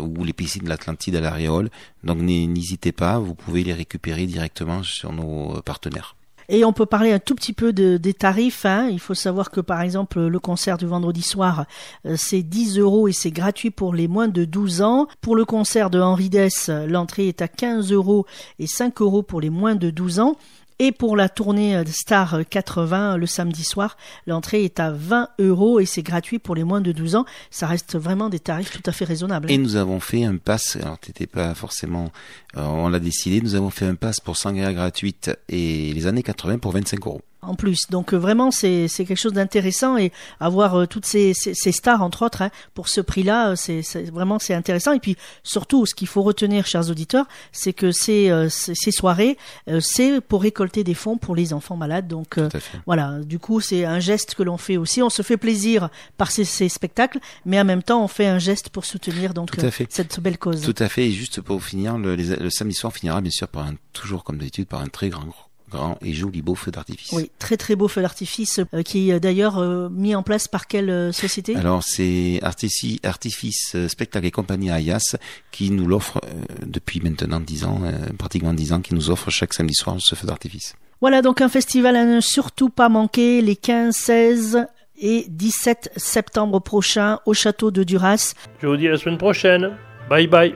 ou 0.00 0.22
les 0.22 0.32
piscines 0.32 0.62
de 0.62 0.68
l'Atlantide 0.68 1.16
à 1.16 1.20
l'Aréole. 1.20 1.68
Donc 2.04 2.18
n'hésitez 2.18 2.92
pas, 2.92 3.18
vous 3.18 3.34
pouvez 3.34 3.64
les 3.64 3.74
récupérer 3.74 4.26
directement 4.26 4.84
sur 4.84 5.12
nos 5.12 5.60
partenaires. 5.62 6.14
Et 6.48 6.64
on 6.64 6.72
peut 6.72 6.86
parler 6.86 7.12
un 7.12 7.18
tout 7.18 7.34
petit 7.34 7.52
peu 7.52 7.72
de, 7.72 7.96
des 7.96 8.14
tarifs. 8.14 8.64
Hein. 8.64 8.88
Il 8.90 9.00
faut 9.00 9.14
savoir 9.14 9.50
que 9.50 9.60
par 9.60 9.80
exemple 9.80 10.20
le 10.20 10.38
concert 10.38 10.78
du 10.78 10.86
vendredi 10.86 11.22
soir, 11.22 11.66
euh, 12.06 12.14
c'est 12.16 12.42
10 12.42 12.78
euros 12.78 13.08
et 13.08 13.12
c'est 13.12 13.30
gratuit 13.30 13.70
pour 13.70 13.94
les 13.94 14.08
moins 14.08 14.28
de 14.28 14.44
12 14.44 14.82
ans. 14.82 15.08
Pour 15.20 15.36
le 15.36 15.44
concert 15.44 15.90
de 15.90 16.00
Henri 16.00 16.30
Dess, 16.30 16.68
l'entrée 16.68 17.28
est 17.28 17.42
à 17.42 17.48
15 17.48 17.92
euros 17.92 18.26
et 18.58 18.66
5 18.66 19.00
euros 19.00 19.22
pour 19.22 19.40
les 19.40 19.50
moins 19.50 19.74
de 19.74 19.90
12 19.90 20.20
ans. 20.20 20.36
Et 20.78 20.92
pour 20.92 21.16
la 21.16 21.30
tournée 21.30 21.74
euh, 21.74 21.84
Star 21.86 22.40
80 22.48 23.16
le 23.16 23.26
samedi 23.26 23.64
soir, 23.64 23.96
l'entrée 24.26 24.64
est 24.64 24.78
à 24.78 24.90
20 24.90 25.30
euros 25.38 25.80
et 25.80 25.86
c'est 25.86 26.02
gratuit 26.02 26.38
pour 26.38 26.54
les 26.54 26.64
moins 26.64 26.82
de 26.82 26.92
12 26.92 27.16
ans. 27.16 27.24
Ça 27.50 27.66
reste 27.66 27.96
vraiment 27.96 28.28
des 28.28 28.40
tarifs 28.40 28.70
tout 28.70 28.82
à 28.84 28.92
fait 28.92 29.06
raisonnables. 29.06 29.50
Et 29.50 29.56
nous 29.56 29.76
avons 29.76 30.00
fait 30.00 30.24
un 30.24 30.36
pass, 30.36 30.76
alors 30.76 30.98
t'étais 30.98 31.26
pas 31.26 31.54
forcément, 31.54 32.10
euh, 32.56 32.62
on 32.62 32.88
l'a 32.88 33.00
décidé, 33.00 33.40
nous 33.40 33.54
avons 33.54 33.70
fait 33.70 33.86
un 33.86 33.94
pass 33.94 34.20
pour 34.20 34.36
sangria 34.36 34.72
gratuite 34.74 35.30
et 35.48 35.92
les 35.94 36.06
années 36.06 36.22
80 36.22 36.58
pour 36.58 36.72
25 36.72 37.06
euros 37.06 37.22
en 37.46 37.54
plus. 37.54 37.88
Donc 37.90 38.12
euh, 38.12 38.16
vraiment, 38.16 38.50
c'est 38.50 38.88
quelque 38.88 39.16
chose 39.16 39.32
d'intéressant 39.32 39.96
et 39.96 40.12
avoir 40.40 40.74
euh, 40.74 40.86
toutes 40.86 41.06
ces, 41.06 41.32
ces, 41.34 41.72
stars, 41.72 42.02
entre 42.02 42.24
autres, 42.24 42.42
hein, 42.42 42.50
pour 42.74 42.88
ce 42.88 43.00
prix-là, 43.00 43.50
euh, 43.50 43.56
c'est 43.56 43.82
vraiment 44.10 44.38
c'est 44.38 44.54
intéressant. 44.54 44.92
Et 44.92 45.00
puis 45.00 45.16
surtout, 45.42 45.86
ce 45.86 45.94
qu'il 45.94 46.08
faut 46.08 46.22
retenir, 46.22 46.66
chers 46.66 46.90
auditeurs, 46.90 47.26
c'est 47.52 47.72
que 47.72 47.92
ces, 47.92 48.30
ces 48.50 48.90
soirées, 48.90 49.38
c'est 49.80 50.20
pour 50.20 50.42
récolter 50.42 50.84
des 50.84 50.94
fonds 50.94 51.16
pour 51.16 51.34
les 51.34 51.52
enfants 51.52 51.76
malades. 51.76 52.08
Donc 52.08 52.38
voilà, 52.86 53.20
du 53.20 53.38
coup, 53.38 53.60
c'est 53.60 53.84
un 53.84 54.00
geste 54.00 54.34
que 54.34 54.42
l'on 54.42 54.56
fait 54.56 54.76
aussi. 54.76 55.02
On 55.02 55.10
se 55.10 55.22
fait 55.22 55.36
plaisir 55.36 55.88
par 56.16 56.30
ces, 56.30 56.44
ces, 56.44 56.68
spectacles, 56.68 57.18
mais 57.44 57.60
en 57.60 57.64
même 57.64 57.82
temps, 57.82 58.02
on 58.02 58.08
fait 58.08 58.26
un 58.26 58.38
geste 58.38 58.70
pour 58.70 58.84
soutenir 58.84 59.34
donc 59.34 59.50
cette 59.88 60.20
belle 60.20 60.38
cause. 60.38 60.62
Tout 60.62 60.74
à 60.78 60.88
fait. 60.88 61.06
Et 61.06 61.12
juste 61.12 61.40
pour 61.40 61.62
finir, 61.62 61.98
le, 61.98 62.16
le 62.16 62.50
samedi 62.50 62.74
soir 62.74 62.92
finira 62.92 63.20
bien 63.20 63.30
sûr 63.30 63.48
par 63.48 63.66
un, 63.66 63.74
toujours 63.92 64.24
comme 64.24 64.38
d'habitude 64.38 64.66
par 64.66 64.80
un 64.80 64.88
très 64.88 65.08
grand 65.08 65.26
grand 65.70 65.98
et 66.02 66.12
joli 66.12 66.42
beau 66.42 66.54
feu 66.54 66.70
d'artifice. 66.70 67.12
Oui, 67.12 67.30
très 67.38 67.56
très 67.56 67.76
beau 67.76 67.88
feu 67.88 68.02
d'artifice 68.02 68.60
euh, 68.72 68.82
qui 68.82 69.10
est 69.10 69.20
d'ailleurs 69.20 69.58
euh, 69.58 69.88
mis 69.90 70.14
en 70.14 70.22
place 70.22 70.48
par 70.48 70.66
quelle 70.66 70.90
euh, 70.90 71.12
société? 71.12 71.56
Alors 71.56 71.82
c'est 71.82 72.40
Artifice, 72.42 72.98
Artifice 73.02 73.76
Spectacle 73.88 74.26
et 74.26 74.30
Compagnie 74.30 74.70
Ayas 74.70 75.16
qui 75.50 75.70
nous 75.70 75.86
l'offre 75.86 76.20
depuis 76.64 77.00
maintenant 77.00 77.40
10 77.40 77.64
ans, 77.64 77.80
pratiquement 78.18 78.52
10 78.52 78.72
ans, 78.74 78.80
qui 78.80 78.94
nous 78.94 79.10
offre 79.10 79.30
chaque 79.30 79.54
samedi 79.54 79.74
soir 79.74 79.96
ce 79.98 80.14
feu 80.14 80.26
d'artifice. 80.26 80.74
Voilà 81.00 81.22
donc 81.22 81.40
un 81.40 81.48
festival 81.48 81.96
à 81.96 82.04
ne 82.04 82.20
surtout 82.20 82.68
pas 82.68 82.88
manquer 82.88 83.42
les 83.42 83.56
15, 83.56 83.94
16 83.94 84.66
et 84.98 85.26
17 85.28 85.92
septembre 85.96 86.60
prochains 86.60 87.20
au 87.26 87.34
château 87.34 87.70
de 87.70 87.84
Duras. 87.84 88.34
Je 88.60 88.66
vous 88.66 88.76
dis 88.76 88.88
à 88.88 88.92
la 88.92 88.98
semaine 88.98 89.18
prochaine. 89.18 89.76
Bye 90.08 90.26
bye. 90.26 90.54